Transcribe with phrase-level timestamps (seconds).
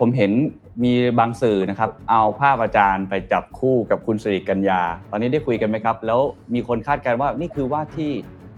[0.00, 0.32] ผมเห็น
[0.84, 4.80] มีบางสื่อนะครับ เอาภาพอาจารย์ไปจับคู่กับคุณสิริกัญญา
[5.10, 6.20] ตอนนี้ได้คุยกันไหมครับ แล้ว
[6.54, 8.10] มีคนคาดการณ์ว่านี่คือว่าที่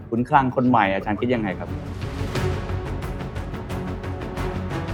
[0.09, 1.69] ขุนคลังคนใหม่อาจารย์คิดยังไงครับ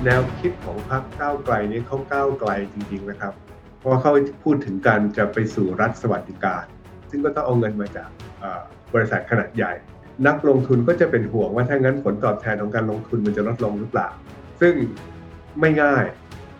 [0.03, 3.33] แนวคิดของพรรคก้าวไกลนี้เขาก้าวไกลจริงๆนะครับ
[3.79, 4.11] เพราะเขา
[4.43, 6.63] พูดถึงการจะไปสู่รัฐสวัสดิการ
[7.09, 8.09] ซึ่งก็ต้องเอาเงินมาจาก
[8.93, 9.73] บริษัทขนาดใหญ่
[10.27, 14.07] นักลงทุนก็จะเป็นห่วงว่าถ้างั้นผลตอบแทนของการลงทุนมันจะลดลงหรือเปล่า
[14.61, 14.73] ซึ่ง
[15.61, 16.05] ไม่ง่าย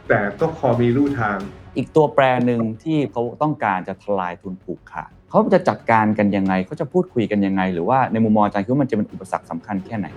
[0.09, 1.37] แต่ก็พอมีลู่ทาง
[1.77, 10.07] อีกตัวแปรหนึ่งที่เขาต้องการจะทลายทุนผูกขาดเขาจะจัดการกันยังไงเขาจะพูดคุยกันยังไง หรือว่าในมุมมองอาจารย์คิดว่ามันจะเป็นอุปสรรคสำคัญแค่ไหน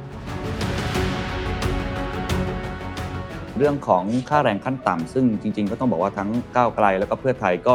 [3.56, 7.74] เรื่องของค่าแรงขั้นต่ำซึ่งจริง ๆ ก็ต้องบอกว่าทั้งก้าวไกลแล้วก็เพื่อไทยก็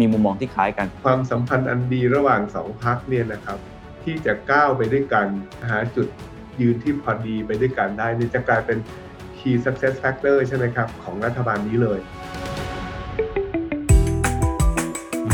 [0.00, 3.58] มีมุมมองที่คล้ายกัน ความสัมพันธ์อันดีระหว่างสองพักเนี่ยนะครับ
[4.02, 5.26] ที่จะก้าวไปด้วยกัน
[5.68, 6.06] หาจุด
[6.60, 8.78] ยืนที่พอดีไปด้วยกันได้นี่จะกลายเป็น
[9.44, 12.00] key success factor ใช่ไหมครับ ของรัฐบาลนี้เลย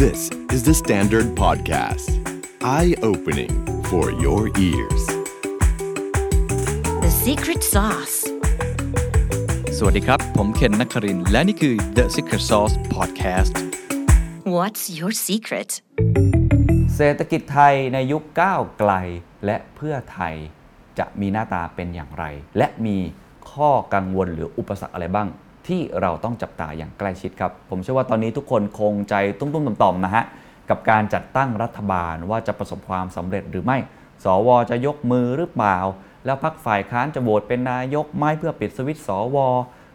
[0.03, 0.21] This
[0.55, 2.09] is the Standard Podcast.
[2.79, 3.55] Eye-opening
[3.91, 5.03] for your ears.
[7.05, 8.17] The secret sauce.
[9.79, 13.55] สวัสดีครับ ผมเคนนักครินทร์และนี่คือ The Secret Sauce Podcast
[14.57, 15.71] What's your secret?
[16.97, 18.93] เศรษฐกิจไทยในยุคก้าวไกล
[19.45, 20.35] และเพื่อไทย
[20.99, 22.25] จะมีหน้าตาเป็นอย่างไร
[22.59, 22.99] และมี
[23.53, 25.29] ข้อกังวลหรืออุปสรรคอะไรบ้าง
[25.67, 30.25] ที่เราต้องจับตาอย่างใกล้ชิดครับ ผมเชื่อว่าตอนนี้ทุกคนคงใจตุ้มๆต่อมๆนะฮะ
[30.71, 33.79] กับการจัดตั้งรัฐบาลว่าจะประสบความสำเร็จหรือไม่
[34.25, 35.79] สวจะยกมือหรือเปล่า
[36.25, 39.37] แล้วพักฝ่ายค้านจะโหวตเป็นนายกไหม่เพื่อปิดสวิตสว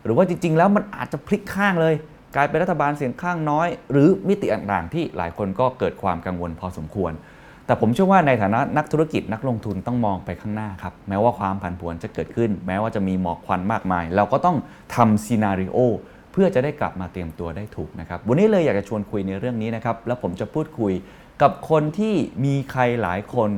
[0.04, 1.96] หรือว่าจริง ๆ แล้วมันอาจจะพลิกข้างเลย
[2.36, 7.12] กลายเป็นรัฐบาลเสียงข้างน้อย หรือมิติต่างๆที่หลายคนก็เกิดความกังวลพอสมควร
[7.66, 14.58] แต่ผมเชื่อว่าในฐานะนักธุรกิจนักลงทุนต้องมองไปข้างหน้าครับ แม้ว่าความผันผวนจะเกิดขึ้น แม้ว่าจะมีหมอกควันมากมาย เราก็ต้อง
[14.96, 15.78] ทำซีนารีโอ
[16.32, 20.94] เพื่อจะได้กลับมาเตรียมตัวได้ถูกนะครับ วันนี้เลยอยากจะชวนคุยในเรื่องนี้นะครับ แล้วผมจะพูดคุย
[21.42, 23.50] กับคนที่มีใครหลายคน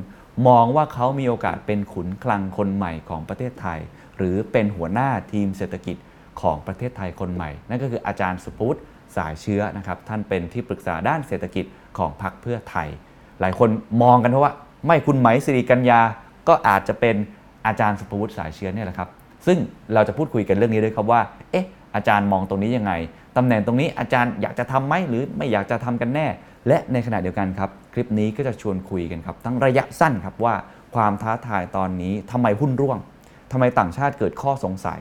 [0.47, 3.79] มองว่าเขามีโอกาสเป็นขุนคลังคนใหม่ของประเทศไทย
[4.17, 5.97] หรือเป็นหัวหน้าทีมเศรษฐกิจ
[6.41, 8.79] ของประเทศไทยคนใหม่ นั่นก็คืออาจารย์สุพุทธ
[9.15, 11.65] สายเชื้อนะครับ ท่านเป็นที่ปรึกษาด้านเศรษฐกิจ
[11.97, 12.87] ของพรรคเพื่อไทย
[13.41, 13.69] หลายคน
[14.03, 14.53] มองกันเพราะว่า
[14.87, 15.99] ไม่คุณไหมสิริกัญญา
[16.47, 17.15] ก็อาจจะเป็น
[17.65, 19.09] อาจารย์สุภวุฒิสายเชื้อเนี่ยแหละครับ
[19.45, 19.57] ซึ่ง
[19.93, 21.21] เราจะพูดคุยกันเรื่องนี้ด้วยครับว่า
[21.51, 21.65] เอ๊ะ
[21.95, 22.93] อาจารย์มองตรงนี้ยังไง
[23.37, 26.27] ตำแหน่งตรงนี้อาจารย์อยากจะทำไหมหรือไม่อยากจะทำกันแน่
[26.67, 30.55] และในขณะเดียวกันครับ คลิปนี้ก็จะชวนคุยกันครับ ทั้งระยะสั้นครับว่า
[30.95, 32.97] ความท้าทายตอนนี้ทำไมหุ้นร่วง
[33.51, 34.99] ทำไมต่างชาติเกิดข้อสงสัย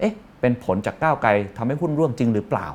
[0.00, 2.66] เอ๊ะ เป็นผลจากก้าวไกลทำให้หุ้นร่วงจริงหรือเปล่า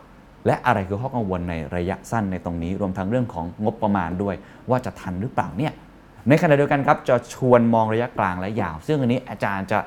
[0.45, 4.35] และอะไรคือข้อกังวลในระยะสั้นในตรงนี้ รวมทั้งเรื่องของงบประมาณด้วย
[4.69, 5.73] ว่าจะทันหรือเปล่าเนี่ย
[6.29, 9.79] ในขณะเดียวกันครับจะชวนมองระยะกลางและยาว ซึ่งอันนี้อาจารย์จะ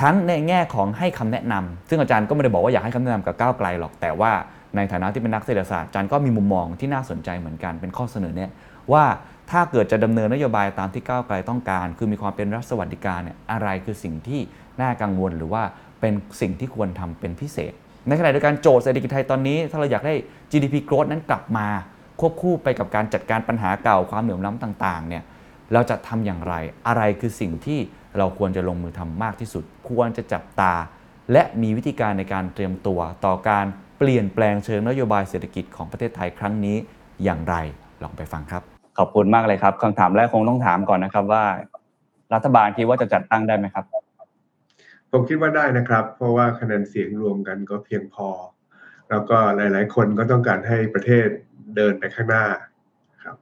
[0.00, 4.32] ทั้งในแง่ของให้คำแนะนำซึ่งอาจารย์ก็ไม่ได้บอกว่าอยากให้คำแนะนำกับก้าวไกลหรอกแต่ว่า
[4.76, 8.50] ในฐานะที่เป็นนักเศรษฐศาสตร์อาจารย์ก็มีมุมมองที่น่าสนใจเหมือนกันเป็นข้อเสนอเนี่ย
[8.92, 9.04] ว่า
[9.50, 14.40] ถ้าเกิดจะดำเนินนโยบายตามที่ก้าวไกลต้องการ คือมีความเป็นรัฐสวัสดิการเนี่ยอะไรคือสิ่งที่
[14.80, 15.62] น่ากังวลหรือว่า
[16.00, 17.72] เป็นสิ่งที่ควรทำเป็นพิเศษ
[18.10, 20.14] ในขณะเดียวกันโจทย์เศรษฐกิจไทยตอนนี้ ถ้าเราอยากได้
[20.50, 21.66] GDP growth นั้นกลับมา
[22.20, 25.22] ควบคู่ไปกับการจัดการปัญหาเก่าความเหลื่อมล้ำต่างๆเนี่ย
[25.72, 26.54] เราจะทำอย่างไร
[26.86, 27.78] อะไรคือสิ่งที่
[28.18, 30.74] เราควรจะลงมือทำมากที่สุด ควรจะจับตา
[31.32, 33.66] และมีวิธีการในการเตรียมตัว ต่อการ
[33.98, 36.76] เปลี่ยนแปลงเชิงนโยบายเศรษฐกิจของประเทศไทยครั้งนี้
[37.24, 37.54] อย่างไร
[38.02, 38.62] ลองไปฟังครับ
[38.98, 41.44] ขอบคุณมากเลยครับคำถามแรกคงต้องถามก่อนนะครับว่า
[42.34, 43.84] รัฐบาลคิดว่าจะจัดตั้งได้ไหมครับ
[45.12, 48.28] ผมคิดว่าได้นะครับ เพราะว่าคะแนนเสียงรวมกันก็เพียงพอ
[49.10, 51.28] แล้วก็หลาย ๆ คนก็ต้องการให้ประเทศ
[51.76, 52.44] เดินไปข้างหน้า
[53.24, 53.36] ครับ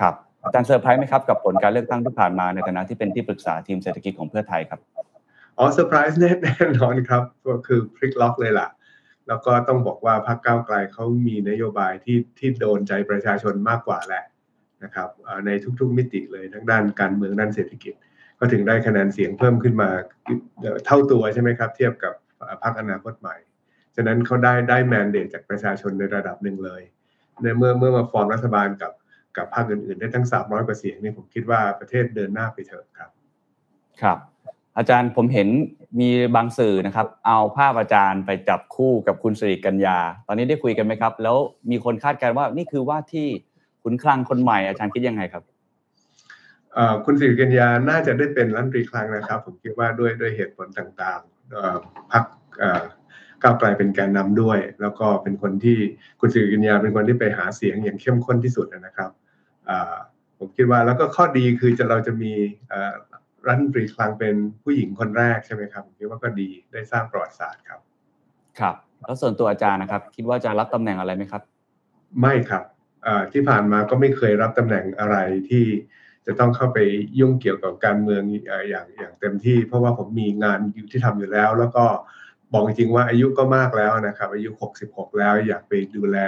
[0.00, 4.80] ครับอาจารย์เซอร์ไพรส์ไหมครับกับผลการเลือกตั้งที่ผ่านมาในฐานะที่เป็นที่ปรึกษาทีมเศรษฐกิจของเพื่อไทยครับ
[5.58, 8.68] อ๋อเซอร์ไพรส์แน่แน่นอนครับก็คือพลิกล็อกเลยล่ะ
[9.28, 14.24] แล้วก็ต้องบอกว่าพรรคก้าวไกลเขามีนโยบายที่ที่โดนใจประชาชนมากกว่าแหละ
[14.84, 15.08] นะครับ
[15.46, 15.50] ใน
[15.80, 17.94] ทุกๆมิติเลยทั้งด้านการเมืองด้านเศรษฐกิจ
[18.40, 19.90] ก็ถึงได้คะแนนเสียงเพิ่มขึ้นมา
[20.86, 22.14] เท่าตัวใช่ไหมครับ เทียบกับ
[22.62, 23.36] พรรคอนาคตใหม่
[23.96, 26.82] ฉะนั้นเขาได้ได้ mandate จากประชาชนในระดับหนึ่งเลย
[27.42, 28.92] ในเมื่อเมื่อมาฟอร์มรัฐบาลกับ
[29.36, 33.10] กับพรรคอื่นๆ ได้ทั้ง 300กว่าเสียงนี่ผมคิดว่าประเทศเดินหน้าไปเถอะครับ
[34.02, 34.18] ครับ
[34.78, 35.48] อาจารย์ผมเห็น
[36.00, 41.36] มีบางสื่อนะครับ เอาภาพอาจารย์ไปจับคู่กับคุณสิริกัญญา ตอนนี้ได้คุยกันไหมครับ แล้ว
[41.70, 43.26] มีคนคาดการณ์ว่านี่คือว่าที่
[43.82, 45.42] ขุนคลังคนใหม่อาจารย์คิดยังไงครับ
[47.04, 52.24] คุณสิริกัญญาน่าจะได้เป็นรัฐมนตรีคลังนะครับ ผมคิดว่าด้วยด้วยเหตุผลต่างๆพรรค
[53.42, 55.78] ก้าวไกลเป็นแกนนำด้วย แล้วก็เป็นคนที่
[56.20, 59.10] คุณสิริกัญญาเป็นคนที่ไปหาเสียงอย่างเข้มข้นที่สุดนะครับ
[60.38, 62.32] ผมคิดว่าแล้วก็ข้อดีคือจะเราจะมี
[63.46, 67.80] รัฐมนตรีคลังเป็นผู้หญิงคนแรกใช่ไหมครับผมคิดว่าก็ดีได้สร้างประวัติศาสตร์ครับ
[68.60, 71.42] ครับ แล้วส่วนตัวอาจารย์นะครับ คิดว่าจะรับตำแหน่งอะไรไหมครับ
[72.20, 72.64] ไม่ครับ
[73.04, 75.16] เอ่อที่ผ่านมาก็ไม่เคยรับตำแหน่งอะไร
[75.48, 75.64] ที่
[76.26, 76.78] จะต้องเข้าไป
[77.18, 81.84] ยุ่งเกี่ยวกับการเมืองเอ่ออย่างอย่างเต็มที่ เพราะว่าผมมีงานอยู่ที่ทำอยู่แล้ว แล้วก็
[82.52, 84.50] บอกจริงๆว่าอายุก็มากแล้วนะครับ อายุ
[84.84, 86.18] 66 แล้วอยากไปดูแล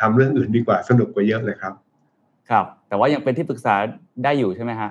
[0.00, 1.74] ทำเรื่องอื่นดีกว่าสนุกกว่าเยอะเลยครับ
[2.50, 3.74] ครับ แต่ว่ายังเป็นที่ปรึกษา
[4.24, 4.90] ได้อยู่ใช่ไหมฮะ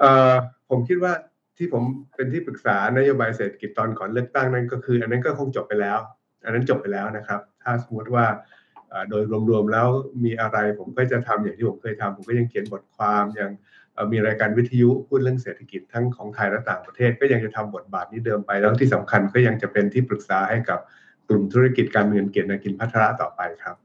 [0.00, 0.32] เอ่อ
[0.70, 1.12] ผมคิดว่า
[1.56, 1.82] ที่ผม
[2.16, 5.98] เป็นที่ปรึกษานโยบายเศรษฐกิจตอนก่อนเลือกตั้งนั้นก็คือ อันนั้นก็คงจบไปแล้ว
[6.44, 8.59] อันนั้นจบไปแล้วนะครับ ถ้าสมมติว่าเอ่อ
[9.10, 9.88] โดยรวมๆแล้ว
[10.24, 13.50] มีอะไรผมก็จะทำอย่างที่ผมเคยทำผมก็ยังเขียนบทความยัง
[14.12, 20.78] มีรายการวิทยุพูดเรื่องเศรษฐกิจทั้งของไทยและต่างประเทศ ก็ยังจะทำบทบาทนี้เดิมไป แล้วที่สำคัญก็ยังจะเป็นที่ปรึกษาให้กับ
[21.28, 23.76] กลุ่มธุรกิจการเงินเกียรตินกินพัฒระต่อไปครับ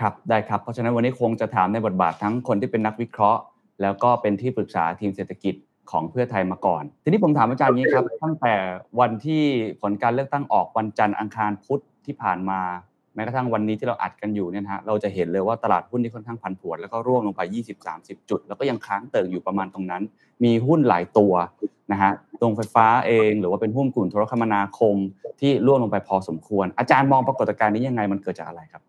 [0.00, 3.40] ครับได้ครับ เพราะฉะนั้นวันนี้คงจะถามในบทบาททั้งคนที่เป็นนักวิเคราะห์
[3.82, 5.54] แล้วก็เป็นที่ปรึกษาทีมเศรษฐกิจ
[5.90, 8.54] ของเพื่อไทยมาก่อน ทีนี้ผมถามอาจารย์นี้ครับ ตั้งแต่
[9.00, 9.42] วันที่
[9.82, 12.60] ผลการเลือกตั้งออกวันจันทร์อังคารพุธที่ผ่านมา
[13.14, 17.40] แม้กระทั่งวันนี้ที่เราอัดกันอยู่เนี่ยนะฮะเราจะเห็นเลยว่าตลาดหุ้นที่ค่อนข้างผันผวนแล้วก็ร่วงลงไป
[17.86, 20.02] 20-30 จุด แล้วก็ยังค้างเติ่งอยู่ประมาณตรงนั้น
[20.44, 21.32] มีหุ้นหลายตัว
[21.92, 24.96] นะฮะตรงไฟฟ้าเอง หรือว่าเป็นหุ้นกลุ่มโทรคมนาคม
[25.40, 28.82] ที่ร่วงลงไปพอสมควร อาจารย์มองปรากฏการณ์นี้ยังไงมันเกิดจากอะไรครับ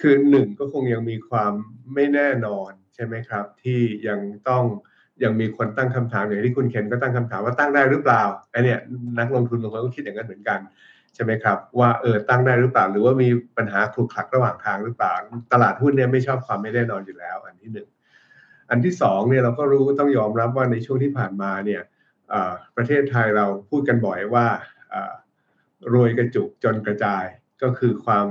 [0.00, 1.52] คือหนึ่งก็คงยังมีความ
[1.94, 4.18] ไม่แน่นอนใช่ไหมครับ ที่ยัง
[4.48, 4.64] ต้อง
[5.24, 8.80] ยังมีคนตั้งคำถามอย่างที่คุณเคนก็ตั้งคำถามว่าตั้งได้หรือเปล่าไอเนี่ย
[9.18, 10.58] นักลงทุนบางคนก็คิดอย่างนั้นเหมือนกัน
[11.18, 15.12] ช่ไหมครับว่าเออตั้งได้หรือเปล่า หรือว่ามีปัญหาคลุกคลักระหว่างทางหรือเปล่า
[15.52, 17.88] ตลาดหุ้นเนี่ยไม่ชอบความไม่แน่นอนอยู่แล้ว อันที่หนึ่ง
[18.70, 21.82] อันที่สองเนี่ยเราก็รู้ต้องยอมรับว่าในช่วงที่ผ่านมาเนี่ย
[22.76, 24.46] ประเทศไทยเราพูดกันบ่อยว่า
[25.94, 27.24] รวยกระจุกจนกระจาย
[27.62, 28.26] ก็คือความ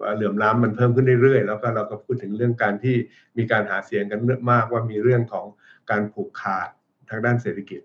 [0.00, 2.96] เอ่อเหลื่อมล้ำมันเพิ่มขึ้นเรื่อยๆ แล้วก็เราก็พูดถึงเรื่องการที่
[3.38, 5.46] มีการหาเสียงกันเยอะมากว่ามีเรื่องของ
[5.90, 6.68] การผูกขาด
[7.10, 7.80] ทางด้านเศรษฐกิจ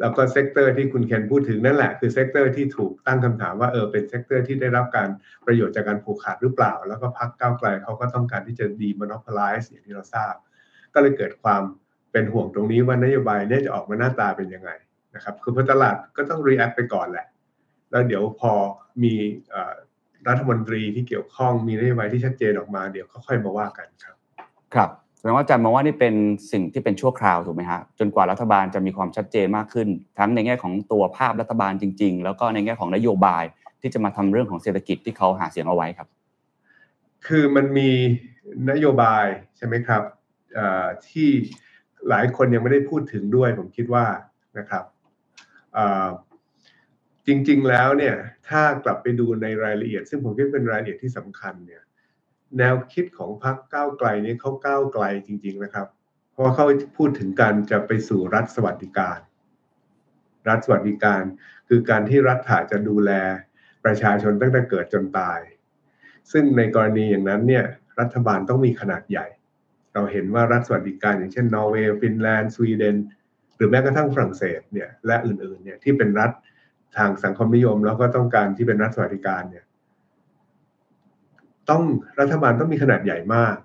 [0.00, 5.08] แล้วก็ sector ที่คุณเคนพูดถึงนั่นแหละคือ sector ที่ถูกตั้งคำถามว่าเออเป็น sector ที่ได้รับการ
[5.46, 10.34] ประโยชน์จากการผูกขาดหรือเปล่า แล้วก็พรรคก้าวไกลเขาก็ต้องการที่จะ demonopolize อย่างที่เราทราบ
[10.94, 11.62] ก็เลยเกิดความ
[12.12, 14.70] เป็นห่วงตรงนี้ว่านโยบายเนี่ยจะออกมาหน้าตาเป็นยังไง
[15.14, 17.26] นะครับคือพอตลาดก็ต้องรีแอคไปก่อนแหละ
[17.90, 18.52] แล้วเดี๋ยวพอ
[19.02, 19.14] มี
[20.28, 24.16] รัฐมนตรีที่เกี่ยวข้องมีนโยบายที่ชัดเจนออกมาเดี๋ยวก็ค่อยมาว่ากันครับ
[24.74, 26.14] ครับ แสดงว่าอาจารย์มองว่านี่เป็น
[26.52, 33.44] สิ่งที่เป็นชั่วคราวถูกไหมฮะจนกว่ารัฐบาลจะมีความชัดเจนมากขึ้น ทั้งในแง่ของตัวภาพรัฐบาลจริง ๆ แล้วก็ในแง่ของนโยบาย
[33.80, 36.08] ที่จะมาทำเรื่องของเศรษฐกิจที่เขาหาเสียงเอาไว้ครับ
[37.26, 37.90] คือมันมี
[38.70, 39.24] นโยบาย
[39.56, 40.02] ใช่ไหมครับ
[41.08, 41.28] ที่
[42.08, 44.06] หลายคนยังไม่ได้พูดถึงด้วยผมคิดว่า
[44.58, 44.84] นะครับ
[47.26, 48.16] จริงๆแล้วเนี่ย
[48.48, 51.82] ถ้ากลับไปดูในรายละเอียด ซึ่งผมคิดเป็นรายละเอียดที่สำคัญเนี่ย
[52.58, 55.86] แนวคิดของพรรคก้าวไกลนี้เขาก้าวไกลจริง ๆนะครับ
[56.32, 56.66] เพราะว่าเขา
[56.96, 59.18] พูดถึงการจะไปสู่รัฐสวัสดิการ
[60.48, 61.22] รัฐสวัสดิการ
[61.68, 63.10] คือการที่รัฐถาจะดูแล
[63.84, 65.40] ประชาชนตั้งแต่เกิดจนตาย
[66.32, 67.64] ซึ่งในกรณีอย่างนั้นเนี่ย
[68.00, 69.26] รัฐบาลต้องมีขนาดใหญ่
[69.92, 72.96] เราเห็นว่ารัฐสวัสดิการอย่างเช่นนอร์เวย์ฟินแลนด์สวีเดน
[73.56, 76.30] หรือแม้กระทั่งฝรั่งเศสเนี่ยและอื่นๆเนี่ยที่เป็นรัฐ
[76.96, 79.64] ทางสังคมนิยม แล้วก็ต้องการที่เป็นรัฐสวัสดิการเนี่ย
[81.70, 81.82] ต้อง
[82.20, 83.56] รัฐบาลต้องมีขนาดใหญ่มาก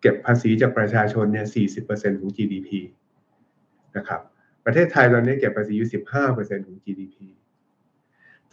[0.00, 1.46] เก็บภาษีจากประชาชนเนี่ย
[1.82, 2.68] 40%ของ GDP
[3.96, 4.20] นะครับ
[4.64, 5.90] ประเทศไทยตอนนี้เก็บภาษีอยู่
[6.26, 7.16] 15%ของ GDP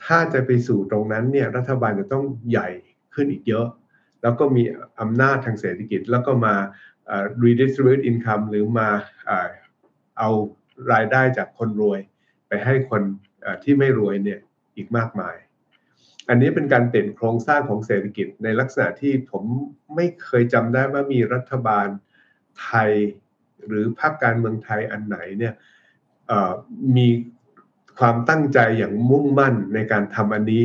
[0.04, 2.70] ถ้าจะไปสู่ตรงนั้นเนี่ยรัฐบาลจะต้องใหญ่
[3.14, 3.68] ขึ้นอีกเยอะ
[4.22, 4.64] แล้วก็มี
[5.02, 6.56] อำนาจทางเศรษฐกิจ แล้วก็มา
[7.44, 8.90] redistribute income หรือมา
[9.26, 9.50] เอ่อ
[10.18, 10.30] เอา
[10.94, 12.00] รายได้จากคนรวย
[12.48, 13.02] ไปให้คน
[13.64, 14.40] ที่ไม่รวยเนี่ย
[14.76, 15.36] อีกมากมาย
[16.30, 19.44] อันนี้เป็นการเปลี่ยนโครงสร้างของเศรษฐกิจในลักษณะที่ผม
[19.96, 21.88] ไม่เคยจำได้ว่ามีรัฐบาล
[22.62, 22.92] ไทย
[23.68, 25.54] หรือพรรคการเมืองไทยอันไหนเนี่ย
[26.28, 26.52] เอ่อ
[26.98, 27.08] มี
[28.00, 30.64] ความตั้งใจอย่างมุ่งมั่นในการทำอันนี้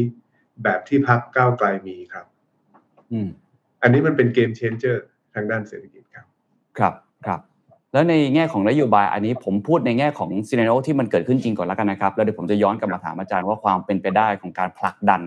[0.62, 2.26] แบบที่พรรคก้าวไกลมีครับ
[3.12, 3.28] อืม
[3.82, 6.26] อันนี้มันเป็นเกมเชนเจอร์ทางด้านเศรษฐกิจครับ
[6.78, 6.94] ครับ
[7.26, 7.40] ครับ
[7.92, 15.20] แล้วในแง่ของนโยบายอันนี้ผมพูดในแง่ของซีน n โอที่มันเกิดขึ้นจริงก่อนแล้วกันนะครับ แล้วเดี๋ยวผมจะย้อนกลับมาถามอาจารย์ว่าความเป็นไปได้ของการผลักดัน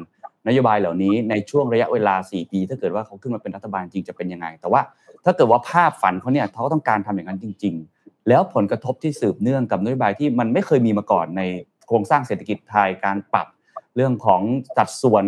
[0.47, 4.81] นโยบายเหล่านี้ในช่วงระยะเวลา 4 ปี ถ้าเกิดว่าเขาขึ้นมาเป็นรัฐบาลจริงจะเป็นยังไง แต่ว่า
[5.25, 11.41] ถ้าเกิดว่าภาพฝันเขาเนี่ยเขาต้องการทำอย่างนั้นจริง ๆ แล้วผลกระทบที่สืบเนื่องกับนโยบายที่มันไม่เคยมีมาก่อนใน
[11.87, 13.47] โครงสร้างเศรษฐกิจไทยการปรับ
[13.95, 14.41] เรื่องของ
[14.77, 15.25] สัดส่วน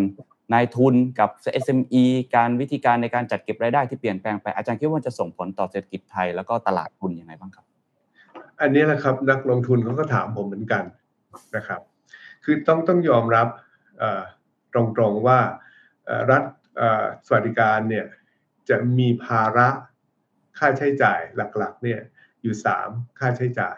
[0.54, 1.30] นายทุนกับ
[1.64, 2.04] SME
[2.36, 7.66] การวิธีการในการจัดเก็บรายได้ที่เปลี่ยนแปลงไปอาจารย์คิดว่าจะส่งผลต่อเศรษฐกิจไทยแล้วก็ตลาดทุนยังไงบ้างครับ
[8.62, 10.84] อันนี้แหละครับนักลงทุนเขาก็ถามผมเหมือนกัน
[11.56, 11.82] นะครับ
[12.44, 13.48] คือต้องต้องยอมรับ
[14.02, 14.04] อ
[14.74, 15.40] ตรงๆว่า
[16.32, 16.44] รัฐ
[17.28, 18.06] สวัสดิการเนี่ย
[18.70, 19.70] จะมีภาระ
[20.60, 21.20] ค่าใช้จ่าย
[21.58, 22.00] หลักๆเนี่ย
[22.44, 23.78] อยู่สามค่าใช้จ่าย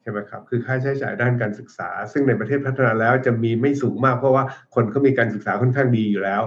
[0.00, 4.44] ใช่ไหมครับคือค่าใช้จ่ายด้านการศึกษา ซึ่งในประเทศพัฒนาแล้วจะมีไม่สูงมาก เพราะว่า
[4.74, 6.42] คนเขามีการศึกษาค่อนข้างดีอยู่แล้ว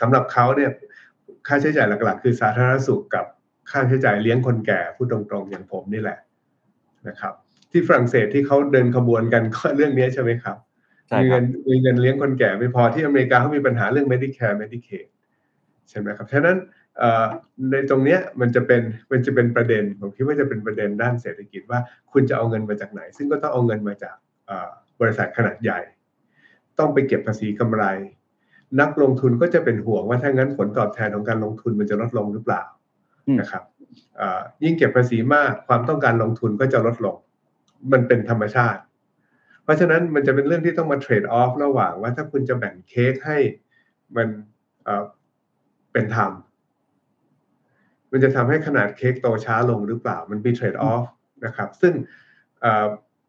[0.00, 0.70] สำหรับเขาเนี่ย
[1.48, 3.24] ค่าใช้จ่ายหลักๆ คือสาธารณสุขกับ
[3.70, 6.18] ค่าใช้จ่ายเลี้ยงคนแก่พูดตรงๆอย่างผมนี่แหละ
[7.08, 7.34] นะครับ
[7.70, 10.56] ที่ฝรั่งเศสที่เขาเดินขบวนกันก็เรื่องนี้ใช่ไหมครับ
[11.14, 15.06] มีครัเงิบนมีเงินเลี้ยงคนแก่ไม่พอที่อเมริกาเขามีปัญหาเรื่อง Medicare Medicaid
[15.88, 16.56] ใช่ไหมครับฉะนั้น
[16.98, 17.26] เอ่อ
[17.70, 18.82] ในตรงเนี้ยมันจะเป็น
[19.12, 21.80] มันจะเป็นประเด็น ผมคิดว่าจะเป็นประเด็นด้านเศรษฐกิจว่า
[22.12, 24.70] คุณจะเอาเงินมาจากไหน ซึ่งก็ต้องเอาเงินมาจากเอ่อ
[25.00, 25.80] บริษัทขนาดใหญ่
[26.78, 27.84] ต้องไปเก็บภาษีกำไร
[28.80, 32.62] นักลงทุนก็จะเป็นห่วงว่าถ้างั้นผลตอบแทนของการลงทุนมันจะลดลงหรือเปล่า
[33.26, 33.62] อืมนะครับ
[34.16, 37.16] เอ่อยิ่งเก็บภาษีมากความต้องการลงทุนก็จะลดลง
[37.92, 38.80] มันเป็นธรรมชาติ
[39.66, 43.38] เพราะฉะนั้นมันจะเป็นเรื่องที่ต้องมาเทรดออฟระหว่างว่าถ้าคุณจะแบ่งเค้กให้
[44.16, 44.28] มัน
[45.92, 46.32] เป็นธรรม
[48.12, 51.04] มันจะทำให้ขนาดเค้กโตช้าลงหรือเปล่า มันมีเทรดออฟ
[51.44, 51.94] นะครับ ซึ่ง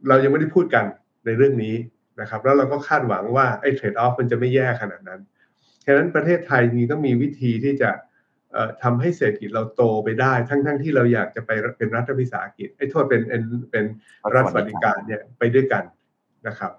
[0.07, 0.85] เรายังไม่ได้พูดกัน
[1.25, 1.75] ในเรื่องนี้
[2.21, 5.21] นะครับ แล้วเราก็คาดหวังว่าไอ้เทรดออฟมันจะไม่แย่ขนาดนั้น
[5.85, 7.89] ฉะนั้นประเทศไทยนี้ก็มีวิธีที่จะ
[8.53, 13.41] เอ่อทำให้เศรษฐกิจเราโตไปได้ ทั้งๆที่เราอยากจะไปเป็นรัฐวิสาหกิจไอ้โทษเป็นเป็น
[13.71, 13.85] เป็น
[14.33, 15.83] รัฐสวัสดิการเนี่ยไปด้วยกัน
[16.47, 16.71] นะครับ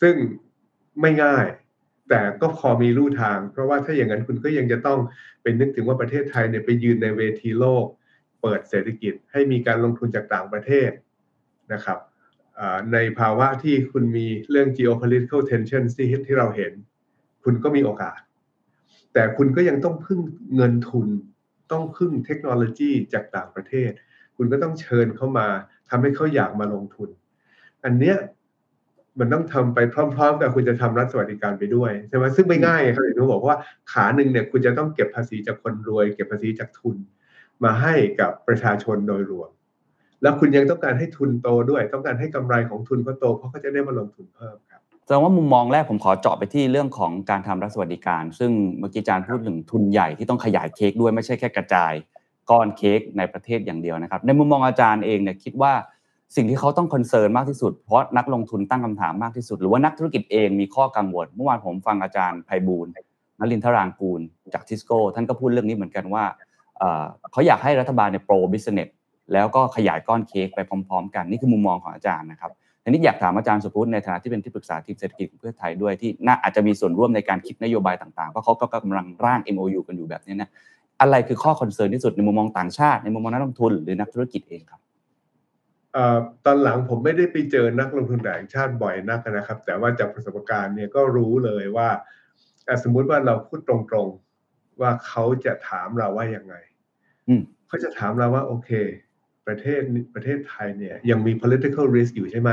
[0.00, 0.14] ซึ่ง
[1.00, 1.46] ไม่ง่าย
[2.08, 5.00] แต่ก็พอมีลู่ทาง เพราะว่าถ้าอย่างนั้นคุณก็ยังจะต้อง
[5.42, 7.86] เป็นนึกถึงว่าประเทศไทยเนี่ยไปยืนในเวทีโลก
[8.42, 10.90] เปิดเศรษฐกิจให้มีการลงทุนจากต่างประเทศ
[11.72, 11.98] นะครับ
[12.92, 16.72] ในภาวะที่คุณมีเรื่อง geopolitical tension ที่ที่เราเห็น
[17.44, 18.20] คุณก็มีโอกาส
[19.12, 20.20] แต่คุณก็ยังต้องพึ่ง
[20.54, 21.08] เงินทุน
[21.72, 23.90] ต้องพึ่งเทคโนโลยีจากต่างประเทศ
[24.36, 25.48] คุณก็ต้องเชิญเข้ามา
[25.90, 27.08] ทำให้เขาอยากมาลงทุน
[27.84, 28.16] อันเนี้ย
[29.18, 29.78] มันต้องทำไป
[30.14, 33.56] พร้อม ๆ กับคุณจะทำรัฐสวัสดิการไปด้วยใช่ไหมซึ่งไม่ง่ายครับอย่างที่ผมบอกว่า
[33.92, 36.96] ขาหนึ่งเนี่ยคุณจะต้องเก็บภาษีจากคนรวย เก็บภาษีจากทุน
[37.64, 39.50] มาให้กับประชาชนโดยรวม
[40.22, 51.92] แล้วคุณยังต้องการให้ทุนโตด้วย ต้องการให้กำไรของทุนเขาโตเพราะเขาจะได้มาลงทุนเพิ่มครับแสดงว่ามุมมองแรกผมขอเจาะไปที่เรื่องของการทำรัฐสวัสดิการ ซึ่งเมื่อกี้อาจารย์พูดถึงทุนใหญ่ที่ต้องขยายเค้กด้วยไม่ใช่แค่กระจาย
[52.50, 55.72] ก้อนเค้กในประเทศอย่างเดียวนะครับ ในมุมมองอาจารย์เองเนี่ยคิดว่า
[56.36, 62.86] สิ่งที่เขาต้องคอนเซิร์นมากที่สุด เพราะนักลงทุนตั้งคำถามมากที่สุด หรือว่านักธุรกิจเองมีข้อกังวล เมื่อวานผมฟังอาจารย์ไพบูล
[63.38, 64.20] นลินทรางกูล
[64.54, 66.24] จากทิสโก้ท่านก็พูดเรื่องนี้เหมือนกันว่า
[67.32, 68.88] เขาอยากให้รัฐบาลเนี่ย pro-business
[69.32, 72.50] แล้วก็ขยายก้อนเค้กไปพร้อม ๆ กัน นี่คือมุมมองของอาจารย์นะครับ
[72.84, 80.50] ทีนี้อยากถามอาจารย์ศุภวุฒิในฐานะที่เป็นที่ปรึกษาทีมเศรษฐกิจของเพื่อไทยด้วยที่น่าอาจจะมีส่วนร่วมในการคิดนโยบายต่างๆเพราะเขาก็กำลังร่าง MOU กันอยู่แบบนี้นะ
[81.00, 84.80] อะไรคือข้อ concern ที่สุดในมุมมองต่างชาติในมุมมองนักลงทุนหรือนักธุรกิจเองครับ
[86.46, 91.88] ตอนหลังผมไม่ได้ไปเจอนักลงทุนต่างชาติบ่อยนักนะครับ แต่ว่าจากประสบการณ์เนี่ยก็รู้เลยว่า
[92.68, 96.54] อะสมมุติว่าเราพูดตรงๆว่าเขาจะถามเราว่ายังไง
[97.28, 98.70] อืมเขาจะถามเราว่า โอเค
[99.46, 99.80] ประเทศ
[100.14, 102.52] ประเทศไทยเนี่ย ยังมี political risk อยู่ใช่ไหม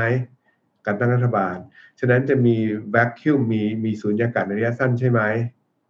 [0.86, 1.56] การตั้งรัฐบาล
[2.00, 2.56] ฉะนั้นจะมี
[2.94, 5.20] vacuum มีมีสูญญากาศในระยะสั้นใช่ไหม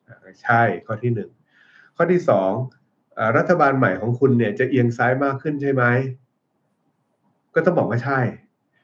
[0.09, 1.31] อ่าใช่ข้อที่หนึ่ง
[1.97, 2.51] ข้อที่สอง
[3.19, 5.85] อ่ารัฐบาลใหม่ของคุณเนี่ยจะเอียงซ้ายมากขึ้นใช่ไหม
[7.59, 8.21] ก็ต้องบอกว่าใช่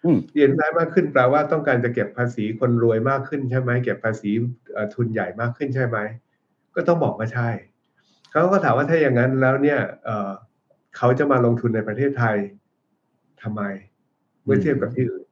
[0.05, 4.31] อืมเอียงซ้ายมากขึ้นแปลว่าต้องการจะเก็บภาษีคนรวยมากขึ้นใช่ไหมเก็บภาษี
[4.73, 5.99] เอ่อทุนใหญ่มากขึ้นใช่ไหม
[6.75, 7.49] ก็ต้องบอกว่าใช่
[8.31, 10.31] เขาก็ถามว่าถ้าอย่างนั้นแล้วเนี่ยเอ่อ
[10.97, 12.37] เขาจะมาลงทุนในประเทศไทย
[13.43, 13.63] ทำไม
[14.45, 15.25] เมื่อเทียบกับที่อื่น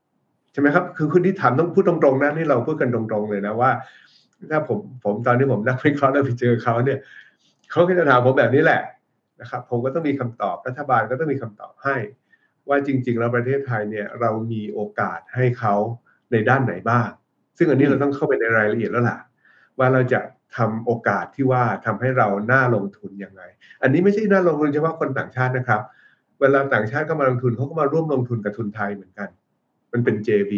[0.53, 3.71] ใช่ไหมครับ คือคุณที่ถามต้องพูดตรงๆนะนี่เราพูดกันตรงๆเลยนะว่า
[4.51, 6.99] ถ้าผมผมตอนที่ผมนักวิเคราะห์แล้วไปเจอเขาเนี่ย
[7.71, 8.83] เขาก็จะถามผมแบบนี้แหละ
[9.41, 11.97] นะครับ ผมก็ต้องมีคำตอบรัฐบาลก็ต้องมีคำตอบให้
[12.69, 15.75] ว่าจริง ๆ แล้วประเทศไทยเนี่ยเรามีโอกาสให้เขา
[16.33, 17.09] ในด้านไหนบ้าง
[17.59, 19.19] ซึ่งอันนี้เราต้องเข้าไปในรายละเอียดแล้วล่ะ
[19.79, 20.21] ว่าเราจะ
[20.57, 23.43] ทำโอกาสที่ว่าทำให้เราน่าลงทุนยังไง
[23.83, 25.81] อันนี้ไม่ใช่น่าลงทุนเฉพาะคนต่างชาตินะครับ
[26.41, 29.29] เวลาต่างชาติก็มาลงทุนเขาก็มาร่วมลงทุนกับทุนไทยเหมือนกัน
[29.93, 30.53] มันเป็น JV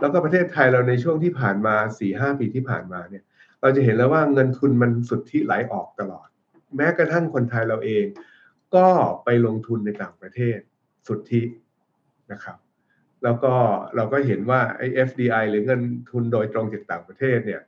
[0.00, 3.24] แล้วก็ประเทศไทยเราในช่วงที่ผ่านมา4ีหปีที่ผ่านมาเนี่ย
[3.60, 6.28] เราจะเห็นแล้วว่าเงินทุนมันสุดที่ไหลออกตลอด
[6.76, 8.04] แม้กระทั่งคนไทยเราเอง
[8.76, 8.88] ก็
[9.24, 10.58] ไปลงทุนในต่างประเทศ
[11.08, 11.44] สุดที่
[12.32, 12.56] นะครับ
[13.22, 13.52] แล้วก็
[13.96, 15.80] เราก็เห็นว่าไอ้ FDI หรือเงิน
[16.10, 17.62] ทุนโดยตรงจากต่างประเทศเนี่ย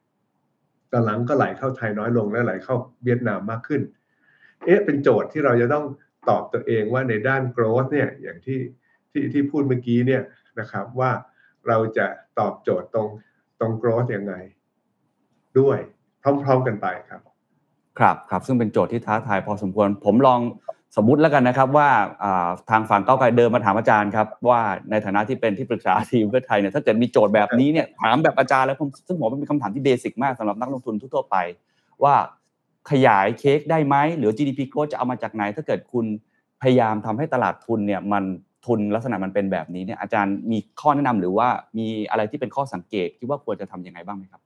[0.93, 3.83] ตอนหลังก็ไหลเข้าไทยน้อยลงและไหลเข้าเวียดนามมากขึ้น
[4.65, 5.85] เอ๊ะเป็นโจทย์ที่เราจะต้อง
[6.29, 8.61] ตอบตัวเองว่าในด้าน growth เนี่ยอย่างที่
[9.13, 10.23] ที่ที่พูดเมื่อกี้เนี่ย
[10.61, 11.11] นะครับว่า
[11.69, 12.07] เราจะ
[12.39, 13.09] ตอบโจทย์ตรง
[13.59, 14.35] ตรง growth ยังไง
[15.59, 15.79] ด้วย
[16.23, 17.21] พร้อมๆกันไปครับ
[17.99, 20.41] ครับครับซึ่งเป็นโจทย์ที่ท้าทายพอสมควร ผมลอง
[20.97, 21.89] สมมุติแล้วกันนะครับว่า
[22.71, 24.61] ทางฝั่งก้าวไกลเดินมาถามอาจารย์ครับว่า
[24.91, 31.37] ในฐานะที่เป็นที่ปรึกษาทีมเพื่อไทยเนี่ยถ้าเกิดมีโจทย์แบบนี้เนี่ยถามแบบอาจารย์แล้วผมซึ่งผมเป็นคำถามที่เบสิกมากสำหรับนักลงทุนทั่วไป
[32.03, 32.15] ว่า
[32.91, 36.07] ขยายเค้กได้ไหมหรือ GDP growth จะเอามาจากไหน ถ้าเกิดคุณ
[36.63, 38.25] พยายามทำให้ตลาดทุนเนี่ยมัน
[38.67, 41.49] ทุนลักษณะมันเป็นแบบนี้เนี่ยอาจารย์มีข้อแนะนำหรือว่า
[41.79, 44.41] มีอะไรที่เป็นข้อสังเกตคิดว่าควรจะทำยังไงบ้างไหมครับ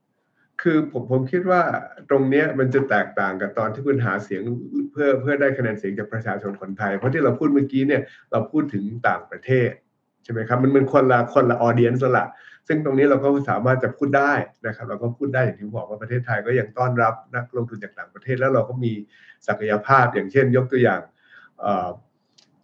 [0.61, 1.61] คือผมผมคิดว่า
[2.09, 4.41] ตรงเนี้ยมันจะแตกต่างกับตอนที่คุณหาเสียง
[4.91, 8.01] เพื่อเพื่อได้คะแนนเสียงจากประชาชนคนไทย เพราะที่เราพูดเมื่อกี้เนี่ย
[8.31, 9.69] เราพูดถึงต่างประเทศ
[10.23, 12.25] ใช่ไหมครับมันเป็นคนละคนละออเดียนสละ
[12.67, 14.33] ซึ่งตรงนี้เราก็สามารถจะพูดได้
[14.67, 18.91] นะครับ เราก็พูดได้อย่างที่บอกว่าประเทศไทยก็ยังต้อนรับนักลงทุนจากต่างประเทศ แล้วเราก็มี
[19.47, 21.01] ศักยภาพอย่างเช่น ยกตัวอย่าง
[21.63, 21.65] อ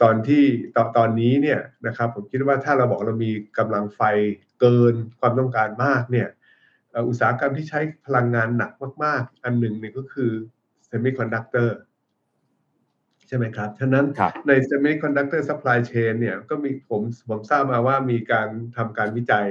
[0.01, 0.43] ตอนที่
[0.75, 4.01] ตอนตอนนี้เนี่ยนะครับผมคิดว่าถ้าเราบอกเรามีกำลังไฟ
[4.59, 6.27] เกินความต้องการมากเนี่ย
[6.97, 8.71] อ่ออุตสาหกรรมที่ใช้พลังงานหนัก
[9.03, 10.31] มาก ๆ อันหนึ่งเนี่ยก็คือ
[10.85, 11.77] semiconductor
[13.27, 19.47] ใช่ไหมครับ ฉะนั้นครับใน Semiconductor Supply Chain เนี่ยก็มีผมผมทราบมาว่ามีการทำการวิจัย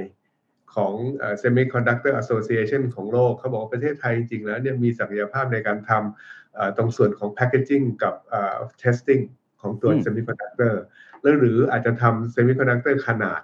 [0.75, 9.23] ของเอ่อ Semiconductor Association ของโลก เขาบอกว่าประเทศไทยจริงๆแล้วเนี่ยมีศักยภาพในการทำเอ่อตรงส่วนของ Packaging กับเอ่อ Testing
[9.61, 10.73] ของตัวอืม Semiconductor
[11.21, 13.41] แล้วหรืออาจจะทำ Semiconductor ขนาด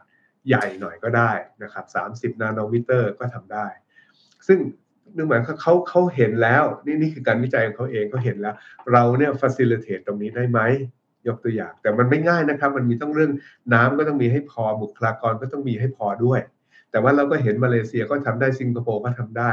[0.48, 1.32] ใหญ่หน่อยก็ได้
[1.64, 3.68] นะครับ 30 นาโนมิเตอร์ก็ทำได้
[4.48, 4.60] ซึ่ง
[5.16, 8.56] นึกหมายเขาเขาเขาเห็นแล้ว นี่นี่คือการวิจัยของเขาเองเขาเห็นแล้ว
[8.92, 10.60] เราเนี่ย facilitate ตรงนี้ได้ไหม
[11.28, 13.32] ยกตัวอย่าง แต่มันไม่ง่ายนะครับ มันมีต้องเรื่อง
[13.74, 16.40] น้ำก็ต้องมีให้พอบุคลากรก็ต้องมีให้พอด้วย
[16.92, 19.52] แต่ว่าเราก็เห็นมาเลเซียก็ทำได้สิงคโปร์ก็ทำได้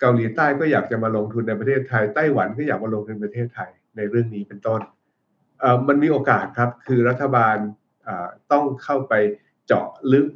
[0.00, 4.80] เกาหลีใต้ก็อยากจะมาลงทุนในประเทศไทยไต้หวันก็อยากมาลงทุนในประเทศไทยในเรื่องนี้เป็นต้น
[5.88, 7.56] มันมีโอกาสครับคือรัฐบาล
[8.52, 9.14] ต้องเข้าไป
[9.66, 10.26] เจาะลึก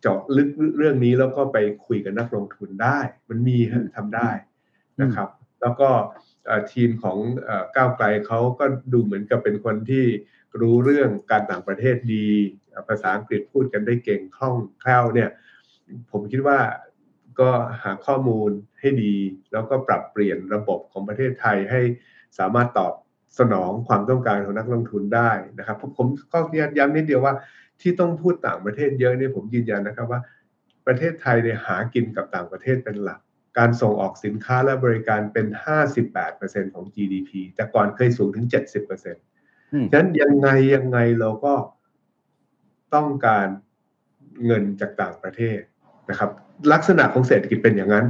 [0.00, 0.48] เจาะลึก
[0.78, 2.98] เรื่องนี้แล้วก็ไปคุยกับนักลงทุนได้
[3.28, 4.30] มันมีฮะทำได้
[5.00, 5.28] นะครับ
[5.60, 5.88] แล้วก็
[6.46, 10.04] เอ่อทีมของเอ่อก้าวไกลเขาก็ดูเหมือนกับเป็นคนที่
[10.60, 12.26] รู้เรื่องการต่างประเทศดี
[12.70, 15.30] เอ่อภาษาอังกฤษพูดกันได้เก่งคล่องแคล่วเนี่ย
[16.10, 16.58] ผมคิดว่า
[17.40, 17.50] ก็
[17.82, 18.50] หาข้อมูล
[18.80, 19.14] ให้ดี
[19.52, 21.80] แล้วก็ปรับเปลี่ยนระบบของประเทศไทยให้
[22.38, 22.92] สามารถตอบ
[23.38, 26.38] สนองความต้องการของนักลงทุนได้นะครับผมผมก็
[26.78, 27.34] ย้ำนิดเดียวว่า
[27.80, 30.20] ที่ต้องพูดต่างประเทศเยอะเนี่ยผมยืนยันนะครับว่า
[30.86, 33.20] ประเทศไทยเนี่ยหากินกับต่างประเทศเป็นหลัก
[33.58, 35.46] การส่งออกสินค้าและบริการเป็น
[36.10, 41.54] 58%ของ GDP แต่ก่อนเคยสูงถึง 70%อืมฉะนั้นยังไงยังไงเราก็
[42.94, 43.48] ต้องการ
[44.46, 45.60] เงินจากต่างประเทศ
[46.10, 46.30] นะครับ
[46.72, 48.06] ลักษณะของเศรษฐกิจเป็นอย่างนั้น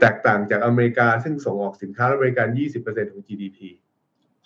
[0.00, 2.48] แตกต่างจากอเมริกาซึ่งส่งออกสินค้าและบริการ
[2.80, 3.58] 20%ของ GDP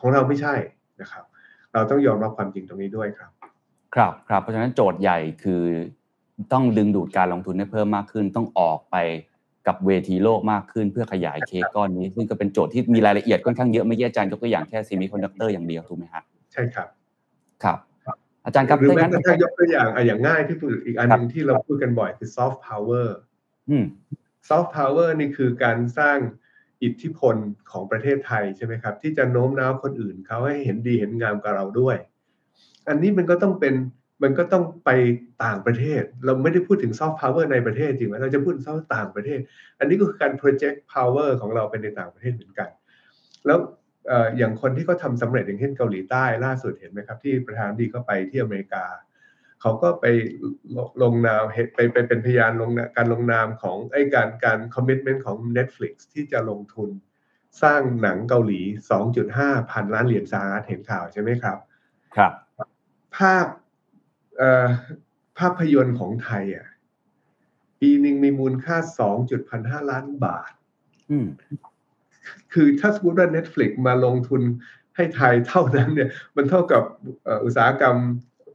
[0.00, 0.54] ของเราไม่ใช่
[1.00, 1.24] นะครับ
[1.72, 3.30] เราต้องยอมรับความจริงตรงนี้ด้วยครับ
[3.94, 5.62] ครับครับเพราะฉะนั้นโจทย์ใหญ่คือ
[6.52, 8.96] ต้องดึงดูดการลงทุนให้เพิ่มมากขึ้น ต้องออกไป
[9.66, 16.88] กับเวทีโลกมากขึ้นเพื่อขยายเค้กก้อนนี้ ซึ่งก็เป็นโจทย์ที่มีรายละเอียดค่อนข้างเยอะเมื่อกี้อาจารย์ยกตัวอย่างแค่ semiconductor อย่างเดียวถูกไหมครับใช่ครับ
[17.64, 17.78] ครับ
[18.44, 23.08] อาจารย์ครับหรือถ้าแม้งั้นกระทั่งยกตัวอย่างอะอย่างง่ายที่สุดอีกอันหครับนึ่งที่เราพูดกันบ่อยคือ soft power
[23.70, 23.84] อืม
[24.48, 26.18] soft power นี่คือการสร้าง
[26.82, 27.36] อิทธิพล
[27.70, 31.96] ของประเทศไทยใช่ไหมครับ ที่จะโน้มน้าวคนอื่นเขาให้เห็นดีเห็นงามกับเราด้วย
[32.88, 33.74] อันนี้มันก็ต้องเป็น
[34.22, 34.90] มันก็ต้องไป
[35.44, 39.40] ต่างประเทศ เราไม่ได้พูดถึง soft power ในประเทศจริงไหมเราจะพูดถึง soft ต่างประเทศ
[39.78, 42.68] อันนี้ก็คือการ project power ของเราไปในต่างประเทศเหมือนกัน
[43.46, 43.58] แล้ว
[44.10, 48.84] อออย่างคนที่เขาทำสำเร็จอย่างเช่นเกาหลีใต้ล่าสุดเห็นไหมครับ ที่ประธานดีก็ไปที่อเมริกา
[49.60, 50.06] เขาก็ไป
[51.02, 51.42] ลงนาม
[51.74, 56.90] ไปไปเป็นพยานลงการลงนามของไอ้การการคอมมิ t เมนต์ของ Netflix ที่จะลงทุน
[57.62, 58.60] สร้างหนังเกาหลี
[59.16, 61.58] 2.5 พันล้านเหรียญสหรัฐเห็นข่าวใช่ไหมครับ
[62.16, 63.44] ครับาพ
[64.38, 64.68] เอ่อ
[65.38, 66.66] ภาพยนตร์ของไทยอะ
[67.80, 68.76] ปีหนึ่งมีมูลค่า
[69.34, 70.52] 2.5ล้านบาท
[71.10, 71.26] อืม
[72.52, 74.42] คือถ้าสมมติว่า Netflix มาลงทุน
[74.96, 76.82] ให้ไทยเท่านั้นเนี่ย มันเท่ากับ
[77.24, 77.96] เอ่ออุตสาหกรรม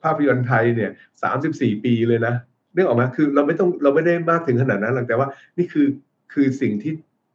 [0.04, 0.91] ภาพยนตร์ไทยเนี่ย
[1.38, 2.36] 34ปีเลยนะ
[2.75, 5.88] นึกออกไหมคือเราไม่ต้องเราไม่ได้มากถึงขนาดนั้นหรอกแต่ว่า นี่คือ
[6.34, 6.93] คือสิ่งที่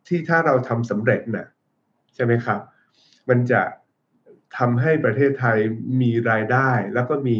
[0.09, 1.47] ที่ถ้าเราทำสำเร็จน่ะ
[2.14, 2.61] ใช่ไหมครับ
[3.29, 3.61] มันจะ
[4.58, 5.58] ทำให้ประเทศไทย
[6.00, 7.36] มีรายได้แล้วก็มี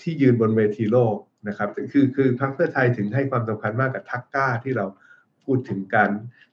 [0.00, 1.16] ที่ยืนบนเวทีโลก
[1.48, 4.86] นะครับคือคือพรรคเพื่อไทยถึงให้ความสำคัญมากกับ THACCA ที่เรา
[5.44, 6.10] พูดถึงการ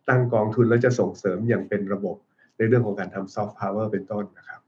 [0.10, 2.16] ตั้งกองทุนแล้วจะส่งเสริมอย่างเป็นระบบ
[2.58, 4.60] ในเรื่องของการทำ soft power เป็นต้นนะครับ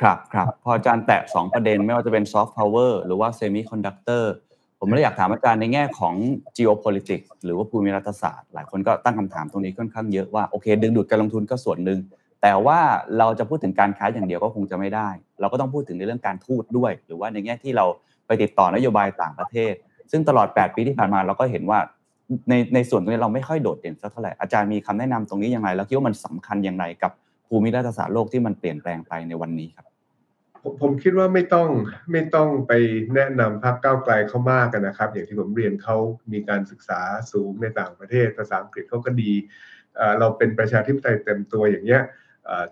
[0.00, 4.32] ครับครับพออาจารย์แตะ 2 ประเด็นไม่ว่าจะเป็น soft power หรือว่า semiconductor
[4.80, 6.14] ผมเลยอยากถามอาจารย์ในแง่ของ
[6.56, 11.98] geopolitics หรือว่าภูมิรัฐศาสตร์ หลายคนก็ตั้งคำถามตรงนี้ค่อนข้างเยอะว่า โอเค ดึงดูดการลงทุนก็ส่วนหนึ่ง
[12.46, 12.80] แต่ว่า
[13.18, 15.08] เราจะพูดถึงการค้าอย่างเดียวก็คงจะไม่ได้
[15.40, 17.86] เราก็ต้องพูดถึงในเรื่องการทูตด้วย หรือว่าในแง่ที่เรา
[18.26, 19.74] ไปติดต่อนโยบายต่างประเทศ
[20.10, 21.78] ซึ่งตลอด 8 ปีที่ผ่านมาเราก็เห็นว่า
[22.48, 27.12] ในในส่วนตรงนี้เราไม่ค่อยโดดเด่นสักเท่าไหร่อาจารย์มีคำแนะนำตรงนี้ยังไงแล้วคิดว่ามันสำคัญอย่างไรกับ
[27.48, 29.86] ภูมิรัฐศาสตร์โลกที่มันเปลี่ยนแปลงไปในวันนี้ครับ
[30.82, 31.68] ผมคิดว่าไม่ต้อง
[32.12, 32.72] ไม่ต้องไป
[33.14, 35.96] แนะนำพรรคก้าวไกลเขามากกันนะครับ อย่างที่ผมเรียนเขา
[36.32, 37.00] มีการศึกษา
[37.32, 39.32] สูงในต่างประเทศภาษาอังกฤษเขาก็ดี
[40.18, 42.02] เราเป็นประชาธิปไตยเต็มตัวอย่างเงี้ย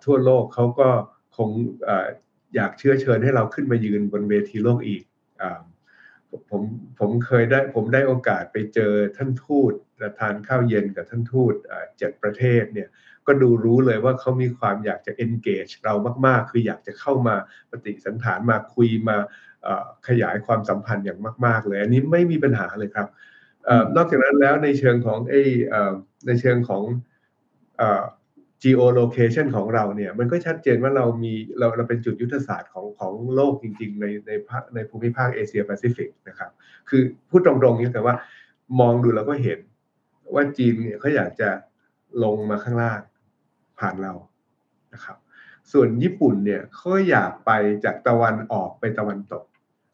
[0.05, 0.89] ทั่วโลกเขาก็
[1.37, 1.49] คง
[1.89, 1.91] อ
[2.55, 5.03] อยากเชื้อเชิญให้เราขึ้นมายืนบนเวทีโลกอีก
[5.43, 5.45] อ
[6.51, 6.63] ผม
[7.01, 9.73] ผมเคยได้ผมได้โอกาสไปเจอท่านทูต
[10.19, 11.55] ทานข้าวเย็นกับท่านทูต
[11.99, 12.89] เจ็ดประเทศเนี่ย
[13.27, 15.95] ก็ดูรู้เลยว่าเขามีความอยากจะ engage เรา
[16.27, 17.37] มาก ๆ คืออยากจะเข้ามา
[17.71, 19.17] ปฏิสันถานมาคุยมา
[20.09, 23.09] ขยายความสัมพันธ์อย่างมาก ๆ เลย อันนี้ไม่มีปัญหาเลยครับ
[23.69, 25.35] อนอกจากนั้นแล้วในเชิงของไอ
[25.73, 25.75] อ
[26.27, 26.83] ในเชิงของ
[28.65, 36.51] geolocation ของเราเนี่ยมันก็ชัดเจนว่าเรามีเราเราเป็นจุดยุทธศาสตร์ของของโลกจริง ๆ ในในภาคในภูมิภาคเอเชียแปซิฟิกนะครับ
[36.89, 38.15] คือพูดตรงๆนี้แต่ว่า
[38.81, 39.59] มองดูเราก็เห็น
[40.35, 41.51] ว่าจีนเนี่ยเขาอยากจะ
[42.25, 43.01] ลงมาข้างล่าง
[43.79, 44.13] ผ่านเรา
[44.95, 45.17] นะครับ
[45.73, 47.51] ส่วนญี่ปุ่นเนี่ยเขาอยากไป
[47.85, 49.45] จากตะวันออกไปตะวันตก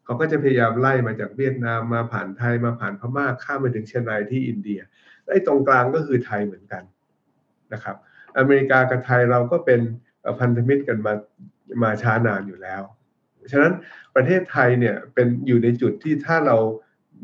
[0.05, 4.79] เขาก็จะพยายามไล่มาจากเวียดนามมาผ่านไทยมาผ่านพม่าข้ามไปถึงเชียงรายที่อินเดีย
[5.31, 6.83] ไอ้ตรงกลางก็คือไทยเหมือนกัน
[7.73, 7.95] นะครับ
[8.37, 9.81] อเมริกากับไทยเราก็เป็น
[10.39, 11.13] พันธมิตรกันมา
[11.83, 12.81] มาช้านานอยู่แล้ว
[13.51, 13.73] ฉะนั้น
[14.15, 16.57] ประเทศไทยเนี่ยเป็นอยู่ในจุดที่ถ้าเรา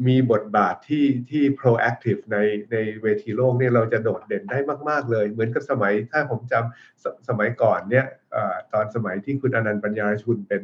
[0.08, 2.38] มีบทบาทที่ที่ proactive ใน
[2.72, 4.58] ในเวทีโลกเนี่ยเราจะโดดเด่นได้
[4.90, 8.38] มาก ๆ เลย เหมือนกับสมัยถ้าผมจำสสมัยก่อนเนี่ยอ
[8.74, 10.62] ตอนสมัยที่คุณอนันต์ปัญญาชุนเป็น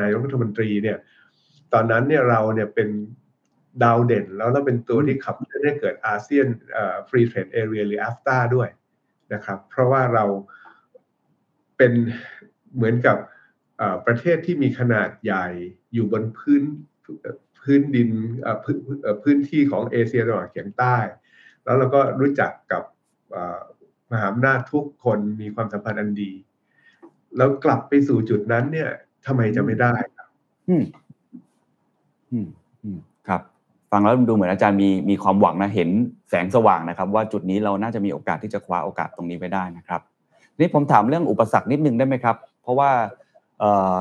[0.00, 0.98] นายกรัฐมนตรีเนี่ย
[1.72, 2.88] ตอนนั้นเนี่ยเราเนี่ยเป็น
[3.84, 6.46] ดาวเด่นแล้วเราเป็นตัวที่ขับเคลื่อนให้เกิดอาเซียน
[7.08, 8.68] ฟรีเทรดเอเรียหรือ AFTA ด้วย
[9.34, 10.24] นะครับ เพราะว่าเรา
[11.76, 11.92] เป็น
[12.74, 13.16] เหมือนกับ
[14.06, 15.46] ประเทศที่มีขนาดใหญ่
[15.92, 16.62] อยู่บนพื้น
[17.60, 18.10] พื้นดิน
[18.64, 20.96] พื้นเอ่อพื้นที่ของเอเชียตะวันออกเฉียงใต้
[21.64, 22.82] แล้วเราก็รู้จักกับ
[24.10, 26.32] มหาอำนาจทุกคนมีความสัมพันธ์อันดี
[27.36, 28.90] แล้วกลับไปสู่จุดนั้นเนี่ย
[29.26, 30.28] ทำไมจะไม่ได้ครับ
[30.68, 30.84] อืม
[32.30, 32.46] อืม
[32.82, 33.42] อืม ครับ
[33.92, 35.90] ฟังแล้วดูเหมือนอาจารย์มีมีความหวังนะเห็น
[36.30, 40.00] แสงสว่างนะครับ ว่าจุดนี้เราน่าจะมีโอกาสที่จะคว้าโอกาสตรงนี้ไปได้นะครับ
[40.58, 42.90] นี่ผมถามเรื่องอุปสรรคนิดนึงได้ไหมครับ เพราะว่า
[43.58, 43.98] เอ่อ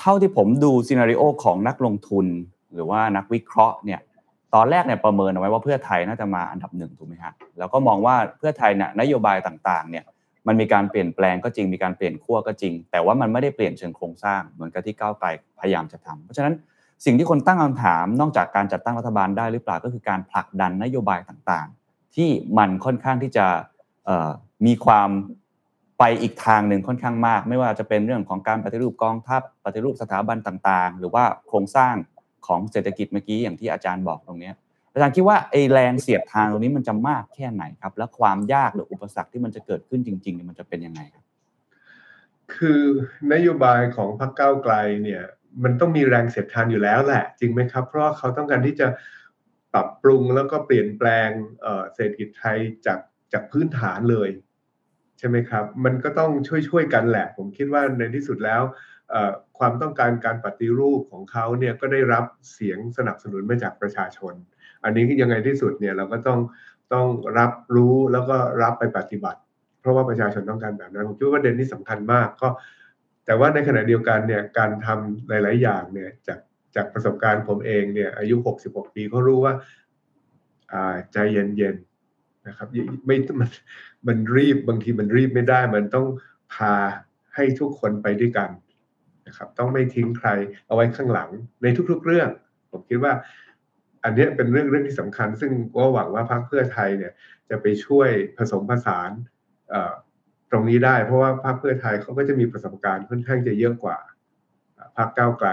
[0.00, 2.26] เท่าที่ผมดูซีนารีโอของนักลงทุน
[2.74, 4.00] หรือว่านักวิเคราะห์เนี่ย
[4.54, 10.04] ตอนแรกเนี่ยประเมินเอาไว้ว่าเพื่อไทยน่าจะมาอันดับหนึ่งถูกไหมฮะแล้วก็มองว่าเพื่อไทยเนี่ยนโยบายต่างๆเนี่ย
[10.46, 15.28] มันมีการเปลี่ยนแปลงก็จริงมีการเปลี่ยนขั้วก็จริง แต่ว่ามันไม่ได้เปลี่ยนเชิงโครงสร้างเหมือนกับที่ก้าวไกล
[15.60, 16.54] พยายามจะทำเพราะฉะนั้น
[17.04, 22.28] สิ่งที่คนตั้งคำถามนอกจากการจัดตั้งรัฐบาลได้หรือเปล่าก็คือการผลักดันนโยบายต่างๆ ที่
[22.58, 23.46] มันค่อนข้างที่จะ
[24.66, 25.08] มีความ
[25.98, 31.94] ไปอีกทางหนึ่งค่อนข้างมาก ไม่ว่าจะเป็นเรื่องของการปฏิรูปกองทัพปฏิรูปสถาบันต่างๆ หรือว่าโครงสร้าง
[32.46, 34.50] ของเศรษฐกิจเมื่อกี้อย่างที่อาจารย์บอกตรงนี้
[34.92, 41.24] อาจารย์คิดว่าไอ้แรงเสียดทางตรงนี้มันจะมากแค่ไหนครับ และความยากหรืออุปสรรคที่มันจะเกิดขึ้นจริงๆเนี่ยมันจะเป็นยังไงครับ
[42.54, 42.82] คือ
[43.32, 45.22] นโยบายของพรรคก้าวไกลเนี่ย
[45.64, 48.86] มันต้องมีแรงเสียดทานอยู่แล้วแหละ จริงไหมครับ เพราะเขาต้องการที่จะ
[49.72, 51.28] ปรับปรุงแล้วก็เปลี่ยนแปลง
[51.94, 52.98] เศรษฐกิจไทยจาก
[53.32, 54.30] จากพื้นฐานเลย
[55.18, 56.30] ใช่ไหมครับ มันก็ต้อง
[56.68, 58.62] ช่วยๆกันแหละ ผมคิดว่าในที่สุดแล้ว
[59.58, 64.34] ความต้องการการปฏิรูปของเขาเนี่ยก็ได้รับเสียงสนับสนุนมาจากประชาชน
[64.84, 66.40] อันนี้ยังไงที่สุดเนี่ยเราก็ต้อง
[66.92, 67.06] ต้อง
[67.38, 69.40] รับรู้แล้วก็รับไปปฏิบัติ
[69.80, 72.48] เพราะว่าประชาชนต้องการแบบนั้นผมคิดว่าประเด็นนี้สำคัญมากก็
[73.26, 76.38] แต่ว่าในขณะเดียวกันเนี่ยการทำหลาย ๆ อย่างเนี่ยจาก
[76.74, 78.36] จากประสบการณ์ผมเองเนี่ยอายุ
[78.66, 79.54] 66 ปีเขารู้ว่า
[80.72, 81.76] อ่าใจเย็น
[82.10, 82.68] ๆ นะครับ
[83.06, 83.50] ไม่มัน
[84.06, 86.06] มันรีบบางทีมันรีบไม่ได้ มันต้อง
[86.54, 86.74] พา
[87.34, 88.50] ให้ทุกคนไปด้วยกัน
[89.26, 90.28] นะครับต้องไม่ทิ้งใคร
[90.66, 91.30] เอาไว้ข้างหลัง
[91.62, 92.28] ในทุก ๆ เรื่อง
[92.70, 93.12] ผมคิดว่า
[94.04, 97.12] อันนี้เป็นเรื่องเรื่องที่สำคัญ ซึ่งก็หวังว่าพรรคเพื่อไทยเนี่ย
[97.50, 99.10] จะไปช่วยผสมผสาน
[99.70, 99.94] เอ่อ
[100.56, 103.98] รงนี้ได้ เพราะว่าพรรคเพื่อไทยเขาก็จะมีประสบการณ์ค่อนข้างจะเยอะกว่า
[104.96, 105.48] พรรคก้าวไกล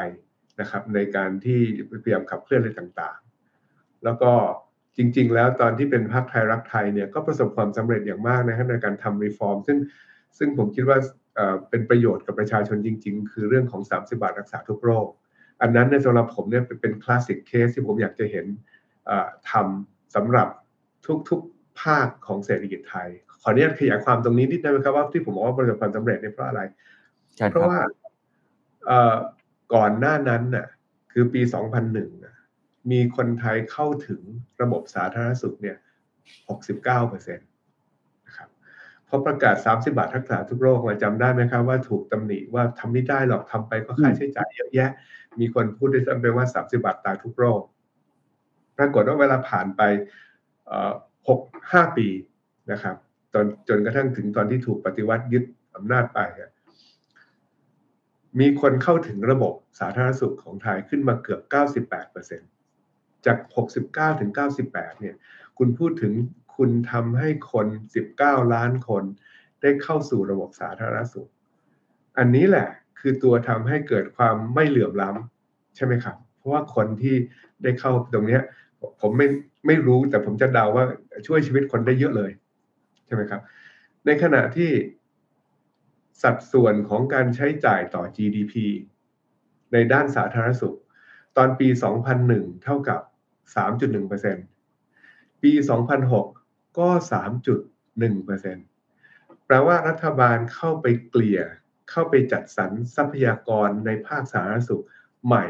[0.59, 1.59] นะครับ ในการที่
[2.03, 4.31] พยายามขับเคลื่อนอะไรต่างๆ แล้วก็
[4.97, 9.77] จริง ๆ แล้วตอนที่เป็นพรรคไทยรักไทยเนี่ยก็ประสบความสำเร็จอย่างมากนะครับในการทำรีฟอร์ม ซึ่ง
[10.37, 10.97] ซึ่งผมคิดว่า
[11.69, 15.07] เป็นประโยชน์กับประชาชนจริง ๆ คือเรื่องของ 30 บาทรักษาทุกโรค
[15.61, 18.45] อันนั้นในสำหรับผมเนี่ยเป็น classic case ที่ผมอยากจะเห็น
[19.51, 20.47] ทำสำหรับ
[21.29, 23.09] ทุกๆภาคของเศรษฐกิจไทย
[23.43, 26.61] ขออนุญาตขยายความตรงนี้นิดได้ไหมครับว่าที่ผมบอกว่าประสบความสำเร็จเนี่ยเพราะอะไร
[27.35, 27.79] ใช่คเพรับราะว่า
[28.85, 29.15] เอ่อ
[29.73, 30.67] ก่อนหน้านั้นน่ะ
[31.11, 31.41] คือปี
[31.83, 32.35] 2001น่ะ
[32.91, 34.21] มีคนไทยเข้าถึง
[34.61, 35.77] ระบบสาธารณสุขเนี่ย
[36.47, 37.47] 69เปอร์เซ็นต์
[38.27, 38.49] นะครับ
[39.07, 44.89] พอประกาศ 30 บาทรักษาทุกโรคมาจำได้ไหมครับว่าถูกตำหนิว่าทำไม่ได้หรอกทำไปก็ค่าใช้จ่ายเยอะแยะ
[45.39, 47.61] มีคนพูดด้วยซ้ำไปว่า 30 บาทตายทุกโรค
[48.77, 49.81] ปรากฏว่าเวลาผ่านไป
[50.65, 50.93] เอ่อ
[51.27, 51.39] หก
[51.71, 52.07] ห้าปี
[52.71, 52.95] นะครับ
[53.33, 55.43] ตอนจนกระทั่งถึงตอนที่ถูกปฏิวัติยึด
[55.75, 56.19] อำนาจไป
[58.39, 61.41] มีคนเข้าถึงระบบสาธารณสุขของไทยขึ้นมาเกือบ
[62.53, 63.37] 98%จาก
[63.79, 64.31] 69 ถึง
[64.65, 65.15] 98 เนี่ย
[65.57, 66.13] คุณพูดถึง
[66.55, 67.67] คุณทำให้คน
[68.09, 69.03] 19 ล้านคน
[69.61, 71.29] ได้เข้าสู่ระบบสาธารณสุข
[72.17, 72.67] อันนี้แหละ
[72.99, 77.15] คือตัวทำให้เกิดความไม่เหลื่อมล้ำใช่ไหมครับผราะว่าคนที่
[77.63, 78.41] ได้เข้าตรงเนี้ย
[79.01, 79.27] ผมไม่
[79.67, 80.85] ไม่รู้แต่ผมจะเดาว่า
[81.27, 82.31] ช่วยชีวิตคนได้เยอะเลย
[83.13, 83.43] ช่ไหมครับ
[84.05, 84.71] ในขณะที่
[86.23, 88.53] สัดส่วนของการใช้จ่ายต่อ GDP
[89.73, 90.77] ในด้านสาธารณสุข
[91.37, 91.67] ตอนปี
[92.15, 93.01] 2001 เท่ากับ
[93.55, 95.51] 3.1%ปี
[96.15, 96.89] 2006 ก็
[97.91, 101.41] 3.1%แปลว่ารัฐบาลเข้าไปเกลี่ย
[101.89, 104.83] เข้าไปจัดสรรทรัพยากรในภาคสาธารณสุข
[105.25, 105.45] ใหม่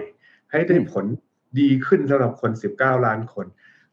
[0.52, 1.06] ให้ได้ผล
[1.60, 3.46] ดีขึ้นสำหรับคน 19 ล้านคน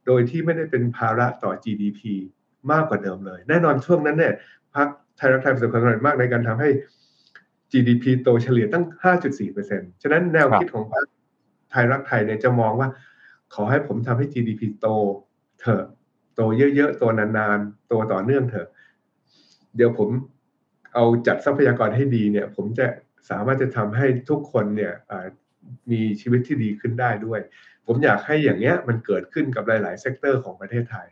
[0.06, 2.00] โดยที่ไม่ได้เป็นภาระต่อ GDP
[2.72, 4.34] มากกว่าเดิมเลย แน่นอนช่วงนั้นเนี่ย
[4.74, 6.70] พรรคไทยรักไทยประสบความสำเร็จมากในการทำให้
[7.72, 8.84] GDP โตเฉลี่ยตั้ง
[9.42, 11.06] 5.4%ฉะนั้นแนวคิดของพรรค
[11.70, 12.88] ไทยรักไทยเนี่ยจะมองว่า
[13.54, 14.86] ขอให้ผมทำให้ GDP โต
[15.60, 15.84] เถอะ
[16.34, 18.68] โตเยอะๆโตนานๆโตต่อเนื่องเถอะ
[19.76, 20.08] เดี๋ยวผม
[20.94, 22.86] เอาจัดทรัพยากรให้ดีเนี่ย ผมจะ
[23.30, 24.92] สามารถจะทำให้ทุกคนเนี่ย
[25.90, 27.40] มีชีวิตที่ดีขึ้นได้ด้วย
[27.86, 31.06] ผมอยากให้อย่างเงี้ยมันเกิดขึ้นกับหลาย ๆ sector ของประเทศไทย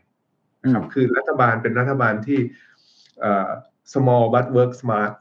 [0.73, 2.39] ครับคือรัฐบาลเป็นรัฐบาลที่
[3.93, 5.11] small but work smart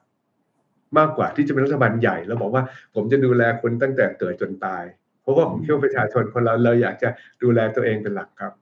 [0.98, 2.62] มากกว่าที่จะเป็นรัฐบาลใหญ่ แล้วบอกว่า
[2.94, 4.85] ผมจะดูแลคนตั้งแต่เกิดจนตาย
[5.22, 7.09] เพราะว่าผมเชื่อประชาชนคนเราเราอยากจะ
[7.42, 8.53] ดูแลตัวเองเป็นหลักครับ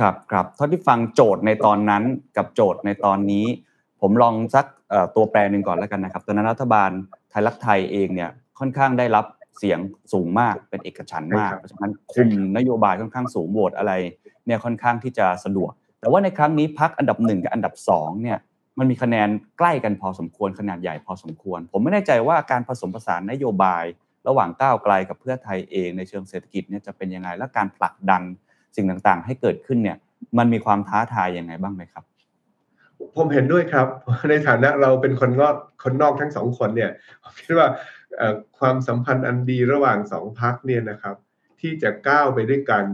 [0.00, 2.02] ครับครับเท่าที่ฟังโจทย์ในตอนนั้น
[2.36, 3.46] กับโจทย์ในตอนนี้
[4.00, 4.66] ผมลองสัก
[5.16, 6.90] ตัวแปรหนึ่งก่อนแล้วกันนะครับ ตอนนั้นรัฐบาล
[7.30, 9.26] ไทยรักไทยเองเนี่ยค่อนข้างได้รับ
[9.58, 9.78] เสียง
[10.12, 13.92] สูงมากเป็นเอกฉันท์มากเพราะฉะนั้นคุมนโยบายค่อนข้างสูงโหวตอะไร
[14.46, 18.38] เนี่ยค่อนข้างที่จะสะดวก แต่ว่าในครั้งนี้พักอันดับหนึ่งกับอันดับสองเนี่ย
[18.78, 23.84] มันมีคะแนนใกล้กันพอสมควรขนาดใหญ่พอสมควร ผมไม่แน่ใจว่าการผสมผสานนโยบาย
[24.28, 28.22] ระหว่างก้าวไกลกับเพื่อไทยเองในเชิงเศรษฐกิจเนี่ยจะเป็นยังไงและการผลักดัน
[28.76, 29.96] สิ่งต่างๆ ให้เกิดขึ้นเนี่ย
[30.38, 32.04] มันมีความท้าทายยังไงบ้างไหมครับ
[33.16, 33.86] ผมเห็นด้วยครับ
[34.30, 36.90] ในฐานะเราเป็นคนนอกคนนอกทั้งสองคนเนี่ย
[37.22, 37.68] ผมคิดว่า
[38.58, 41.16] ความสัมพันธ์อันดีระหว่างสองพักเนี่ยนะครับ
[41.60, 42.84] ที่จะก้าวไปด้วยกัน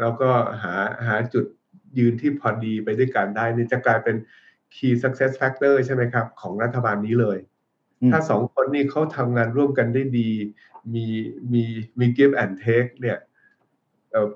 [0.00, 0.30] แล้วก็
[0.62, 0.74] หา
[1.06, 1.44] หาจุด
[1.98, 4.16] ยืนที่พอดีไปด้วยกันได้นี่จะกลายเป็น
[4.74, 7.38] key success factor ใช่ไหมครับ ของรัฐบาลนี้เลย
[8.10, 10.30] ถ้าสองคนนี้เขาทำงานร่วมกันได้ดี
[10.94, 11.06] มี
[11.52, 11.64] มี
[11.98, 13.18] มี give and take เนี่ย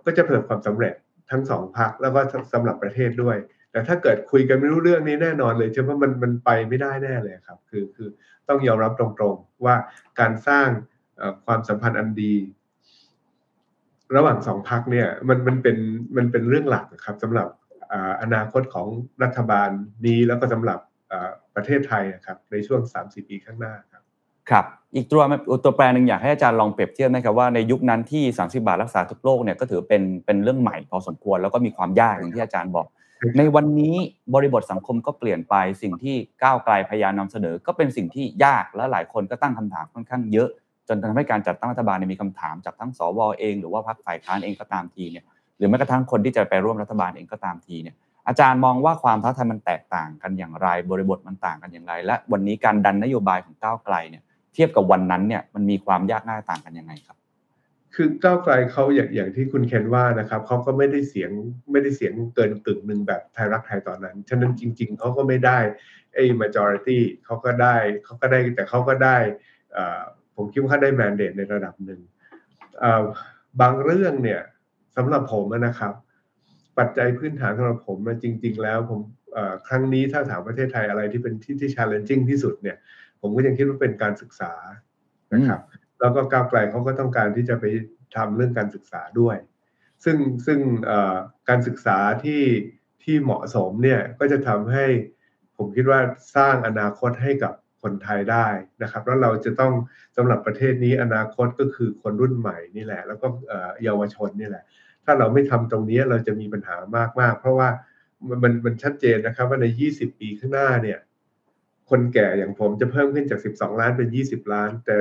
[0.04, 0.94] ก็จะประสบความสำเร็จ
[1.30, 2.20] ทั้งสองพักแล้วก็
[2.52, 3.36] สำหรับประเทศด้วย
[3.70, 8.08] แต่ถ้าเกิดคุยกันไม่รู้เรื่องนี้แน่นอนเลยใช่ไหมมันมันไปไม่ได้แน่เลยครับ คือคือ
[8.48, 9.74] ต้องยอมรับตรงๆว่า
[10.20, 10.68] การสร้าง
[11.46, 12.34] ความสัมพันธ์อันดี
[14.16, 15.76] ระหว่างสองพักเนี่ยมันมันเป็น
[16.16, 17.48] มันเป็นเรื่องหลักครับสำหรับ
[18.22, 18.88] อนาคตของ
[19.22, 19.68] รัฐบาล
[20.06, 20.78] นี้แล้วก็สำหรับ
[21.54, 24.02] ประเทศไทยครับในช่วง 30 ปีข้างหน้าครับ
[24.50, 25.22] ครับอีกตัว
[25.64, 32.86] ตัวแปรหนึ่งอยากให้อาจารย์ลองเปรียบเทียบนะครับว่าในยุคนั้นที่ 30 บาทรักษาทุกโรคเนี่ยก็ถือเป็นเป็นเรื่องใหม่พอสมควรแล้วก็มีความยากอย่างที่อาจารย์บอก
[33.38, 33.94] ในวันนี้
[34.34, 40.48] บริบทสังคมก็เปลี่ยนไปสิ่งที่ก้าวไกลพยายามนำเสนอ ก็เป็นสิ่งที่ยากและหลายคนก็ตั้งคำถามค่อนข้างเยอะ
[40.90, 45.24] จนทำให้การจัดตั้งรัฐบาลมีคำถามจากทั้งสวเอง หรือว่าพรรคฝ่ายค้านเองก็ตามทีเนี่ย
[45.58, 47.96] หรือแม้กระทั่งคนที่จะไปร่วมรัฐบาลเองก็ตามทีเนี่ย
[48.28, 54.22] อาจารย์มองว่าความท้าทายมันแตกต่างกันอย่างไร บริบทมันต่างกันอย่างไร และวันนี้การดันนโยบายของก้าวไกลเนี่ย
[54.54, 57.16] เทียบกับวันนั้นเนี่ยมันมีความยากง่ายต่างกันยังไงครับ
[57.94, 61.30] คือก้าวไกลเขาอย่างอย่างที่คุณเคนว่านะครับเขาก็ไม่ได้เสียง
[61.72, 65.58] ไม่ได้เสียงเกินกึ่งหนึ่งแบบไทยรักไทยตอนนั้น ฉะนั้นจริง ๆเขาก็ไม่ได้
[66.14, 69.16] ไอ้ majority เขาก็ได้เขาก็ได้แต่เขาก็ได้
[70.36, 72.00] ผมคิดว่าเขาได้ mandate ในระดับหนึ่ง
[73.60, 74.40] บางเรื่องเนี่ย
[74.96, 75.92] สำหรับผมนะครับ
[76.78, 79.00] ปัจจัยพื้นฐานสำหรับผมมันจริง ๆ แล้วผม
[79.68, 82.76] ครั้งนี้ถ้าถามประเทศไทยอะไรที่เป็นที่ที่ challenging ที่สุดเนี่ย
[83.20, 84.52] ผมก็ยังคิดว่าเป็นการศึกษา
[85.32, 85.60] นะครับ
[86.00, 87.64] แล้วก็ก้าวไกลเขาก็ต้องการที่จะไป
[88.16, 89.36] ทำเรื่องการศึกษาด้วย
[90.04, 90.16] ซึ่ง
[90.46, 90.58] ซึ่ง
[91.48, 92.42] การศึกษาที่
[93.04, 94.86] ที่เหมาะสมเนี่ยก็จะทำให้
[95.56, 96.00] ผมคิดว่า
[96.36, 98.46] สร้างอนาคตให้กับ คนไทยได้
[98.82, 99.72] นะครับแล้วเราจะต้อง
[100.16, 103.26] สำหรับประเทศนี้อนาคตก็คือคนรุ่นใหม่นี่แหละ แล้วก็
[103.84, 104.64] เยาวชนนี่แหละ
[105.04, 106.76] ถ้าเราไม่ทำตรงนี้เราจะมีปัญหา
[107.20, 107.68] มากๆ เพราะว่า
[108.42, 110.98] มันมันชัดเจนนะครับว่าใน 20 ปีข้างหน้าเนี่ย
[111.90, 114.96] คนแก่อย่างผมจะเพิ่มขึ้นจาก 12 ล้านเป็น 20 ล้าน แต่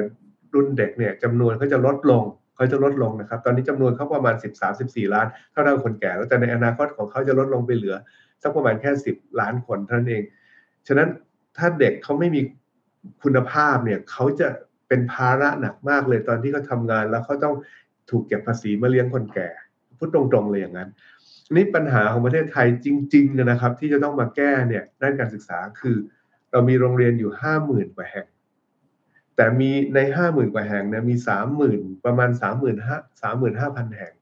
[0.53, 2.23] รุ่นเด็กเนี่ยจำนวนเขาจะลดลง
[2.55, 7.95] เขาจะลดลงนะครับ ตอนนี้จำนวนเขาประมาณ 13 14 ล้าน เท่าเท่าคนแก่แล้วแต่ในอนาคตของเขาจะลดลงไปเหลือ
[8.41, 10.23] สักประมาณแค่ 10 ล้านคนเท่านั้นเอง
[10.87, 11.09] ฉะนั้น
[11.57, 12.41] ถ้าเด็กเขาไม่มี
[13.23, 14.47] คุณภาพเนี่ยเขาจะ
[14.87, 17.55] เป็นภาระหนักมากเลยตอนที่เขาทางาน แล้วเขาต้อง
[18.09, 19.49] ถูกเก็บภาษีมาเลี้ยงคนแก่
[19.97, 20.89] พูดตรงๆเลยอย่างนั้น
[21.55, 25.97] นี่ปัญหาของประเทศไทยจริงๆนะครับ ที่จะต้องมาแก้เนี่ยด้านการศึกษาคือ
[26.51, 28.27] เรามีโรงเรียนอยู่ห้าหมื่นกว่าแห่ง
[29.35, 34.13] แต่มีในห้าหมื่นกว่าแห่งเนี่ยมีสามหมื่นประมาณสามหมื่นห้าสามหมื่นห้าพันแห่ง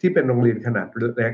[0.00, 0.86] ที่เป็นโรงเรียนขนาด
[1.18, 1.32] เล็ก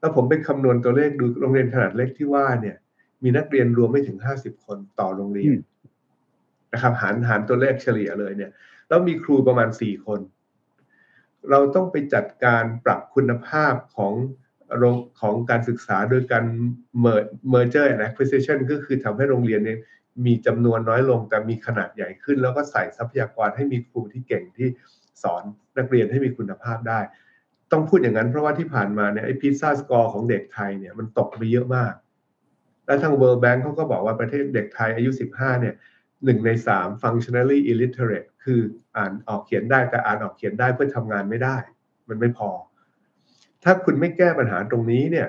[0.00, 2.76] แล้วผมไปคำนวณตัวเลขดูโรงเรียนขนาดเล็กที่ว่าเนี่ย
[3.22, 5.54] มีนักเรียนรวมไม่ถึงห้าสิบคนต่อโรงเรียน
[6.74, 8.50] นะครับหารหารตัวเลขเฉลี่ยเลยเนี่ย
[8.88, 10.20] แล้วมีครูประมาณสี่คน
[11.50, 14.12] เราต้องไปจัดการปรับคุณภาพของ
[14.78, 16.44] โรงของการศึกษาโดยการ
[17.54, 19.78] merger and acquisition ก็คือทำให้โรงเรียนเนี่ย
[20.26, 24.68] มีจำนวนน้อยลงแต่มีขนาดใหญ่ขึ้น แล้วก็ใส่ทรัพยากรให้มีครูที่เก่งที่
[25.22, 25.42] สอน
[25.78, 27.00] นักเรียนให้มีคุณภาพได้
[27.72, 31.92] ต้องพูดอย่างนั้นเพราะว่าที่ผ่านมาเนี่ยไอ้พิซซ่าสกอร์ของเด็กไทยเนี่ยมันตกไปเยอะมาก
[32.86, 35.74] แล้วทาง World Bank เขาก็บอกว่าประเทศเด็กไทยอายุ 15เนี่ย
[36.24, 38.60] หนึ่งในสาม functionally illiterate คือ
[38.96, 41.56] อ่านออกเขียนได้แต่อ่านออกเขียนได้เพื่อทำงานไม่ได้
[42.08, 42.50] มันไม่พอ
[43.64, 45.28] ถ้าคุณไม่แก้ปัญหาตรงนี้เนี่ย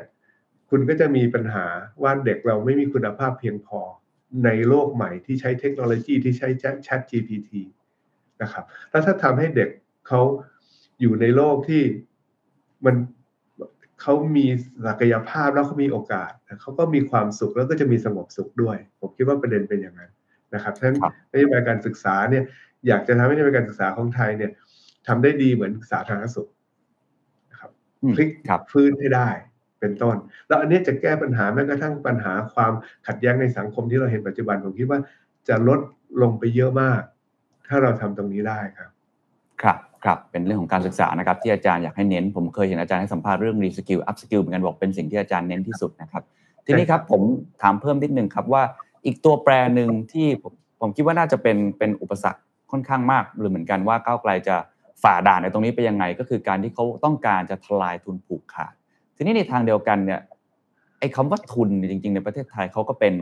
[0.70, 1.66] คุณก็จะมีปัญหา
[2.04, 3.80] ว่าเด็กเราไม่มีคุณภาพเพียงพอ
[4.46, 6.48] ในโลกใหม่ที่ใช้เทคโนโลยีที่ใช้
[6.86, 7.50] Chat GPT
[8.42, 9.70] นะครับ แล้วถ้าทำให้เด็ก
[10.08, 10.22] เขา
[11.02, 11.84] อยู่ในโลกที่
[12.86, 12.96] มัน
[14.02, 14.46] เขามี
[14.88, 16.32] ศักยภาพแล้วเขามีโอกาส
[16.62, 20.12] เขาก็มีความสุขแล้วก็จะมีสงบสุขด้วย ผมคิดว่าประเด็นเป็นอย่างนั้น
[20.54, 22.44] นะครับฉะนั้นครับนโยบายการศึกษาเนี่ย
[22.88, 24.52] อยากจะทำให้นโยบายการศึกษาของไทยเนี่ย
[25.08, 26.48] ทำได้ดีเหมือนสาธารณสุข
[27.52, 27.72] นะครับ
[28.04, 29.30] อืมพลิกครับฟื้นให้ได้
[29.80, 30.16] เป็นต้น
[30.48, 32.74] แล้วอันเนี้ยจะแก้ปัญหาแม้กระทั่งปัญหาความ
[33.08, 35.00] ขัดแย้งในสังคมที่เราเห็นปัจจุบันผมคิดว่า
[35.48, 35.80] จะลด
[36.22, 37.02] ลงไปเยอะมาก
[37.68, 38.90] ถ้าเราทำตรงนี้ได้ครับ
[39.62, 46.24] ครับครับเป็นเรื่องของการศึกษานะครับที่อาจารย์อยากให้เน้น ผมเคยเห็นอาจารย์ให้สัมภาษณ์เรื่อง reskill upskill เหมือนกันบอกเป็นสิ่งที่อาจารย์เน้นที่สุดนะครับ
[46.66, 47.22] ทีนี้ครับผม
[47.62, 48.64] ถามเพิ่มนิดนึงครับว่า
[49.06, 52.42] อีกตัวแปรหนึ่งที่ผมผมคิดว่าน่าจะเป็นเป็นอุปสรรค
[52.72, 54.56] ค่อนข้างมากหรือเหมือนกันว่าก้าวไกลจะ
[55.04, 58.74] ฝ่าด่านในตรงนี้ไปยังไง ก็คือการที่เขาต้องการจะทลายทุนผูกขาด
[59.16, 60.22] ทีนี้ในทางเดียวกันเนี่ย
[61.00, 63.14] ไอ้คำว่าทุนเนี่ยจริง ๆ ในประเทศไทยเขาก็เป็น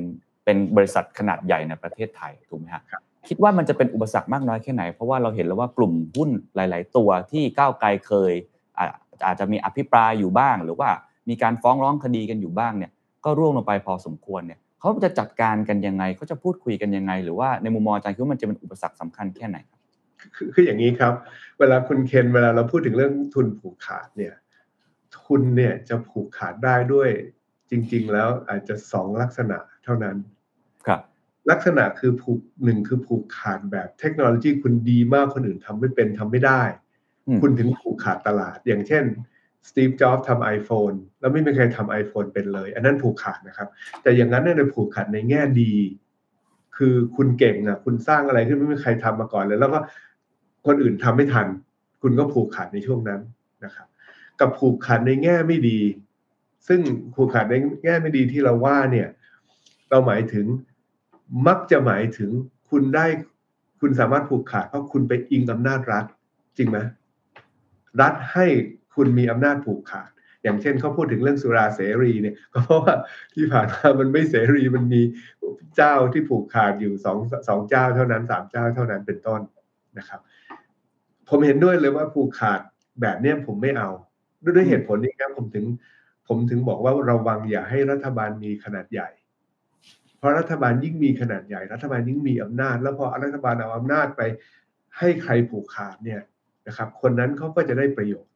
[0.45, 2.83] เป็นบริษัทขนาดใหญ่ในประเทศไทยถูกไหมฮะ
[3.27, 8.33] คิดว่ามันจะเป็นอุปสรรคมากน้อยแค่ไหน เพราะว่าเราเห็นแล้วว่ากลุ่มหุ้นหลาย ๆ ตัวที่ก้าวไกลเคย
[8.77, 8.85] อา
[9.25, 10.89] อาจจะมีอภิปรายอยู่บ้าง หรือว่า
[11.29, 12.91] มีการฟ้องร้องคดีกันอยู่บ้างเนี่ย
[13.25, 19.79] ก็ร่วงลงไปพอสมควรเนี่ย เขาจะจัดการกันยังไงเขาจะพูดคุยกันยังไง หรือว่าในมุมมองอาจารย์คิดว่ามันจะเป็นอุปสรรคสำคัญแค่ไหนครับ
[20.35, 21.13] คือคืออย่างนี้ครับ
[21.59, 24.33] เวลาคุณเคนเวลาเราพูดถึงเรื่องทุนผูกขาดเนี่ย
[25.17, 27.09] ทุนเนี่ยจะผูกขาดได้ด้วย
[27.69, 30.17] จริง ๆ แล้วอาจจะสองลักษณะเท่านั้น
[30.85, 31.01] ครับ
[31.49, 36.61] ลักษณะคือผูกหนึ่งคือผูกขาดแบบเทคโนโลยีคุณดีมากคนอื่นทำไม่เป็นทำไม่ได้
[37.27, 39.05] อืมคุณถึงผูกขาดตลาด อย่างเช่น
[39.69, 43.67] สตีฟจ็อบส์ทำ iPhone แล้วไม่มีใครทำ iPhone เป็นเลย อันนั้นผูกขาดนะครับ
[44.01, 45.73] แต่อย่างนั้นเนี่ยผูกขาดในแง่ดี
[46.77, 49.79] คือคุณเก่งอะ คุณสร้างอะไรขึ้นไม่มีใครทำมาก่อนเลย แล้วก็
[50.65, 51.47] คนอื่นทำไม่ทัน
[52.01, 53.21] คุณก็ผูกขาดในช่วงนั้น
[53.65, 53.87] นะครับ
[54.39, 55.79] กับผูกขาดในแง่ไม่ดี
[56.67, 56.79] ซึ่ง
[57.15, 59.07] ผูกขาดในแง่ไม่ดีที่เราว่าเนี่ย
[59.89, 60.45] เราหมายถึง
[61.47, 62.31] มักจะหมายถึง
[62.69, 63.05] คุณได้
[63.79, 66.05] คุณสามารถผูกขาดเพราะคุณไปอิงอำนาจรัฐ
[66.57, 66.77] จริงไหม
[68.01, 68.45] รัฐให้
[68.95, 70.09] คุณมีอำนาจผูกขาด
[70.43, 72.95] อย่างเช่นเขาพูดถึงเรื่องสุราเสรีเนี่ยก็เพราะว่า
[73.33, 75.01] ที่ผ่านมามันไม่เสรีมันมี
[75.75, 79.41] เจ้าที่ผูกขาดอยู่สองสองเจ้าเท่านั้นสามเจ้าเท่านั้นเป็นต้น
[79.97, 80.19] นะครับ
[81.29, 82.61] ผมเห็นด้วยเลยว่าผูกขาด
[83.01, 83.89] แบบเนี้ยผมไม่เอา
[84.43, 85.65] ด้วยด้วยเหตุผลนี้ครับผมถึง
[86.27, 89.09] ผมถึงบอกว่าระวังอย่าให้รัฐบาลมีขนาดใหญ่
[90.17, 94.21] เพราะรัฐบาลยิ่งมีขนาดใหญ่ รัฐบาลยิ่งมีอำนาจ แล้วพอรัฐบาลเอาอำนาจไป
[94.97, 96.21] ให้ใครผูกขาดเนี่ย
[96.67, 98.31] นะครับ คนนั้นเขาก็จะได้ประโยชน์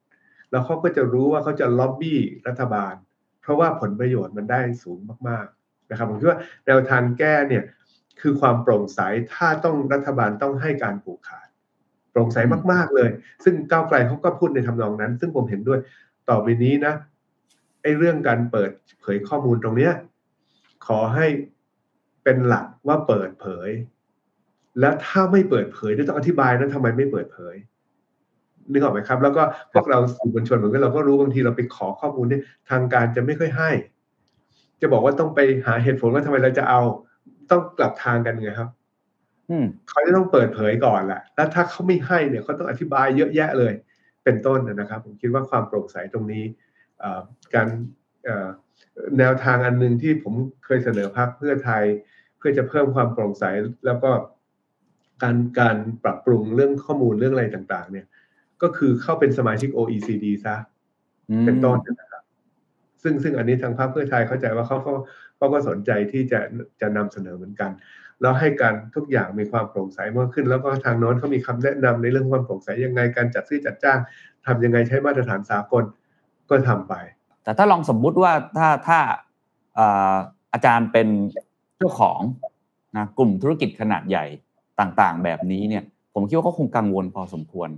[0.51, 2.93] แล้วเขาก็จะรู้ว่าเขาจะล็อบบี้รัฐบาล
[3.41, 7.63] เพราะว่าผลประโยชน์มันได้สูงมากๆนะครับผมคิดว่าแนวทางแก้เนี่ย
[8.21, 8.99] คือความโปร่งใส
[9.33, 11.47] ถ้าต้องรัฐบาลต้องให้การผูกขาด
[12.11, 12.37] โปร่งใส
[12.71, 13.09] มากๆเลย
[13.43, 15.79] ซึ่งก้าวไกลเขาก็พูดในทำนองนั้น ซึ่งผมเห็นด้วย
[16.29, 16.93] ต่อไปนี้นะ
[17.81, 19.93] ไอ้เรื่องการเปิดเผยข้อมูลตรงเนี้ย
[20.87, 21.27] ขอให้
[22.23, 23.69] เป็นหลักว่าเปิดเผย
[24.79, 27.55] และถ้าไม่เปิดเผยต้องอธิบายนะทำไมไม่เปิดเผย
[28.71, 33.71] นึกออกไหมครับ แล้วก็พวกเราสื่อมวลชนเหมือนกันเราก็รู้บางทีเราไปขอข้อมูลเนี่ยทางการจะไม่ค่อยให้
[34.81, 36.81] จะบอกว่าต้องไปหาเหตุผลว่าทำไมเราจะเอา
[37.51, 38.69] ต้องกลับทางกันไงครับ
[39.49, 43.73] อืมเขาจะต้องเปิดเผยก่อนแหละแล้วถ้าเขาไม่ให้เนี่ยเขาต้องอธิบายเยอะแยะเลย
[44.23, 46.43] เป็นต้นนะครับ ผมคิดว่าความโปร่งใสตรงนี้
[46.99, 47.21] เอ่อ
[47.55, 47.67] การ
[48.25, 48.47] เอ่อ
[49.19, 50.33] แนวทางอันหนึ่งที่ผม
[50.65, 51.83] เคยเสนอพรรคเพื่อไทย
[52.37, 53.43] เพื่อจะเพิ่มความโปร่งใส
[53.85, 54.11] แล้วก็
[55.23, 58.05] การการปรับปรุงเรื่องข้อมูลเรื่องอะไรต่าง ๆ เนี่ย
[58.63, 60.55] ก็คือเข้าเป็นสมาชิก OECD ซะ
[61.29, 62.23] อืมเป็นต้นนะครับ
[63.03, 64.93] ซึ่งซึ่งอันนี้ทางพรรคเพื่อไทยเข้าใจว่าเขาก็
[65.37, 66.39] เขาก็สนใจที่จะ
[66.81, 67.71] จะนำเสนอเหมือนกัน
[68.21, 73.99] แล้วให้การทุกอย่างมีความโปร่งใสมากขึ้น แล้วก็ทางโน้นเขามีคำแนะนำในเรื่องความโปร่งใสยังไงการจัดซื้อจัดจ้าง
[74.45, 75.83] ทำยังไงใช้มาตรฐานสากล
[76.49, 76.93] ก็ทำไป
[77.43, 78.99] แต่ถ้าลองสมมุติว่าถ้าถ้า
[79.75, 80.15] เอ่อ
[80.53, 81.07] อาจารย์เป็น
[81.77, 82.19] เจ้าของ
[82.97, 84.25] นะกลุ่มธุรกิจขนาดใหญ่
[84.79, 87.69] ต่างๆ แบบนี้เนี่ย ผมคิดว่าเขาคงกังวลพอสมควร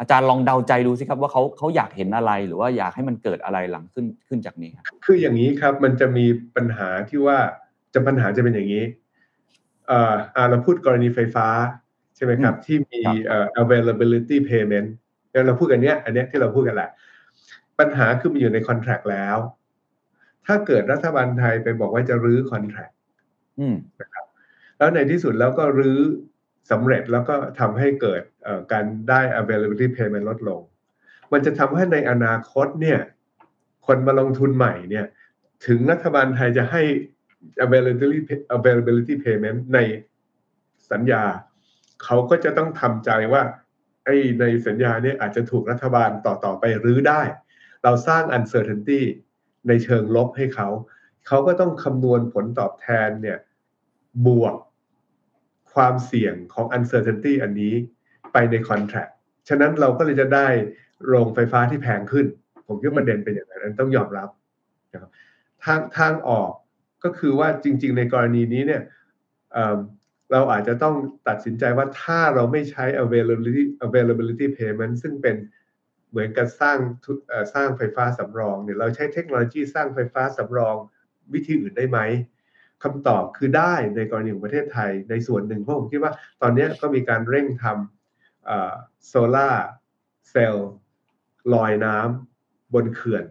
[0.00, 6.26] อาจารย์ลองเดาใจดูสิครับว่าเขาเขาอยากเห็นอะไรหรือว่าอยากให้มันเกิดอะไรหลังขึ้นขึ้นจากนี้ครับคืออย่างนี้ครับมันจะมี
[6.56, 7.38] ปัญหาที่ว่า
[7.94, 8.84] จะปัญหาจะเป็นอย่างนี้
[9.88, 11.48] เอ่ออ่าเราพูดกรณีไฟฟ้า
[12.16, 14.88] ใช่ไหมครับ ที่มีเอ่อ availability payment
[15.30, 16.90] อย่างเราพูดกันเนี้ยอันเนี้ยที่เราพูดกันแหละ
[17.78, 19.36] ปัญหาคือมันอยู่ในคอนแท c t แล้ว
[20.46, 22.92] ถ้าเกิดรัฐบาลไทยไปบอกว่าจะรื้อคอนแท c t
[23.58, 23.76] อืม
[24.78, 25.98] แล้วในที่สุดแล้วก็รื้อ
[26.70, 28.22] สำเร็จแล้วก็ทำให้เกิด
[28.72, 30.60] การได้ availability payment ลดลง
[31.32, 33.00] มันจะทำให้ในอนาคตเนี่ย
[33.86, 35.06] คนมาลงทุนใหม่เนี่ย
[35.66, 36.82] ถึงรัฐบาลไทยจะให้
[37.64, 39.78] availability availability payment ใน
[40.90, 41.24] สัญญา
[42.04, 43.42] เขาก็จะต้องทำใจว่า
[44.04, 47.22] ไอ้ในสัญญาเนี่ยอาจจะถูกรัฐบาลต่อต่อไปรื้อได้
[47.84, 49.00] เราสร้าง uncertainty
[49.68, 50.68] ในเชิงลบให้เขา
[51.26, 53.38] เขาก็ต้องคำนวณผลตอบแทนเนี่ย
[54.26, 54.54] บวก
[55.74, 57.74] ความเสี่ยงของ uncertainty อันนี้
[58.32, 59.12] ไปใน contract
[59.48, 60.48] ฉะนั้นเราก็เลยจะได้
[61.06, 62.26] โรงไฟฟ้าที่แพงขึ้น
[62.66, 64.28] ผมคิดว่าประเด็นเป็นอย่างนั้นอันต้องยอมรับ
[64.92, 65.10] นะครับ
[65.64, 66.50] ทางทางออก
[67.04, 68.82] ก็คือว่าจริง ๆ ในกรณีนี้เนี่ย
[69.52, 70.96] เเราอาจจะต้อง
[71.28, 75.36] ตัดสินใจว่าถ้าเราไม่ใช้ availability availability payment ซึ่งเป็น
[76.10, 76.78] เหมือนกับสร้าง
[77.54, 80.76] สร้างไฟฟ้าสำรองเนี่ยเราใช้เทคโนโลยีสร้างไฟฟ้าสำรอง
[81.32, 81.98] วิธีอื่นได้ไหม
[82.84, 86.12] คำตอบคือได้ในกรณีของประเทศไทยในส่วนหนึ่งเพราะผมคิดว่า
[86.42, 89.50] ตอนนี้ก็มีการเร่งทำโซล่า
[90.30, 90.70] เซลล์
[91.54, 93.24] ลอยน้ำบนเขื่อน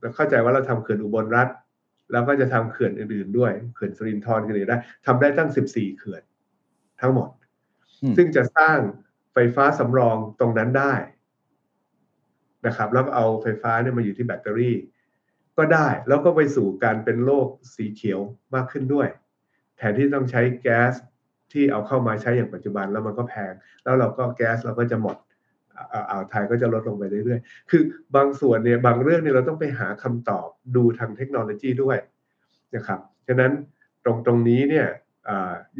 [0.00, 1.48] แล้วเข้าใจว่าเราทำเขื่อนอุบลรัฐ
[2.12, 6.22] แล้วก็จะทำเขื่อนอื่นๆด้วยเขื่อนสรินทรกันเลยได้ทำได้ตั้ง 14 เขื่อน
[7.00, 7.28] ทั้งหมด
[8.16, 8.78] ซึ่งจะสร้าง
[9.32, 10.94] ไฟฟ้าสำรองตรงนั้นได้
[12.66, 14.76] นะครับ แล้วเอาไฟฟ้าเนี่ยมาอยู่ที่แบตเตอรี่
[15.58, 18.20] ก็ได้แล้วก็ไปสู่การเป็นโลกสีเขียว
[18.54, 19.08] มากขึ้นด้วย
[19.76, 20.92] แทนที่ต้องใช้แก๊ส
[21.52, 23.52] ที่เอาเข้ามาใช้อย่างปัจจุบันแล้วมันก็แพง
[23.84, 25.16] แล้วเราก็แก๊สเราก็จะหมด
[26.10, 27.82] อ่าวไทยก็จะลดลงไปเรื่อยๆ คือ
[28.16, 31.98] บางส่วนเนี่ยบางเรื่องเนี่ยเราต้องไปหาคำตอบดูทางเทคโนโลยีด้วย
[32.74, 33.52] นะครับฉะนั้น
[34.04, 34.86] ตรงตรงนี้เนี่ย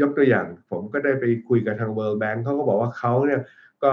[0.00, 3.40] ยกตัวอย่างผมก็ได้ไปคุยกับทาง World Bank เขาก็บอกว่าเขาเนี่ย
[3.82, 3.90] ก็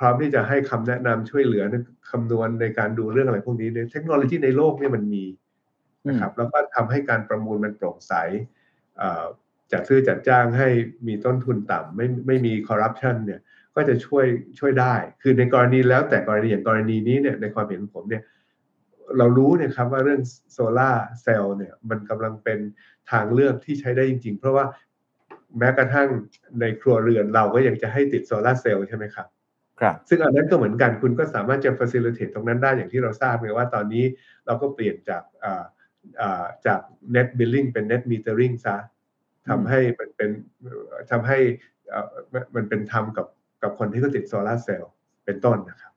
[0.00, 1.74] พร้อมที่จะให้คำแนะนำช่วยเหลือใน
[2.10, 5.24] คำนวณในการดูเรื่องอะไรพวกนี้เนี่ยเทคโนโลยีในโลกเนี่ยมันมี
[6.08, 8.12] นะครับแล้วก็ทำให้การประมูลมันโปร่งใส
[8.96, 9.24] เอ่อ
[9.72, 10.68] จัดซื้อจัดจ้างให้
[11.06, 13.40] มีต้นทุนต่ำไม่ไม่มีคอร์รัปชันเนี่ย
[13.74, 14.26] ก็จะช่วย
[14.58, 18.22] ช่วยได้ คือในกรณีแล้วแต่กรณีอย่างกรณีนี้เนี่ยในความเห็นของผมเนี่ย
[19.18, 20.20] เรารู้เนะครับว่าเรื่อง
[20.52, 22.58] โซลาร์เซลล์เนี่ยมันกำลังเป็น
[23.10, 24.64] ทางเลือกที่ใช้ได้จริง ๆ เพราะว่า
[25.58, 26.08] แม้กระทั่ง
[26.60, 29.39] ในครัวเรือนเราก็ยังจะให้ติดโซลาร์เซลล์ใช่ไหมครับครับ
[30.08, 34.04] ซึ่งอันนั้นก็เหมือนกันคุณก็สามารถจะ facilitate ตรงนั้นได้อย่างที่เราทราบไงว่าตอนนี้
[34.46, 35.64] เราก็เปลี่ยนจากอ่า
[36.20, 36.80] อ่าจาก
[37.14, 38.76] net billing เป็น net metering ซะ
[39.48, 40.30] ทำให้มันเป็น
[41.10, 41.38] ทำให้
[41.92, 43.26] อ่ามันมันเป็นธรรมกับ
[43.62, 44.92] กับคนที่เขาติดโซลาร์เซลล์
[45.24, 45.92] เป็นต้นนะครับ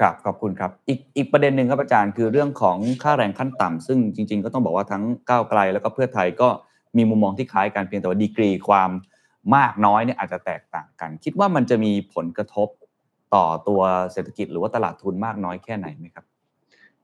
[0.00, 6.48] ครับขอบคุณครับ อีกอีกประเด็นหนึ่งครับอาจารย์คือเรื่องของค่าแรงขั้นต่ำซึ่งจริง ๆ ก็ต้องบอกว่าทั้งก้าวไกลแล้วก็เพื่อไทยก็
[6.96, 8.90] มีมุมมองที่คล้ายกันเพียงแต่ว่าดีกรีความ
[9.56, 12.68] มากน้อยเนี่ยอาจจะแตกต่างกัน คิดว่ามันจะมีผลกระทบ
[13.34, 13.80] ต่อตัว
[14.12, 16.24] เศรษฐกิจหรือว่าตลาดทุนมากน้อยแค่ไหนไหมครับ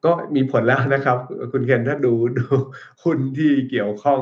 [0.04, 1.18] ก็มีผลแล้วนะครับ
[1.52, 2.46] คุณเคนถ้าดูดู
[3.02, 4.20] หุ้นที่เกี่ยวข้อง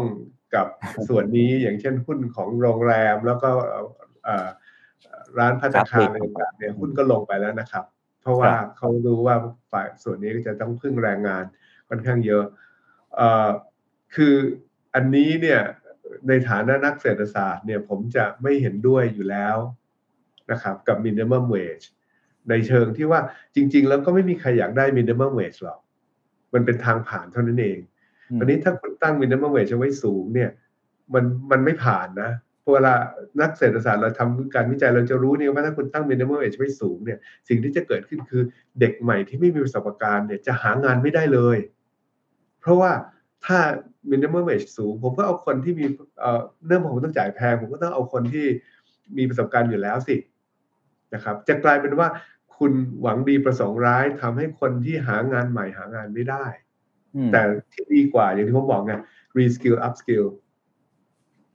[0.54, 0.66] กับ
[1.08, 3.50] ส่วนนี้อย่างเช่นหุ้นของโรงแรมแล้วก็
[4.24, 4.48] เอ่อ
[5.38, 7.84] ร้านพัตตาคารอะไรต่างๆเนี่ยหุ้นก็ลงไปแล้วนะครับ
[8.20, 9.36] เพราะว่าครับเขารู้ว่า
[9.72, 11.44] ฝ่ายส่วนนี้ก็จะต้องพึ่งแรงงาน
[11.88, 12.44] ค่อนข้างเยอะ
[13.16, 13.48] เอ่อ
[14.14, 14.34] คือ
[14.94, 15.60] อันนี้เนี่ย
[16.28, 19.56] ในฐานะนักเศรษฐศาสตร์เนี่ยผมจะไม่เห็นด้วยอยู่แล้ว
[20.50, 21.86] นะครับกับ minimum wage
[22.50, 23.20] ในเชิงที่ว่า
[23.54, 25.78] จริง ๆ แล้วก็ไม่มีใครอยากได้ minimum wage หรอก
[26.54, 27.78] มันเป็นทางผ่านเท่านั้นเอง
[28.30, 30.50] อืมวันนี้ถ้าคุณตั้ง minimum wage เอาไว้สูงเนี่ย
[31.14, 32.30] มันมันไม่ผ่านนะ
[32.60, 32.92] เพราะเวลา
[33.40, 38.42] นักเศรษฐศาสตร์เราทำการวิจัยเราจะรู้เนี่ยว่าถ้าคุณตั้ง minimum wage ไว้สูงเนี่ยสิ่งที่จะเกิดขึ้นคือ
[38.80, 41.58] เด็กใหม่ที่ไม่มีประสบการณ์เนี่ยจะหางานไม่ได้เลย
[42.60, 42.92] เพราะว่า
[43.46, 43.58] ถ้า
[44.10, 45.84] minimum wage สูง ผมก็เอาคนที่มี
[46.20, 48.46] เอ่อเนื่องจากผมต้องจ่ายแพง ผมก็ต้องเอาคนที่
[49.18, 50.16] มีประสบการณ์อยู่แล้วสิ
[51.14, 52.08] นะครับ จะกลายเป็นว่า
[52.56, 52.72] คุณ
[53.02, 56.46] หวังดีประสงค์ร้ายทำให้คนที่หางานใหม่หางานไม่ได้
[57.14, 57.42] อืมแต่
[57.72, 58.94] ที่ดีกว่าอย่างที่ผมบอกไง
[59.38, 60.26] reskill upskill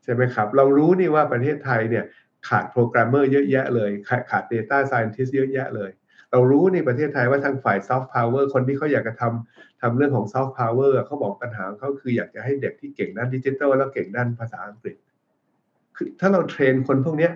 [0.04, 2.06] ใช่ไหมครับ เรารู้นี่ว่าประเทศไทยเนี่ย
[2.48, 5.90] ขาดโปรแกรมเมอร์เยอะแยะเลย ขาดขาด data scientist เยอะแยะเลย
[6.36, 14.96] เรารู้ในประเทศไทยว่าทางฝ่าย soft power คนที่เขาอยากจะทำทำเรื่องของ soft power อะเขาบอกปัญหาเขาคืออยากจะให้เด็กที่เก่งด้านดิจิทัลแล้วเก่งด้านภาษาอังกฤษ
[15.96, 17.30] คือถ้าเราเทรนคนพวกนี้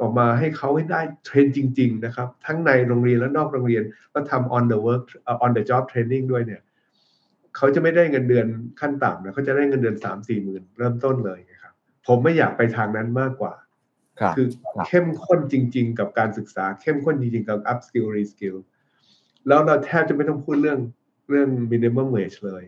[0.00, 3.82] ออกมาให้เขาให้ได้เทรนจริง ๆ นะครับ ทั้งในโรงเรียนและนอกโรงเรียน
[4.12, 6.62] แล้วทำ on the work เอ่อ on the job training ด้วยเนี่ย
[7.56, 8.46] เขาจะไม่ได้เงินเดือน
[8.80, 11.72] ขั้นต่ำนะเขาจะได้เงินเดือนสามสี่หมื่นเริ่มต้นเลยนะครับ
[12.06, 13.54] ผมไม่อยากไปทางนั้นมากกว่า
[14.20, 18.56] ครับคือครับเข้มข้นจริง ๆ กับการศึกษา เข้มข้นจริง ๆ กับ up skill re skill
[19.48, 20.78] แล้วเราแทบจะไม่ต้องพูดเรื่อง
[21.30, 22.64] เรื่อง minimum wage เลย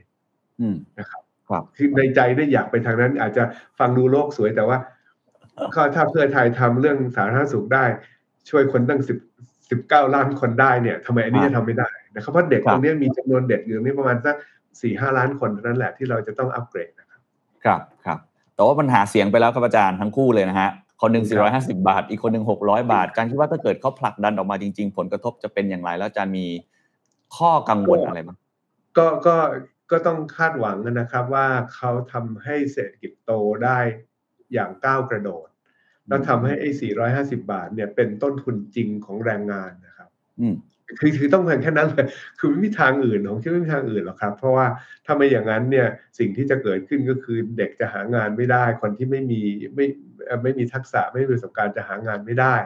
[0.60, 3.42] อืมนะครับครับคือในใจได้อยากไปทางนั้น อาจจะ
[3.78, 4.78] ฟังดูโลกสวยแต่ว่า
[5.74, 7.84] ก็ถ้าเพื่อไทยทำเรื่องสาธารณสุขได้
[8.50, 9.18] ช่วยคนตั้งสิบ
[9.86, 14.34] 19ล้านคนได้เนี่ยทำไมอันนี้ครับจะทำไม่ได้นะครับเพราะเด็กครับตรงเนี้ยมีจำนวนเด็กอยู่นี่ประมาณสัก
[14.82, 17.20] สี่ห้าล้านคนเท่านั้นแหละที่เราจะต้องอัปเกรดนะครับ
[17.64, 18.18] ครับครับ
[18.54, 20.70] แต่ว่าปัญหาเสียงไปแล้วครับอาจารย์ทั้งคู่เลยนะฮะ
[21.00, 26.46] คนหนึ่งครับ450 บาท อีกคนหนึ่ง600 บาท การคิดว่าถ้าเกิดเขาผลักดันออกมาจริง ๆ ผลกระทบจะเป็นอย่างไร แล้วอาจารย์มี
[27.36, 28.38] ข้อกังวลอะไรบ้าง
[28.98, 29.36] ก็ก็
[29.90, 33.32] ก็ต้องคาดหวังนะครับว่าเขาทำให้เศรษฐกิจโต
[33.64, 33.78] ได้
[34.52, 35.48] อย่างก้าวกระโดด
[36.08, 36.68] แล้วทำให้ไอ้
[37.10, 40.08] 450 บาทเนี่ยเป็นต้นทุนจริงของแรงงานนะครับ
[40.40, 40.54] อืม
[40.98, 42.06] คือคือต้องเพียงแค่นั้นเลย
[42.38, 44.66] คือไม่มีทางอื่นผมคิดว่าไม่มีทางอื่นหรอกครับ เพราะว่า
[45.06, 45.86] ถ้าไม่อย่างนั้นเนี่ย
[46.18, 49.42] สิ่งที่จะเกิดขึ้นก็คือเด็กจะหางานไม่ได้ คนที่ไม่มี
[49.74, 49.86] ไม่
[50.26, 52.56] เอ่อไม่มีทักษะไม่มีประสบการณ์จะหางานไม่ได้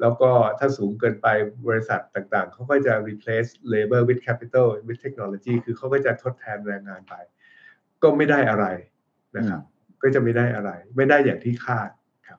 [0.00, 1.26] แล้วก็ถ้าสูงเกินไป
[1.68, 7.14] บริษัทต่างๆ เขาก็จะ replace labor with capital with technology คือเขาก็จะทดแทนแรงงานไป
[8.02, 8.66] ก็ไม่ได้อะไร
[9.36, 9.62] นะครับ
[10.02, 11.90] ก็จะไม่ได้อะไร ไม่ได้อย่างที่คาด
[12.26, 12.38] ครับ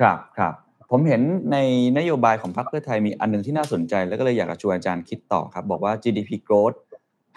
[0.00, 0.54] ครับครับ
[0.90, 1.22] ผมเห็น
[1.52, 1.56] ใน
[1.98, 6.76] นโยบายของพรรคเพื่อไทยมีอันหนึงที่น่าสนใจ แล้วก็เลยอยากจะชวนอาจารย์คิดต่อครับ บอกว่า GDP growth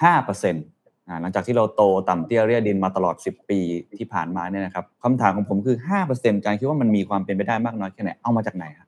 [0.04, 3.60] 5%อ่าหลังจากที่เราโตต่ำเตี้ยเรียดินมาตลอด 10 ปี
[4.00, 5.78] ที่ผ่านมาเนี่ยนะครับคำถามของผมคือ
[6.08, 8.88] 5%อาจารย์คิดว่ามันมีความเป็นไปได้มากน้อยแค่ไหน เอามาจากไหนครับ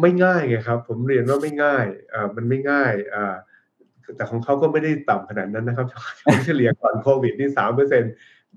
[0.00, 3.34] ไม่ง่ายไงครับ ผมเรียนว่าไม่ง่ายอ่ามันไม่ง่ายอ่า
[4.16, 5.86] แต่ของเขาก็ไม่ได้ต่ำขนาดนั้นนะครับ
[6.46, 8.08] เฉลี่ยก่อนโควิดนี่สามเปอร์เซ็นต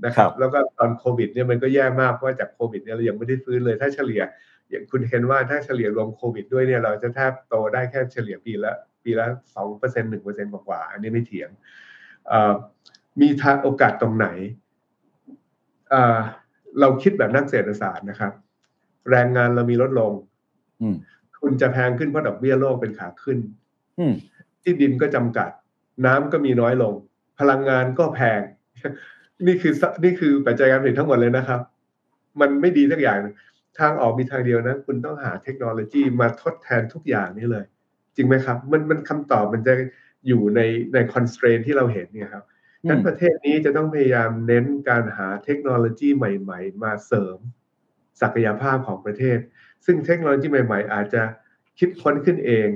[0.05, 4.22] นะคครัรับบแล้วก็ตอนโควิดเนี่ยมันก็แย่มากเพราะว่าจากโควิดเนี่ยเรายังไม่ได้ฟื้นเลยถ้าเฉลี่ย
[4.70, 11.50] อย่างคุณเห็นว่าถ้าเฉลี่ยรวมโควิดด้วยเนี่ยเราจะแทบโตได้แค่เฉลี่ยปีละปีละสองเปอร์เซ็นต์หนึ่งเปอร์เซ็นต์กว่าๆอันนี้ไม่เถียง
[12.28, 12.54] เอ่อ
[13.22, 14.28] มีทางโอกาสตรงไหน
[15.90, 16.20] เอ่อ
[16.80, 18.34] เราคิดแบบนักเศรษฐศาสตร์นะครับ
[19.12, 20.12] แรงงานเรามีลดลง
[20.82, 20.96] อืม
[21.36, 23.38] ทุนจะแพงขึ้นเพราะดอกเบี้ยโลกเป็นขาขึ้น
[24.00, 24.14] อืม
[24.64, 25.50] ที่ดินก็จำกัด
[26.06, 26.94] น้ำก็มีน้อยลง
[27.40, 28.42] พลังงานก็แพง
[29.48, 31.60] นี่คือสนี่คือปัจจัยการผลิตทั้งหมดเลยนะครับ
[32.42, 33.20] มันไม่ดีสักอย่าง
[33.80, 37.66] ทางออกมีทางเดียวนะคุณต้องหาเทคโนโลยีมาทดแทนทุกอย่างนี้เลย
[38.16, 39.74] จริงไหมครับ มันมันคำตอบมันจะ
[40.28, 40.62] อยู่ใน
[40.94, 42.46] ใน constraint ที่เราเห็นเนี่ยครับ
[42.84, 47.38] อืมนั้นประเทศนี้จะต้องพยายามเน้นการหาเทคโนโลยีใหม่ ๆ มาเสริม
[48.22, 49.38] ศักยภาพของประเทศ
[49.86, 51.24] ซึ่งเทคโนโลยีใหม่ ๆ อาจจะ
[51.80, 52.68] คิดค้นขึ้นเอง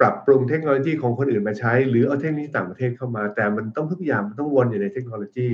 [0.00, 5.48] ปรับปรุงเทคโนโลยีของคนอื่นมาใช้ หรือเอาเทคโนโลยีต่างประเทศเข้ามา แต่มันต้องทุกอย่างมันต้องวนอยู่ในเทคโนโลยี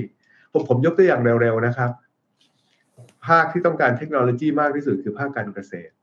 [0.51, 1.91] ผมผมยกตัวอย่างเร็วๆนะครับ
[3.27, 5.93] ภาคที่ต้องการเทคโนโลยีมากที่สุดคือภาคการเกษตร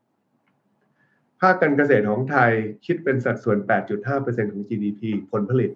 [1.41, 2.51] ภาคการเกษตรของไทย
[2.85, 3.57] คิดเป็นสัดส่วน
[4.05, 5.01] 8.5%ของ GDP
[5.31, 5.71] ผลผลิต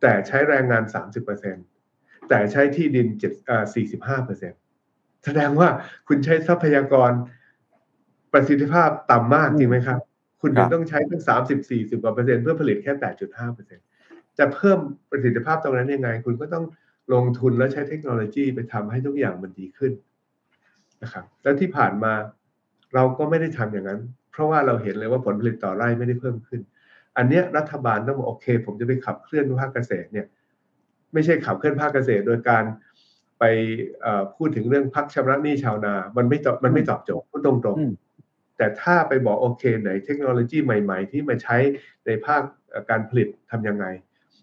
[0.00, 0.82] แต่ใช้แรงงาน
[1.56, 3.64] 30%แต่ใช้ที่ดิน7เอ่อ
[4.26, 5.68] 45%แสดงว่า
[6.08, 7.10] คุณใช้ทรัพยากร
[8.32, 10.00] ประสิทธิภาพต่ำมากจริงไหมครับ
[10.40, 12.92] คุณถึงต้องใช้ตั้ง30 40กว่าเปอร์เซ็นต์เพื่อผลิตแค่
[13.46, 14.78] 8.5%จะเพิ่ม
[15.10, 16.64] ประสิทธิภาพตรงนั้นยังไง คุณก็ต้อง
[17.14, 19.92] ลงทุนและใช้เทคโนโลยีไปทำให้ทุกอย่างมันดีขึ้น
[21.02, 22.12] นะครับ แล้วที่ผ่านมา
[22.94, 26.60] เราก็ไม่ได้ทำอย่างนั้น เพราะว่าเราเห็นเลยว่าผลผลิตต่อไร่ไม่ได้เพิ่มขึ้น
[27.16, 30.26] อันเนี้ยรัฐบาลต้องบอกโอเค ผมจะไปขับเคลื่อนภาคเกษตรเนี่ย
[31.12, 32.64] ไม่ใช่ขับเคลื่อนภาคเกษตร โดยการ
[33.38, 33.44] ไป
[34.00, 41.56] เอ่อพูดถึงเรื่องพักชำระหนี้ชาวนา มันไม่ตอบมันไม่ตอบโจทย์พูดตรงอืมๆแต่ถ้าไปบอกโอเคไหนเทคโนโลยีใหม่ ๆ ที่มาใช้
[42.06, 43.86] ในภาคเอ่อการผลิตทำยังไง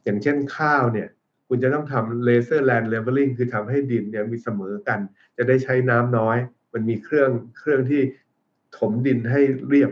[0.03, 1.07] อย่างเช่นข้าวเนี่ย
[1.47, 4.99] คุณจะต้องทำ laser land leveling คือทำให้ดินเนี่ยมีเสมอกัน
[5.37, 6.37] จะได้ใช้น้ำน้อย
[6.73, 8.01] มันมีเครื่องเครื่องที่
[8.77, 9.91] ถมดินให้เรียบ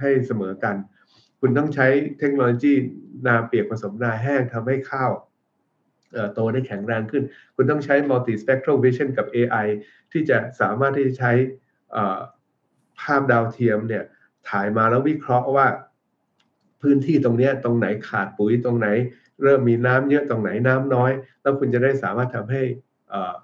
[0.00, 0.76] ให้เสมอกัน
[1.40, 1.86] คุณต้องใช้
[2.18, 2.74] เทคโนโลยี
[3.26, 5.12] นาเปียกผสมนาแห้งทำให้ข้าว
[6.34, 7.22] โตได้แข็งแรงขึ้น
[7.56, 9.66] คุณต้องใช้ multi spectral vision กับ AI
[10.12, 11.32] ที่จะสามารถที่จะใช้
[13.00, 14.04] ภาพดาวเทียมเนี่ย
[14.48, 15.66] ถ่ายมาแล้ววิเคราะห์ว่า
[16.82, 18.88] พื้นที่ตรงนี้ตรงไหนขาดปุ๋ยตรงไหน
[19.42, 21.10] เริ่มมีน้ำเยอะตรงไหนน้ำน้อย
[21.42, 22.62] แล้วคุณจะได้สามารถทำให้
[23.12, 23.34] อ่อ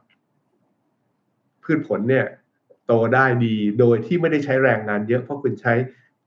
[1.64, 2.26] พืชผลเนี่ย
[2.86, 5.74] โตได้ดีโดยที่ไม่ได้ใช้แรงงานเยอะเพราะคุณใช้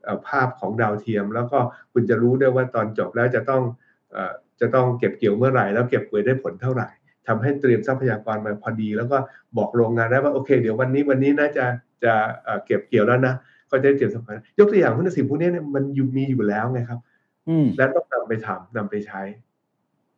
[0.04, 1.60] เอ่อภาพของดาวเทียม แล้วก็
[1.94, 3.64] คุณจะรู้ด้วยว่าตอนจบแล้วจะต้อง
[4.12, 6.88] เอ่อจะต้องเก็บเกี่ยวเมื่อไหร่ แล้วเก็บเกี่ยวได้ผลเท่าไหร่
[7.28, 9.18] ทำให้เตรียมทรัพยากรมาพอดี แล้วก็
[9.58, 11.66] บอกโรงงานได้ว่าโอเค เดี๋ยววันนี้วันนี้น่าจะ
[12.04, 12.14] จะ
[12.44, 13.34] เอ่อเก็บเกี่ยวแล้วนะ
[13.72, 17.00] ก็จะได้เตรียมทรัพยากรยกตัวอย่างพวกสิ่งพวกนี้เนี่ยมันอยู่มีอยู่แล้วไงครับ
[17.48, 19.22] อืมและต้องนำไปทำนำไปใช้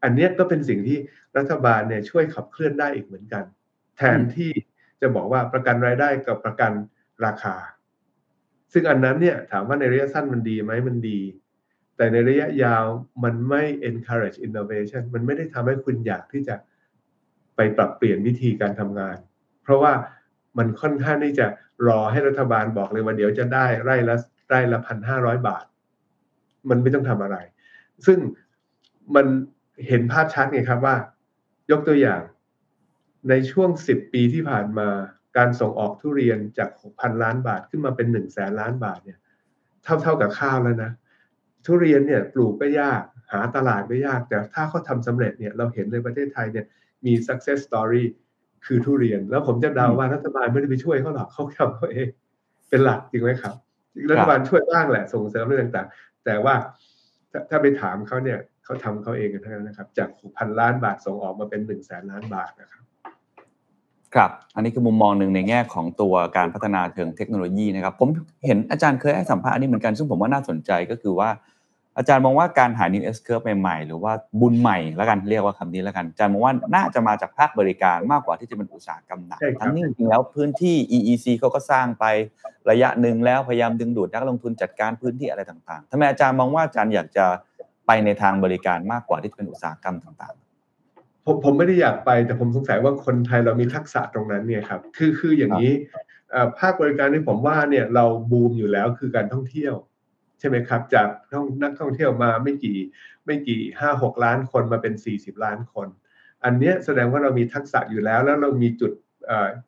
[0.03, 0.97] อันเนี้ยก็เป็นสิ่งที่
[1.37, 3.43] รัฐบาลเนี่ยช่วยขับเคลื่อนได้อีกเหมือนกัน
[3.97, 4.49] แทนอืมที่
[5.01, 6.71] จะบอกว่าประกันรายได้กับประกัน
[7.25, 7.55] ราคา
[8.73, 11.19] ซึ่งอันนั้นเนี่ยถามว่าในระยะสั้นมันดีไหมมันดี
[11.97, 12.85] แต่ในระยะยาว
[13.23, 16.55] มันไม่ encourage innovation มันไม่ได้ทำให้คุณอยากที่จะ
[17.55, 19.17] ไปปรับเปลี่ยนวิธีการทำงาน
[19.63, 19.93] เพราะว่า
[20.57, 21.47] มันค่อนข้างที่จะ
[21.87, 24.15] รอให้รัฐบาลบอกเลยว่าเดี๋ยวจะได้ไร่ละ
[24.49, 25.65] ไร่ละพันห้าร้อยบาท
[26.69, 27.37] มันไม่ต้องทำอะไร
[28.05, 28.19] ซึ่ง
[29.15, 29.25] มัน
[29.87, 30.95] เห็นภาพชัดไงครับว่า
[31.71, 32.21] ยกตัวอย่าง
[33.29, 34.89] ในช่วง 10 ปีที่ผ่านมา
[35.37, 39.19] การส่งออกทุเรียนจาก 6,000 ล้านบาทขึ้นมาเป็น 1 0 0 0 0แสนล้านบาทเนี่ย
[39.85, 40.91] ทเท่าๆกับข้าวแล้วนะ
[41.65, 46.65] ทุเรียนเนี่ยปลูกก็ยากหาตลาดก็ยาก แต่ถ้าเขาทำสำเร็จเนี่ยเราเห็นเลยประเทศไทยเนี่ย
[47.05, 48.03] มี success story
[48.65, 52.07] คือทุเรียน แล้วผมจะเดาว่ารัฐบาลไม่ได้ไปช่วยเขาหรอกเขาทำเขาเอง
[52.69, 53.55] เป็นหลักจริงไหมครับ
[54.11, 56.55] รัฐบาลช่วยบ้างแหละส่งเสริมเรื่องต่างๆ แต่ว่า
[57.31, 62.83] ถ้าถ้าไปถามเขาเนี่ยเขาทำเขาเองกันทั้งนั้นนะครับ จากพันล้านบาทส่งออกมาเป็นหนึ่งแสนล้านบาทนะครับ
[64.15, 68.09] ครับ อันนี้คือมุมมองหนึ่งในแง่ของตัวการพัฒนาเชิงเทคโนโลยีนะครับ ผม
[68.45, 71.29] เห็นอาจารย์เคยให้สัมภาษณ์อันนี้เหมือนกัน ซึ่งผมว่าน่าสนใจก็คือว่า
[71.97, 82.05] อาจารย์มองว่าการหา new S curve ใหม่ๆ หรือว่าบุญใหม่แล้วกันเรียกว่าคำนี้แล้วกัน อาจารย์มองว่าน่าจะมาจากภาคบริการมากกว่าที่จะเป็นอุตสาหกรรมหนักใช่ครับทั้งนี้จริงๆแล้วพื้นที่ EEC เขาก็สร้างไป
[82.69, 87.25] ระยะหนึ่งแล้วพยายามดึงดูดนักลงทุนจัดการพื้นที่อะไรต่างๆทำไมอาจารย์มองว่าอาจารย์อยากจะ
[87.87, 90.33] ไปในทางบริการมากกว่าที่จะเป็นอุตสาหกรรมต่าง
[91.29, 95.71] ผมผมไม่ได้อยากไป แต่ผมสงสัยว่าคนไทยเรามีทักษะตรงนั้นเนี่ยครับคือคืออย่างนี้
[96.59, 99.73] ภาคบริการที่ผมว่าเนี่ยเราบูมอยู่แล้วคือการท่องเที่ยว
[100.39, 102.77] ใช่ไหมครับ จากท่องนักท่องเที่ยวมาไม่กี่
[103.25, 105.87] ไม่กี่ห้าหกล้านคนมาเป็นสี่สิบล้านคน
[106.43, 108.91] อันเนี้ยแสดงว่าเรามีทักษะอยู่แล้ว แล้วเรามีจุด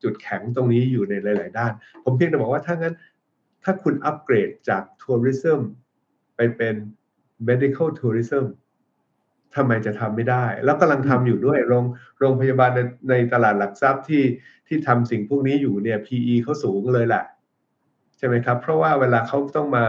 [0.03, 1.72] จุดแข็งตรงนี้อยู่ในหลาย ๆ ด้าน
[2.03, 2.95] ผมเพียงแต่บอกว่าถ้างั้น
[3.64, 5.62] ถ้าคุณอัปเกรดจากทัวริซึม
[6.36, 6.76] ไปเป็น
[7.47, 8.45] medical tourism
[9.56, 11.86] ทำไมจะทำไม่ได้ แล้วกำลังทำอยู่ด้วยโรง
[12.20, 12.80] โรงพยาบาลใน
[13.10, 14.24] ในตลาดหลักทรัพย์ที่
[14.68, 17.24] ที่ทำสิ่งพวกนี้อยู่เนี่ย PE เขาสูงเลยแหละ
[18.18, 19.86] ใช่ไหมครับ เพราะว่าเวลาเขาต้องมา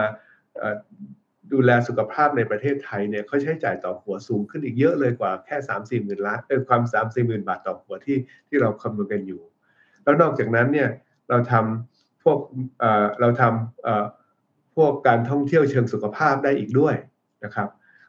[1.52, 9.42] ดูแลสุขภาพในประเทศไทยเนี่ยเขาใช้จ่ายต่อหัวสูงขึ้นอีกเยอะเลยกว่าแค่สามสี่หมื่นล้านเออความสามสี่หมื่นบาทต่อหัวที่ที่เราคำนวณกันอยู่
[10.02, 10.88] แล้วนอกจากนั้นเนี่ย
[11.30, 12.38] เราทำพวก
[12.80, 16.94] เเราทำพวกการท่องเที่ยวเชิงสุขภาพได้อีกด้วย
[17.44, 17.68] นะครับ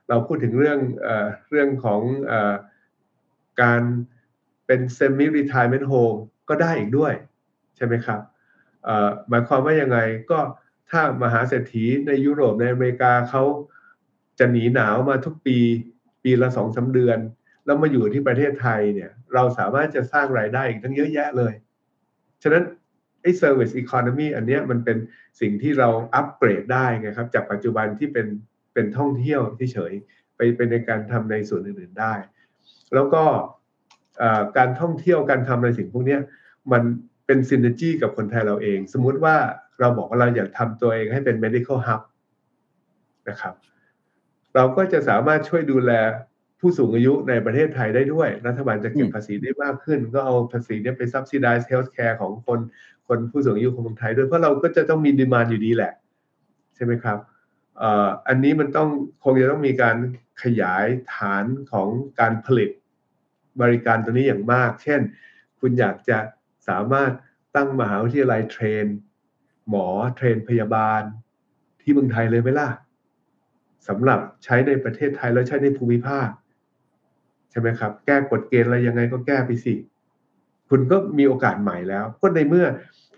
[0.09, 2.53] เราพูดถึงเรื่องเอ่อเรื่องของเออ
[3.61, 3.81] การ
[4.65, 7.13] เป็น semi retirement home ก็ได้อีกด้วย
[7.75, 8.19] ใช่ไหมครับ
[8.83, 9.97] เอ่อหมายความว่ายังไง
[10.31, 10.39] ก็
[10.89, 13.43] ถ้ามหาเศรษฐีในยุโรปในอเมริกาเขา
[14.39, 15.57] จะหนีหนาวมาทุกปี
[16.23, 17.19] ปีละสองสาเดือน
[17.65, 21.53] แล้วมาอยู่ที่ประเทศไทยเนี่ย เราสามารถจะสร้างรายได้อีกทั้งเยอะแยะเลย
[22.43, 22.63] ฉะนั้น
[23.21, 24.97] ไอ้ service economy อันเนี้ยมันเป็น
[25.41, 28.27] สิ่งที่เราอัปเกรดได้ไงครับ จากปัจจุบันที่เป็น
[28.73, 29.41] เป็นท่องเที่ยว
[29.73, 32.13] เฉยๆไปเป็นในการทำในส่วนอื่นๆได้
[32.93, 33.23] แล้วก็
[34.57, 36.17] การท่องเที่ยวการทำอะไรสิ่งพวกนี้
[36.71, 36.83] มัน
[37.25, 39.35] เป็นซินเนจีกับคนไทยเราเอง สมมุติว่า
[39.79, 42.01] เราบอกว่าเราอยากทำตัวเองให้เป็น medical hub
[43.29, 43.53] นะครับ
[44.55, 45.91] เราก็จะสามารถช่วยดูแล
[46.59, 52.59] ผู้สูงอายุในประเทศไทยได้ด้วย รัฐบาลจะเก็บภาษีได้มากขึ้น ก็เอาภาษีนี่ยไป subsidize healthcare ของคน
[53.07, 55.93] คนผู้สูงอายุของคนไทยด้วย เพราะเราก็จะต้องมีดีมานอยู่ดีแหละ
[56.75, 57.17] ใช่ไหมครับ
[58.27, 58.89] อันนี้มันต้อง
[59.23, 59.97] คงจะต้องมีการ
[60.43, 62.69] ขยายฐานของการผลิต
[63.61, 65.01] บริการตัวนี้อย่างมาก เช่น
[65.59, 66.17] คุณอยากจะ
[66.67, 67.11] สามารถ
[67.55, 68.85] ตั้งมหาวิทยาลัยเทรน
[69.69, 71.01] หมอเทรนพยาบาล
[71.81, 72.69] ที่เมืองไทยเลยไหมล่ะ
[73.87, 76.27] สำหรับใช้ในประเทศไทยแล้วใช้ในภูมิภาค
[77.51, 79.73] ใช่ไหมครับ แก้กฎเกณฑ์อะไรยังไงก็แก้ไปสิ
[80.69, 82.65] คุณก็มีโอกาสใหม่แล้ว ก็ในเมื่อ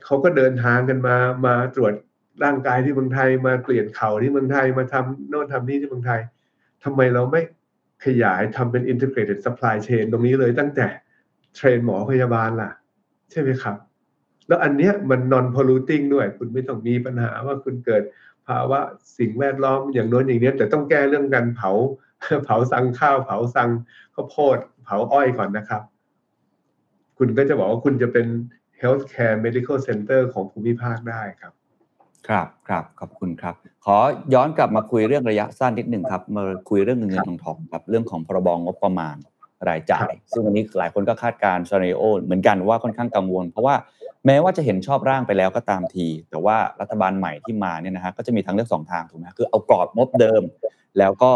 [0.06, 1.94] เขาก็เดินทางกันมามาตรวจ
[2.44, 6.22] ร่างกายที่เมืองไทยมาเปลี่ยนเข่าที่เมืองไทยมาทำโน่นทำนี่ที่เมืองไทย
[6.84, 7.42] ทำไมเราไม่
[8.06, 10.88] ขยายทำเป็น integrated supply chain ตรงนี้เลยตั้งแต่
[11.56, 12.72] เทรนหมอพยาบาลล่ะ
[13.32, 13.76] ใช่ไหมครับ
[14.48, 18.04] แล้วอันเนี้ยมัน non polluting ด้วย คุณไม่ต้องมีปัญหาว่าคุณเกิด
[18.48, 18.80] ภาวะ
[19.18, 21.72] สิ่งแวดล้อมอย่างโน้นอย่างนี้แต่ต้องแก้เรื่องการเผา
[22.46, 23.70] เผาสังข้าวเผาสัง
[24.14, 25.82] ข้าวโพด เผาอ้อยก่อนนะครับ
[27.18, 28.28] คุณก็จะบอกว่าคุณจะเป็น
[28.82, 31.54] healthcare medical center ของภูมิภาคได้ครับ
[32.28, 33.56] ครับครับขอบคุณครับ
[33.86, 33.98] ขอ
[34.34, 39.16] ย้อนกลับมาคุยเรื่องระยะสั้นนิดหนึ่งครับมาคุยเรื่องเงินเงินทองทองครับเรื่องของพรบงบประมาณ
[39.70, 43.76] รายจ่าย ซึ่งวันนี้หลายคนก็คาดการณ์ซีนาริโอเหมือนกันว่าค่อนข้างกังวล เพราะว่า
[44.26, 50.42] แม้ว่าจะเห็นชอบร่างไปแล้วก็ตามที แต่ว่ารัฐบาลใหม่ที่มาเนี่ยนะฮะก็จะมีทางเลือกสองทางถูกไหมคือเอากรอบงบเดิม
[51.00, 51.32] แล้วก็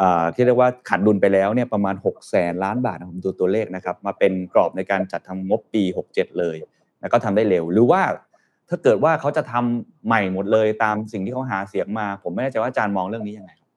[0.00, 5.82] อ่าที่เรียกว่าขาดดุลไปแล้วเนี่ยประมาณ6 0แสนล้านบาทนะผมดูตัวเลขนะครับมาเป็นกรอบในการจัดทำงบปี
[6.12, 6.56] 67 เลย
[7.00, 8.02] แล้วก็ทำได้เร็ว หรือว่า
[8.68, 13.68] ถ้าเกิดว่าเขาจะทำใหม่หมดเลยตามสิ่งที่เขาหาเสียงมา ผมไม่แน่ใจว่าอาจารย์มองเรื่องนี้ยังไงครับ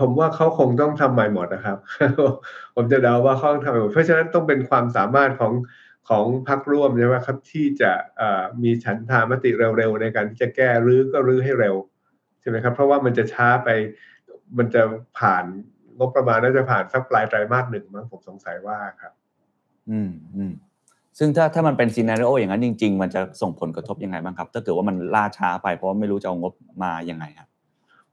[0.00, 1.78] ผมว่าเขาคงต้องทำใหม่หมดนะครับ
[2.76, 5.52] ผมจะเดาว่าเขาต้องทำใหม่หมดเพราะฉะนั้นต้องเป็นความสามารถของ
[6.08, 11.76] ของพรรคร่วมใช่ไหมครับที่จะเอ่อมีฉันทามติเร็วๆในการที่จะแก้รื้อก็รื้อให้เร็ว
[12.40, 13.68] ใช่ไหมครับ เพราะว่ามันจะช้าไป
[14.58, 14.82] มันจะ
[15.18, 15.44] ผ่าน
[15.98, 19.12] งบประมาณน่าจะผ่านสักปลายไตรมาสหนึ่งมั้งผมสงสัยว่าครับ
[19.90, 20.52] อืมอืม
[21.18, 26.52] ซึ่งถ้าถ้ามันเป็นซีนารีโออย่างนั้นจริง ๆ มันจะส่งผลกระทบยังไงบ้างครับ ถ้าเกิดว่ามันล่าช้าไปเพราะว่าไม่รู้จะเอางบ
[26.82, 27.48] มายังไงครับ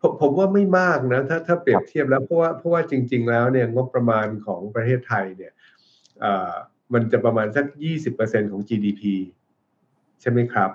[0.02, 5.54] ผมผมว่าไม่มากนะถ้าถ้าเปรียบเทียบแล้วเพราะว่าเพราะว่าจริง ๆ แล้วเนี่ยงบประมาณของประเทศไทยเนี่ย
[6.22, 6.52] เอ่อ
[6.94, 7.66] มันจะประมาณสัก
[8.10, 9.02] 20%ของ GDP
[10.22, 10.70] ใช่ไหมครับ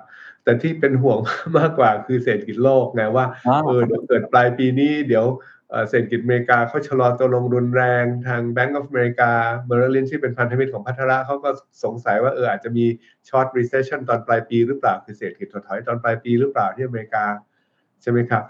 [0.45, 1.18] แต่ที่เป็นห่วง
[1.59, 5.26] มากกว่าคือเศรษฐกิจโลกไงว่าอ๋อเออเดี๋ยวเกิดปลายปีนี้เดี๋ยว
[5.89, 9.31] เศรษฐกิจอเมริกาเขาชะลอตัวลงรุนแรงทาง Bank of America
[9.66, 11.51] เมอร์ลินที่เป็นพันธมิตรของพัทระเขาก็
[11.85, 12.85] สงสัยว่าเอออาจจะมี
[13.29, 17.25] short recession ตอนปลายปีหรือเปล่า คือเศรษฐกิจถดถอยตอนปลายปีหรือเปล่าที่อเมริกา
[18.03, 18.43] ใช่ไหมครับ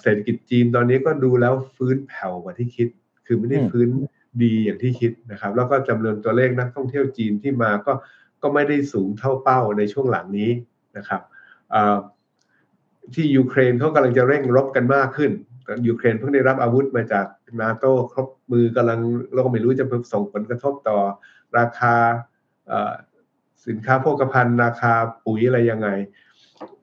[0.00, 2.88] เศรษฐกิจจีนตอนนี้ก็ดูแล้วฟื้นแผ่วกว่าที่คิด
[3.26, 3.88] คือไม่ได้ฟื้น
[4.42, 7.92] ดีอย่างที่คิดนะครับ แล้วก็จำนวนตัวเลขนักท่องเที่ยวจีนที่มาก็
[8.42, 10.50] ก็ไม่ได้สูงเท่าเป้าในช่วงหลังนี้
[10.96, 11.22] นะครับ
[13.14, 15.32] ที่ยูเครนเขากำลังจะเร่งรบกันมากขึ้น
[15.88, 17.26] ยูเครนเพิ่งได้รับอาวุธมาจาก
[17.60, 19.00] นาโตครบมือกำลัง
[19.32, 20.98] เราก็ไม่รู้จะส่งผลกระทบต่อ
[21.58, 21.94] ราคา
[22.66, 22.92] เอ่อ
[23.66, 24.92] สินค้าโภคภัณฑ์ราคา
[25.24, 25.88] ปุ๋ยอะไรยังไง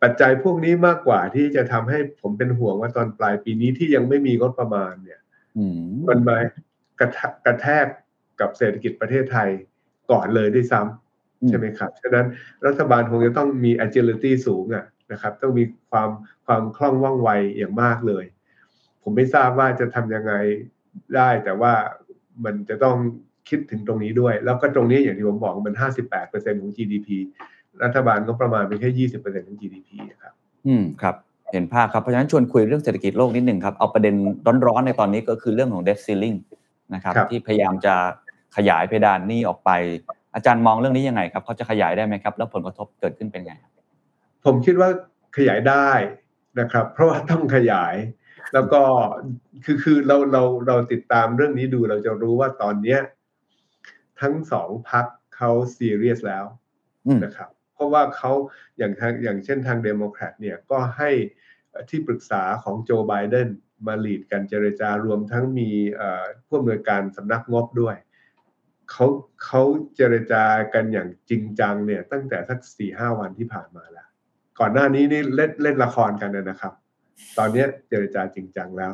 [0.02, 5.22] ปัจจัยพวกนี้มากกว่าที่จะทำให้ผมเป็นห่วงว่าตอนปลายปีนี้ที่ยังไม่มีงบประมาณเนี่ย
[5.58, 5.80] อืม
[6.10, 6.38] มันมา
[7.00, 7.86] กระทะกระแทก
[8.40, 9.50] กับเศรษฐกิจประเทศไทย
[10.12, 12.28] ก่อนเลยด้วยซ้ำใช่ไหมครับ ฉะนั้น
[12.66, 16.10] รัฐบาลคงจะต้องมี agility สูงอะนะครับ ต้องมีความ
[16.46, 18.26] ความคล่องว่องไวอย่างมากเลย
[19.06, 20.34] ผมไม่ทราบว่าจะทำยังไง
[21.16, 21.74] ได้ แต่ว่า
[22.46, 22.98] มันจะต้อง
[23.50, 25.76] คิดถึงตรงนี้ด้วย แล้วก็ตรงนี้อย่างที่ผมบอกมัน
[26.18, 27.08] 58%ของ GDP
[27.84, 29.90] รัฐบาลก็ประมาณเป็นแค่ 20%ของ GDP
[30.22, 30.34] ครับ
[30.68, 31.16] อืมครับ
[31.52, 34.16] เห็นภาพครับ เพราะฉะนั้นชวนคุยเรื่องเศรษฐกิจโลกนิดหนึ่งครับ เอาประเด็น
[34.68, 36.38] ร้อนๆในตอนนี้ก็คือเรื่องของ debt ceiling
[36.94, 37.96] นะครับครับที่พยายามจะ
[38.56, 39.70] ขยายเพดานหนี้ออกไป
[40.36, 43.72] อาจารย์มองเรื่องนี้ยังไงครับเขาจะขยายได้ไหมครับ แล้วผลกระทบเกิดขึ้นเป็นไงครับ
[44.46, 44.90] ผมคิดว่า
[45.38, 45.90] ขยายได้
[46.60, 47.96] นะครับ เพราะว่าต้องขยาย
[48.54, 48.82] แล้วก็
[49.66, 53.00] คือคือเราเราเราติดตามเรื่องนี้ดูเราจะรู้ว่าตอนเนี้ย
[54.22, 56.46] ทั้งสองพักเขาซีเรียสแล้ว
[57.08, 58.32] อืมนะครับ เพราะว่าเขา
[58.78, 61.10] อย่างทางอย่างเช่นทางเดโมแครตเนี่ยก็ให้
[61.90, 63.48] ที่ปรึกษาของโจไบเดน
[63.88, 67.96] มาลีดกันเจรจารวมทั้งมีเอ่อผู้อำนวยการสำนักงบด้วย
[68.92, 69.06] เขา
[69.46, 69.62] เขา
[69.96, 70.44] เจรจา
[70.74, 74.08] กันอย่างจริงจังเนี่ย ตั้งแต่สักสี่ห้าวันที่ผ่านมาแล้ว
[74.60, 76.74] ก่อนหน้านี้นี่เล่นเล่นละครกันนะครับ
[77.38, 78.94] ตอนนี้เจรจาจริงจังแล้ว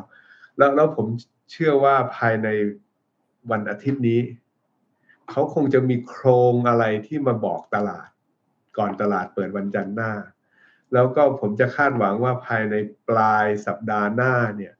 [0.56, 1.06] แล้วแล้วผม
[1.50, 2.48] เชื่อว่าภายใน
[3.50, 4.20] วันอาทิตย์นี้
[5.30, 8.08] เขาคงจะมีโครงอะไรที่มาบอกตลาด
[8.78, 10.12] ก่อนตลาดเปิดวันจันทร์หน้า
[10.94, 12.74] แล้วก็ผมจะคาดหวังว่าภายใน
[13.08, 14.72] ปลายสัปดาห์หน้าเนี่ย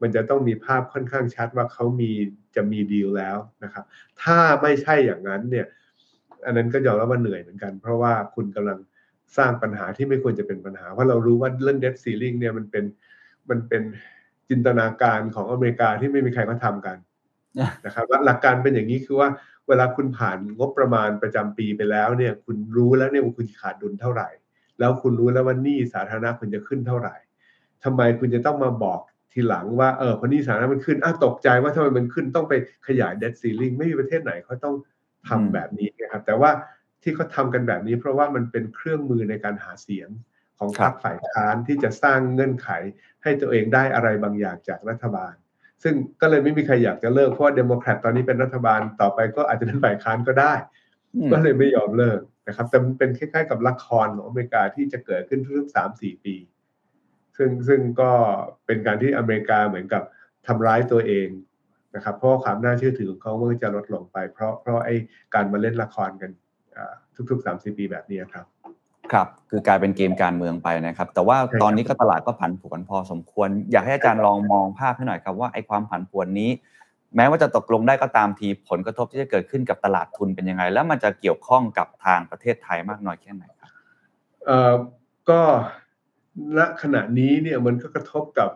[0.00, 2.10] มันจะต้องมีภาพค่อนข้างชัดว่าเขามี
[2.56, 3.84] จะมีดีลแล้วนะครับ
[4.22, 5.66] ถ้าไม่ใช่อย่างนั้นเนี่ย
[6.44, 8.78] อันนั้นก็ยอมรับว่าเหนื่อยเหมือนกัน เพราะว่าคุณกำลัง
[9.36, 12.84] สร้างปัญหาที่ไม่ควรจะเป็นปัญหา เพราะเรารู้ว่าเรื่อง debt ceiling เนี่ยมันเป็น
[13.50, 13.82] มันเป็น
[14.48, 16.96] จินตนาการของอเมริกาที่ไม่มีใครเขาทำกัน
[17.84, 19.28] นะครับหลักการเป็นอย่างนี้คือว่า
[19.68, 24.28] เวลาคุณผ่านงบประมาณประจำปีไปแล้วเนี่ยคุณรู้แล้วเนี่ยว่าคุณขาดดุลเท่าไหร่
[24.78, 27.14] แล้วคุณรู้แล้วว่าหนี้สาธารณะคุณจะขึ้นเท่าไหร่
[27.84, 29.00] ทำไมคุณจะต้องมาบอก
[29.32, 32.54] ทีหลังว่าเออพอหนี้สาธารณะมันขึ้นอ้าวตกใจว่าทำไมมันขึ้นต้องไป
[32.86, 34.74] ขยาย debt ceiling ไม่มีประเทศไหนเขาต้อง
[35.28, 36.50] ทำอืมแบบนี้นะครับแต่ว่า
[37.02, 40.08] ที่เขาทำกันแบบนี้ เพราะว่ามันเป็นเครื่องมือในการหาเสียง
[40.58, 42.68] ของพรรคฝ่ายค้านที่จะสร้างเงื่อนไข
[43.22, 45.34] ให้ตัวเองได้อะไรบางอย่างจากรัฐบาล
[45.82, 50.54] ซึ่งก็เลยไม่มีใครอยากจะเลิกเพราะว่าเดโมแครตตอนนี้เป็นรัฐบาลต่อไปก็อาจจะเป็นฝ่ายค้านก็ได้
[51.14, 56.34] อืมก็เลยไม่ยอมเลิกนะครับ แต่มันเป็นคล้ายๆกับละครของอเมริกาที่จะเกิดขึ้นทุกๆสามสี่ปี
[57.36, 58.10] ซึ่งซึ่งก็
[58.66, 60.02] เป็นการที่อเมริกาเหมือนกับ
[60.46, 61.28] ทำร้ายตัวเอง
[61.94, 64.96] นะครับเพราะว่าความน่าเชื่อถือของเขามันก็จะลดลงไป เพราะเพราะไอ้
[65.34, 66.41] การมาเล่นละครกันอ่า
[67.30, 68.46] ทุกๆสามสี่ปีแบบนี้ครับ
[69.12, 76.50] ครับคือกลายเป็นเกมการเมืองไปนะครับ แต่ว่าใช่ครับตอนนี้ก็ตลาดก็ผันผวนพอสมควร อยากให้อาจารย์ลองมองภาพให้หน่อยครับว่าไอ้ความผันผวนนี้
[77.16, 83.70] แม้ว่าจะตกลงได้ก็ตามทีผลกระทบที่จะเกิดขึ้นกับตลาดทุนเป็นยังไง แล้วมันจะเกี่ยวข้องกับทางประเทศไทยมากน้อยแค่ไหนครับ
[84.46, 84.72] เอ่อ
[85.30, 85.40] ก็
[86.56, 88.50] ณขณะนี้เนี่ยมันก็กระทบกับ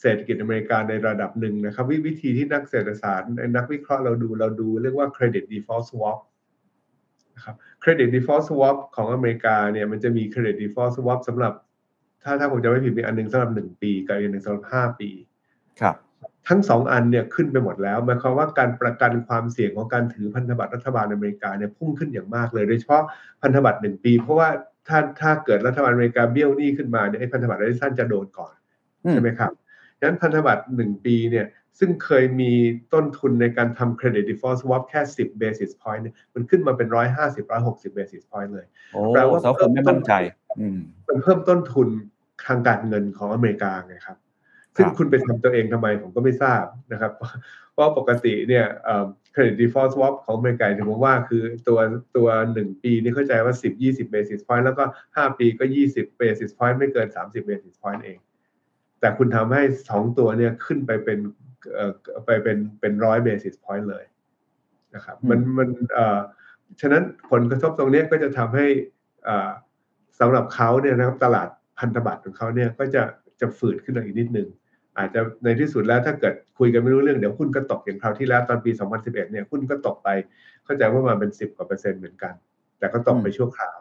[0.00, 6.18] เศรษฐกิจอเมริกาในระดับหนึ่งนะครับ วิวิธีที่นักเศรษฐศาสตร์นักวิเคราะห์เราดูเราดูเรียกว่า credit default swap
[7.40, 11.52] นะครับ credit default swap ของอเมริกาเนี่ยมันจะมี credit default swap สำหรับ
[12.22, 15.10] ถ้าถ้าผมจะไม่ผิดมีอันหนึ่งสำหรับหนึ่งปีกับอีกอันหนึ่งสำหรับห้าปี
[15.80, 15.96] ครับ
[16.48, 23.02] ทั้งสองอันเนี่ยขึ้นไปหมดแล้วหมายความว่าการประกันความเสี่ยงของการถือพันธบัตรรัฐบาลอเมริกาเนี่ยพุ่งขึ้นอย่างมากเลยโดยเฉพาะ
[23.42, 24.48] พันธบัตรหนึ่งปี เพราะว่า
[24.88, 28.54] ถ้าถ้าเกิดรัฐบาลอเมริกาเบี้ยวหนี้ขึ้นมาเนี่ยไอ้พันธบัตรระยะสั้นจะโดนก่อน
[29.04, 29.52] อืมใช่ไหมครับ
[29.98, 31.46] ดังนั้นพันธบัตรหนึ่งปีเนี่ย
[31.78, 32.52] ซึ่งเคยมี
[32.94, 40.12] ต้นทุนในการทำ credit default swap แค่ 10 basis point เนี่ยมันขึ้นมาเป็น 150 160 basis point เลยโอ้แปลว่าสาวคนไม่มั่นใจ
[40.60, 41.88] อืมมันเพิ่มต้นทุน
[42.46, 44.18] ทางการเงินของอเมริกาไงครับ
[44.76, 47.12] ซึ่งครับคุณไปทำตัวเองทำไมผมก็ไม่ทราบนะครับ
[47.72, 51.78] เพราะปกติเนี่ยเอ่อ credit default swap ของอเมริกาที่ผมว่าคือตัว
[52.16, 54.84] ตัวหนึ่งปีนี่เข้าใจว่า 10 20 basis point แล้วก็
[55.16, 58.18] 5 ปีก็ 20 basis point ไม่เกิน 30 basis point เอง
[59.00, 61.39] แต่คุณทำให้สองตัวเนี่ยขึ้นไปเป็นเอ่อ
[62.26, 64.04] ไปเป็นเป็นร้อย basis point เลย
[64.94, 66.20] นะครับมันมันเอ่อ
[66.80, 68.66] ฉะนั้นผลกระทบตรงเนี้ยก็จะทำให้
[69.28, 69.50] อ่า
[70.20, 71.48] สำหรับเขาเนี่ยนะครับตลาด
[71.78, 73.02] พันธบัตรของเขาเนี่ยก็จะ
[73.40, 74.48] จะฝืดขึ้นมาอีกนิดนึง
[74.98, 80.08] อาจจะในที่สุดแล้วถ้าเกิดคุยกันไม่รู้เรื่องเดี๋ยวหุ้นก็ตกอย่างคราวที่แล้วตอนปี 2011 เนี่ยหุ้นก็ตกไป
[80.64, 82.34] เข้าใจว่ามันเป็น 10 กว่าเปอร์เซ็นต์เหมือนกัน
[82.78, 83.78] แต่ก็ตกไปชั่วคราว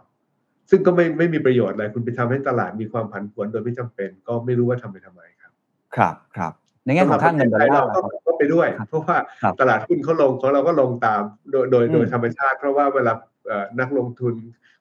[0.70, 5.54] ซึ่งก็ไม่ไม่มีประโยชน์อะไรคุณไปทำให้ตลาดมีความผันผวนโดยไม่จำเป็น ก็ไม่รู้ว่าทำไปทำไมครับ
[5.96, 6.54] ครับครับ
[6.90, 11.22] ในแง่ของค่าเงินดอลลาร์เราล่ะก็ครับก็ไปด้วยครับเพราะว่าครับตลาดหุ้นเขาลงของเราก็ลงตาม
[11.52, 13.14] โดยโดยอืมโดยธรรมชาติ เพราะว่าเวลา
[13.48, 14.34] เอ่อนักลงทุน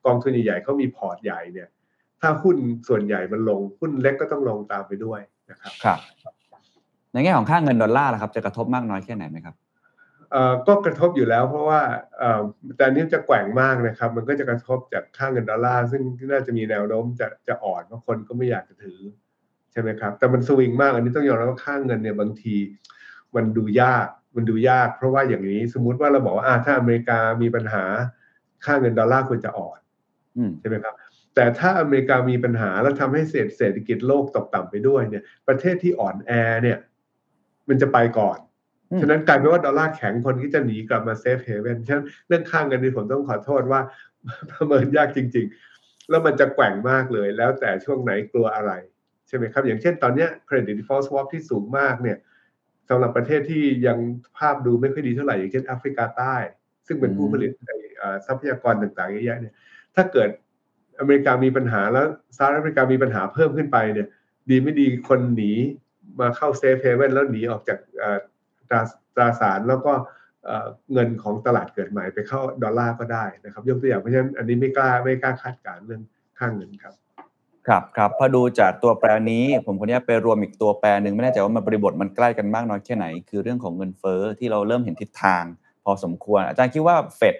[0.07, 1.69] กองทุนใหญ่ๆเขามีพอร์ตใหญ่เนี่ย
[2.21, 2.57] ถ้าหุ้น
[2.89, 5.99] ส่วนใหญ่มันลงหุ้นเล็กก็ต้องลงตามไปด้วยนะครับครับ
[7.13, 9.55] ในแง่ของค่าเงินดอลลาร์ล่ะครับ จะกระทบมากน้อยแค่ไหนไหมครับ
[10.33, 11.81] เอ่อก็กระทบอยู่แล้วเพราะว่า
[12.19, 12.43] เอ่อ
[12.77, 19.01] แต่อันนี้จะแกว่งมากนะครับ มันก็จะกระทบจากค่าเงินดอลลาร์ซึ่งน่าจะมีแนวโน้มจะจะอ่อนเพราะคนก็ไม่อยากจะถือ
[19.73, 22.57] ใช่ไหมครับ แต่มันสวิงมาก อันนี้ต้องยอมรับว่าค่าเงินเนี่ยบางที
[23.37, 24.07] มันดูยาก
[24.37, 27.85] มันดูยาก เพราะว่าอย่างนี้สมมุติว่าเราบอกว่าอ่าถ้าอเมริกามีปัญหา
[28.65, 29.79] ค่าเงินดอลลาร์ควรจะอ่อน
[30.37, 30.95] อืมใช่ไหมครับ
[31.35, 36.79] แต่ถ้าอเมริกามีปัญหาแล้วทำให้เศรษฐเศรษฐกิจโลกตกต่ำไปด้วยเนี่ย ประเทศที่อ่อนแอเนี่ย
[37.69, 38.39] มันจะไปก่อน
[38.91, 43.81] อืมฉะนั้นกลายเป็นว่าดอลลาร์แข็งคนก็จะหนีกลับมา safe haven ฉะนั้นเรื่องค่าเงินนี่ผมต้องขอโทษว่า
[44.51, 45.47] ประเมินยากจริง
[45.79, 48.73] ๆ แล้วมันจะแกว่งมากเลย แล้วแต่ช่วงไหนกลัวอะไร
[49.29, 52.19] ใช่ไหมครับ อย่างเช่นตอนเนี้ย credit default swap ที่สูงมากเนี่ย
[52.89, 53.99] สำหรับประเทศที่ยัง
[54.39, 56.35] ภาพดูไม่ค่อยดีเท่าไหร่ อย่างเช่นแอฟริกาใต้
[56.87, 57.51] ซึ่งเป็นผู้ผลิต
[58.27, 59.55] ทรัพยากรต่างๆเยอะแยะเนี่ย
[59.95, 60.29] ถ้าเกิด
[61.01, 62.07] อเมริกามีปัญหาแล้ว
[62.37, 64.09] สหรัฐอเมริกามีปัญหาเพิ่มขึ้นไปเนี่ย
[64.51, 65.53] ดีไม่ดีคนหนี
[66.21, 67.79] มาเข้า safe haven แล้วหนีออกจาก
[68.69, 68.81] ตรา
[69.17, 69.93] ตราสารแล้วก็
[70.45, 76.03] เอ่อเงินของตลาดเกิดใหม่ไปเข้าดอลลาร์ก็ได้นะครับ ยกตัวอย่างเพราะฉะนั้นอันนี้ไม่กล้าไม่กล้าคาดการณ์เรื่อง
[76.39, 76.95] ค่าเงินครับ
[77.69, 85.45] ครับครับพอดูจากตัวแปรนี้ ผมคราวนี้ไปรวมอีกตัวแปรหนึ่งไม่แน่ใจว่ามันบริบทมันใกล้กันมากน้อยแค่ไหน คือเรื่องของเงินเฟ้อที่เราเริ่มเห็นทิศทาง
[85.85, 87.37] พอสมควร อาจารย์คิดว่าเฟด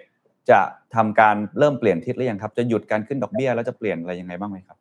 [0.49, 0.59] จะ
[0.95, 4.77] ทำการเริ่มเปลี่ยนทิศหรือยังครับ จะหยุดการขึ้นดอกเบี้ยแล้วจะเปลี่ยนอะไรยังไงบ้างไหมครับ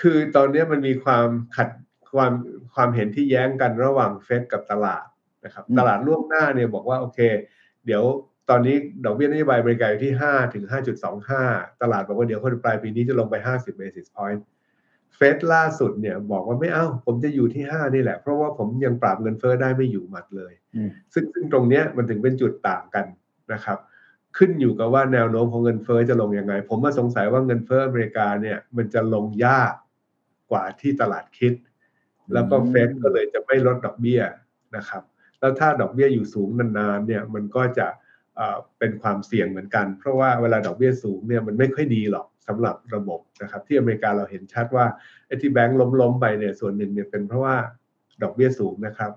[0.00, 1.68] คือตอนนี้มันมีความขัด
[2.14, 2.32] ความ
[2.74, 5.04] ความเห็นที่แย้งกันระหว่างเฟดกับตลาด
[5.44, 7.20] นะครับอืมตลาดล่วงหน้าเนี่ยบอกว่าโอเค
[7.86, 8.04] เดี๋ยว
[8.50, 10.64] ตอนนี้ดอกเบี้ยนโยบายอเมริกาอยู่ที่ 5 ถึง
[11.22, 14.40] 5.25 ตลาดบอกว่าเดี๋ยวคนปลายปีนี้จะลงไป 50 basis point
[15.16, 23.06] เฟดล่าสุดเนี่ยบอกว่าไม่เอ้า ผมจะอยู่ที่ 5 นี่แหละ เพราะว่าผมยังปราบเงินเฟ้อได้ไม่อยู่หมัดเลยอืมซึ่งซึ่งตรงเนี้ยมันถึงเป็นจุดต่างกัน
[23.52, 23.78] นะครับ
[24.36, 29.72] ขึ้นอยู่กับว่าแนวโน้มของเงินเฟ้อจะลงยังไง ผมมาสงสัยว่าเงินเฟ้ออเมริกาเนี่ยมันจะลงยาก
[30.50, 31.52] กว่าที่ตลาดคิด
[32.32, 34.22] แล้วก็เฟดก็เลยจะไม่ลดดอกเบี้ย
[34.76, 35.02] นะครับ
[35.40, 37.86] แล้วถ้าดอกเบี้ยอยู่สูงนานๆเนี่ยมันก็จะ
[38.36, 44.86] เอ่อเป็นความเสี่ยงเหมือนกัน เพราะว่าเวลาดอกเบี้ยสูงเนี่ยมันไม่ค่อยดีหรอกสำหรับระบบนะครับ ที่อเมริกาเราเห็นชัดว่า
[45.26, 47.56] ไอ้ที่แบงก์ล้มๆไปเนี่ยส่วนหนึ่งเนี่ยเป็นเพราะว่า
[48.22, 49.12] ดอกเบี้ยสูงนะครับ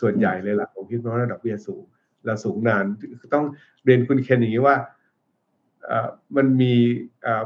[0.00, 1.84] ส่วนใหญ่เลยล่ะผมคิดว่าดอกเบี้ยสูง
[2.26, 2.84] เราสูงนาน
[3.34, 3.44] ต้อง
[3.84, 4.76] เรียนคุณเคนอย่างนี้ว่า
[5.86, 6.74] เอ่อมันมี
[7.22, 7.44] เอ่อ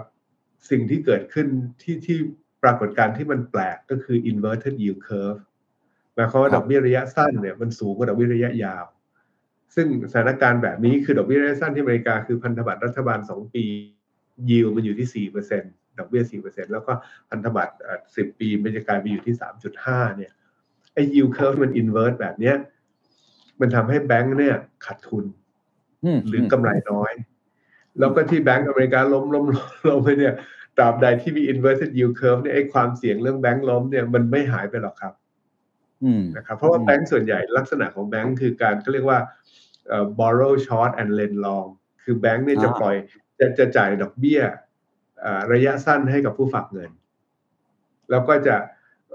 [0.70, 1.46] สิ่งที่เกิดขึ้น
[1.82, 2.18] ที่ที่
[2.62, 5.40] ปรากฏการณ์ที่มันแปลกก็คือ inverted yield curve
[6.14, 8.84] หมายความว่าครับดอกเบี้ยระยะสั้นเนี่ยมันสูงกว่าดอกเบี้ยระยะยาว
[9.74, 13.64] ซึ่งสถานการณ์แบบนี้คือดอกเบี้ยระยะสั้นที่อเมริกาคือพันธบัตรรัฐบาล 2 ปี
[14.50, 15.26] ยิวมันอยู่ที่
[15.58, 16.92] 4%ดอกเบี้ย 4%แล้วก็
[17.30, 19.34] พันธบัตรเอ่อ10 ปีมันจะกลายไปอยู่ที่
[19.76, 20.32] 3.5 เนี่ย
[20.94, 22.56] ไอ้ yield curve มัน invert แบบเนี้ย
[23.60, 25.24] มันทำให้แบงก์เนี่ยขาดทุน
[26.04, 27.12] มหรือกำไรน้อย
[27.98, 30.34] แล้วก็ที่แบงก์อเมริกาล้มล้มล้มล้มไปเนี่ย
[30.76, 35.21] ตราบใดที่มี inverted yield curve เนี่ยไอ้ความเสี่ยงเรื่องแบงก์ล้มเนี่ยมันไม่หายไปหรอกครับอืม
[36.36, 39.18] นะครับเพราะว่าอืมแบงก์ส่วนใหญ่ลักษณะของแบงก์คือการก็เรียกว่า
[39.88, 41.68] เอ่อ borrow short and lend long
[42.02, 42.94] คือแบงก์เนี่ยจะอ่าปล่อย
[43.38, 44.40] จะจะจ่ายดอกเบี้ย
[45.20, 46.90] เอ่อระยะสั้นให้กับผู้ฝากเงิน
[48.10, 48.56] แล้วก็จะ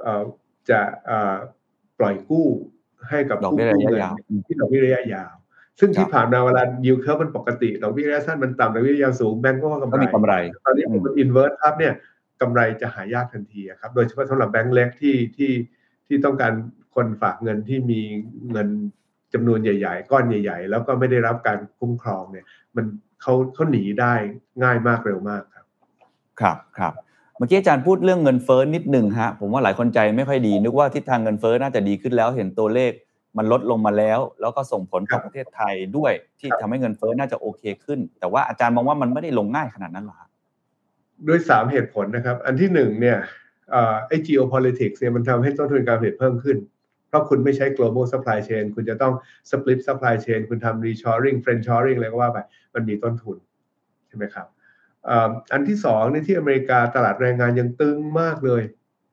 [0.02, 0.24] เอ่อ
[0.70, 1.36] จะเอ่อ
[2.00, 2.48] ปล่อยกู้
[3.10, 5.34] ให้กับดอกผู้เบี้ยกู้ระยะเงินยาวอืมที่ดอกเบี้ยระยะยาว
[5.80, 10.34] ซึ่งครับที่ผ่านมาเวลา yield curve มันปกติดอกเบี้ยระยะสั้นมันต่ำดอกเบี้ยระยะยาวสูงแบงก์ก็ว่ากำก็ไรมีกำไร
[10.66, 11.94] ตอนนี้อืพอมมัน invert ครับเนี่ย
[12.42, 15.52] กำไรจะหายากทันทีอะครับ โดยเฉพาะสำหรับแบงก์เล็กที่ที่
[16.08, 16.54] ที่ต้องการ
[16.96, 18.02] คนฝากเงินที่มี
[18.52, 18.70] เงิน
[19.34, 22.86] จำนวนใหญ่ ๆ ก้อนใหญ่ ๆ แล้วก็ไม่ได้รับการคุ้มครองเนี่ย มัน
[23.22, 24.14] เขาเขาหนีได้
[24.64, 25.66] ง่ายมากเร็วมากครับ
[26.42, 26.94] ครับครับ
[27.38, 32.92] เมื่อกี้อาจารย์พูดเรื่องเงินเฟ้อนิดหนึ่งฮะผมว่าหลายคนใจไม่ค่อยดี นึกว่าทิศทางเงินเฟ้อน่าจะดีขึ้นแล้วเห็นตัวเลข
[33.38, 40.30] มันลดลงมาแล้ว แล้วก็ส่งผลกับครับประเทศไทยด้วยที่ทำให้เงินเฟ้อน่าจะโอเคขึ้น แต่ว่าอาจารย์มองว่ามันไม่ได้ลงง่ายขนาดนั้นหรอครับ
[41.28, 43.18] ด้วยสามเหตุผลนะครับ อันที่หนึ่งเนี่ย
[43.72, 46.58] เอ่อไอ้ geopolitics เนี่ยมันทำให้ต้นทุนการผลิตเพิ่มขึ้น
[47.18, 49.14] เพราะคุณไม่ใช้ global supply chain คุณจะต้อง
[49.50, 52.40] split supply chain คุณทำ reshoring friendshoring อะไรก็ว่าไป
[52.76, 53.38] มันมีต้นทุน
[54.08, 54.48] ใช่ไหมครับ
[55.06, 58.64] เอ่ออันที่สองในที่อเมริกาตลาดแรงงานยังตึงมากเลย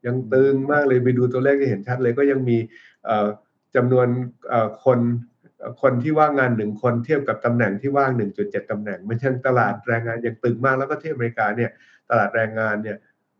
[0.07, 2.59] ยังตึงมากเลยไปดูตัวเลขจะเห็นชัดเลยก็ยังมี
[3.05, 3.27] เอ่อ
[3.77, 4.07] จำนวน
[4.49, 4.99] เอ่อคน
[5.63, 11.71] อ่อคนที่ว่างงานหนึ่งคนเทียบกับตำแหน่งที่ว่าง 1.7ตำแหน่ง มันยังตลาดแรงงานยังตึงมากแล้วก็ที่อเมริกาเนี่ย
[12.11, 12.97] ตลาดแรงงานเนี่ย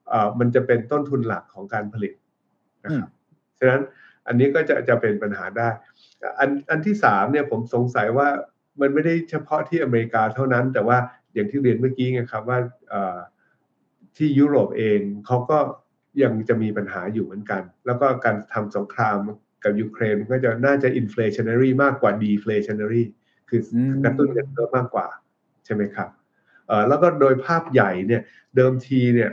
[0.09, 2.15] เอ่อมันจะเป็นต้นทุนหลักของการผลิต
[2.85, 3.11] นะครับ
[3.59, 3.83] ฉะนั้น
[4.27, 5.69] อันนี้ก็จะจะเป็นปัญหาได้
[6.39, 8.29] อันอันที่สามเนี่ยผมสงสัยว่า
[8.81, 10.99] มันไม่ได้เฉพาะที่อเมริกาเท่านั้น แต่ว่า
[11.35, 12.59] อย่างที่เรียนเมื่อกี้ไงครับว่า
[12.91, 13.19] เอ่อ
[14.17, 15.59] ที่ยุโรปเองเขาก็
[16.23, 19.19] ยังจะมีปัญหาอยู่เหมือนกัน แล้วก็การทำสงคราม
[19.65, 23.03] กับยูเครนก็จะน่าจะ inflationary มากกว่า deflationary
[23.49, 25.07] คืออมกระตุ้นเงินเฟ้อมากกว่า
[25.65, 26.09] ใช่ไหมครับ
[26.67, 28.23] เอ่อแล้วก็โดยภาพใหญ่เนี่ย
[28.57, 29.31] เดิมทีเนี่ย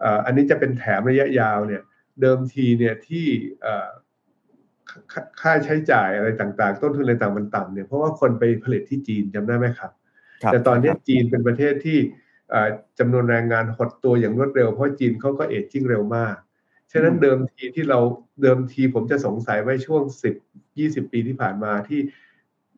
[0.00, 1.82] เอ่ออันนี้จะเป็นแถมระยะยาวเนี่ย
[2.20, 3.26] เดิมทีเนี่ยที่
[3.62, 3.88] เอ่อ
[5.12, 9.90] ค่าค่าใช้จ่ายอะไรต่างๆ ต้นทุนอะไรต่างมันต่ำเนี่ยเพราะว่าคนไปผลิตที่จีนจำได้ไหมครับ
[10.42, 11.98] ครับแต่ตอนนี้จีนเป็นประเทศที่
[12.50, 12.68] เอ่อ
[12.98, 16.36] จำนวนแรงงานหดตัวอย่างรวดเร็วเพราะจีนเขาก็เอจจิ้งเร็วมาก
[16.92, 18.00] ฉะนั้นเดิมทีที่เรา
[18.42, 20.02] เดิมทีผมจะสงสัยไว้ช่วง
[20.40, 22.00] 10 20ปีที่ผ่านมาที่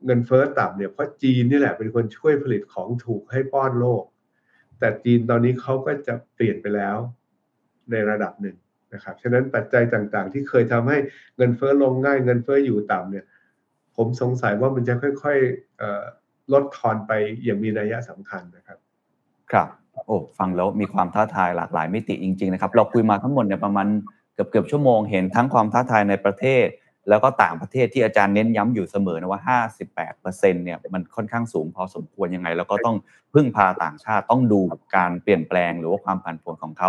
[0.05, 4.05] เงินเฟ้อต่ำเนี่ยเพราะจีนนี่แหละเป็นคนช่วยผลิตของถูกให้ป้อนโลก
[4.79, 6.97] แต่จีนตอนนี้เขาก็จะเปลี่ยนไปแล้ว
[7.91, 8.57] ในระดับหนึ่ง
[8.95, 10.99] นะครับฉะนั้นปัจจัยต่างๆ ที่เคยทำให้
[11.36, 13.24] เงินเฟ้อลงง่ายเงินเฟ้ออยู่ต่ำเนี่ย
[13.97, 17.12] ผมสงสัยว่ามันจะค่อยๆลดทอนไป
[17.45, 18.78] อย่างมีนัยสำคัญนะครับ
[19.53, 19.68] ครับ
[20.07, 23.86] โอ้ฟังแล้วมีความท้าทายหลากหลายมิติจริง ๆ นะครับ เราคุยมาทั้งหมดเนี่ยประมาณ
[24.34, 26.66] เกือบเกือบชั่วโมงเห็นทั้งความท้าทายในประเทศ
[27.09, 29.59] แล้วก็ต่างประเทศที่อาจารย์เน้นย้ำอยู่เสมอนะว่า
[30.16, 32.97] 58%เนี่ยมันค่อนข้างสูงพอสมควรยังไง แล้วก็ต้อง
[33.34, 34.61] พึ่งพาต่างชาติต้องดู
[34.97, 36.88] การเปลี่ยนแปลงหรือว่าความผันผวนของเขา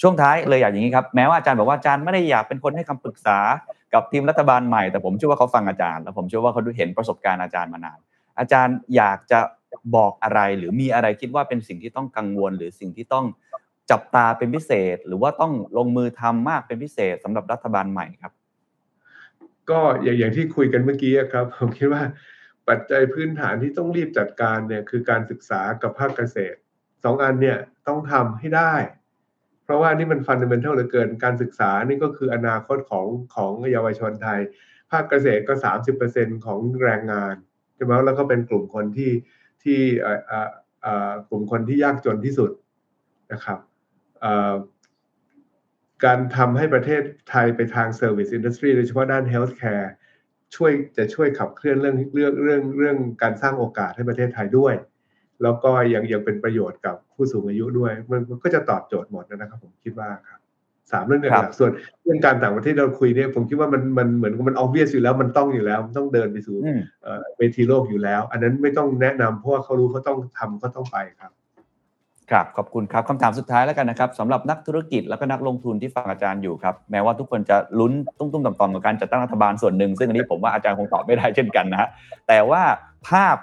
[0.00, 3.38] ช่วงท้ายเลยอยากอย่างนี้ครับแม้ว่าอาจารย์บอกว่าอาจารย์ไม่ได้อยากเป็นคนให้คำปรึกษา
[3.94, 7.98] กับทีมรัฐบาลใหม่แต่ผมเชื่อว่าเขาฟังอาจารย์ แล้วผมเชื่อว่าเขาดูเห็นประสบการณ์อาจารย์มานาน
[8.38, 9.40] อาจารย์อยากจะ
[9.96, 13.26] บอกอะไรหรือมีอะไรคิดว่าเป็นสิ่งที่ต้องกังวล หรือสิ่งที่ต้อง
[13.90, 18.32] จับตาเป็นพิเศษ หรือว่าต้องลงมือทำมากเป็นพิเศษสำหรับรัฐบาลใหม่ครับ
[19.70, 22.02] ก็อย่างอย่างที่คุยกันเมื่อกี้ครับ ผมคิดว่า
[22.68, 26.58] ปัจจัยพื้นฐานที่ต้องรีบจัดการเนี่ยคือการศึกษากับภาคเกษตร
[27.04, 28.74] สองอันเนี่ยต้องทำให้ได้
[29.66, 34.40] เพราะว่านี่มันฟันเดเมนทัลเหลือเกินการศึกษานี่ก็คืออนาคตของของเยาวชนไทย
[34.90, 35.54] ภาคเกษตรก็
[36.00, 37.34] 30%ของแรงงาน
[37.74, 39.12] ใช่ไหมแล้วก็เป็นกลุ่มคนที่
[39.62, 39.80] ที่
[41.28, 42.50] กลุ่มคนที่ยากจนที่สุด
[43.32, 43.58] นะครับ
[46.04, 49.88] การทำให้ประเทศไทยไปทาง Service Industry โดยเฉพาะด้าน Healthcare
[50.56, 54.74] ช่วยจะช่วยขับเคลื่อนเรื่องเรื่องเรื่องเรื่องการสร้างโอกาสให้ประเทศไทยด้วย
[55.42, 60.40] แล้วก็ยังยังเป็นประโยชน์กับผู้สูงอายุด้วย มันมันก็จะตอบโจทย์หมดนะครับ ผมคิดว่าครับ
[60.92, 61.70] สามเรื่องหครัลับกๆส่วน
[62.02, 71.32] เรื่องการต่างประเทศเราคุยเนี่ยผมคิดว่ามันมันเหมือนกับมัน obvious อยู่แล้วมันต้องอยู่แล้วมันต้องเดินไปสู่อืมเอ่อเวทีโลกอยู่แล้ว อันนั้นไม่ต้องแนะนำเพราะว่าเขารู้เขาต้องทำเขาต้องไปครับ
[72.30, 81.88] ครับขอบคุณครับคำถามสุดท้ายแล้วกันนะครับสำหรับนักธุรกิจแล้วก็นักลงทุนที่ฟังอาจารย์อยู่ครับแม้ว่าทุกคนจะลุ้นตุ้มๆต่อมๆกับการจัดตั้งรัฐบาลส่วนหนึ่ง ซึ่งอันนี้ผมว่าอาจารย์คงตอบไม่ได้เช่นกันนะฮะ
[82.28, 82.62] แต่ว่า
[83.08, 83.36] ภาพ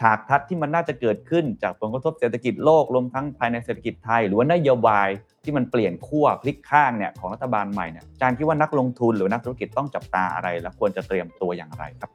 [0.00, 5.08] ฉากทัศน์ที่มันน่าจะเกิดขึ้นจากผลกระทบเศรษฐกิจโลกรวมทั้งภายในเศรษฐกิจไทย หรือว่านโยบาย
[5.44, 12.10] ที่มันเปลี่ยนขั้วพลิกข้างเนี่ยของรัฐบาลใหม่เนี่ยอาจารย์คิดว่านักลงทุนหรือนักธุรกิจต้องจับตาอะไร และควรจะเตรียมตัวอย่างไรครับ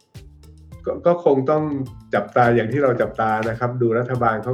[0.85, 1.63] กก็คงต้อง
[2.15, 4.53] จับตาอย่างที่เราจับตานะครับ ดูรัฐบาลเขา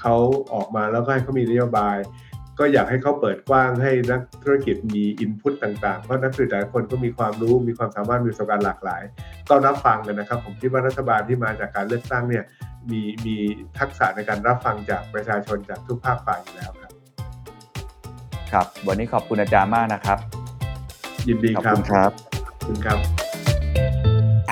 [0.00, 0.14] เขา
[0.54, 1.96] ออกมาแล้วก็ให้เขามีนโยบาย
[2.60, 9.02] ก็อยากให้เขาเปิดกว้างให้นักธุรกิจมีอินพุตต่างๆ เพราะนักธุรกิจหลายคนก็มีความรู้มีความสามารถมีประสบการณ์หลากหลาย
[9.48, 12.44] ก็รับฟังกันนะครับ ผมคิดว่ารัฐบาลที่มาจากการเลือกตั้งเนี่ย
[12.90, 13.36] มีมี
[13.78, 16.92] ทักษะในการรับฟังจากประชาชนจากทุกภาคฝ่ายอยู่แล้วครับ
[18.52, 20.18] ครับ วันนี้ขอบคุณอาจารย์มากนะครับ
[21.28, 22.10] ยินดีขอบครับคุณครับ
[22.48, 22.98] ขอบคุณครับ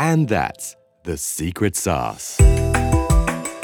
[0.09, 0.67] And that's
[1.09, 2.27] the secret sauce.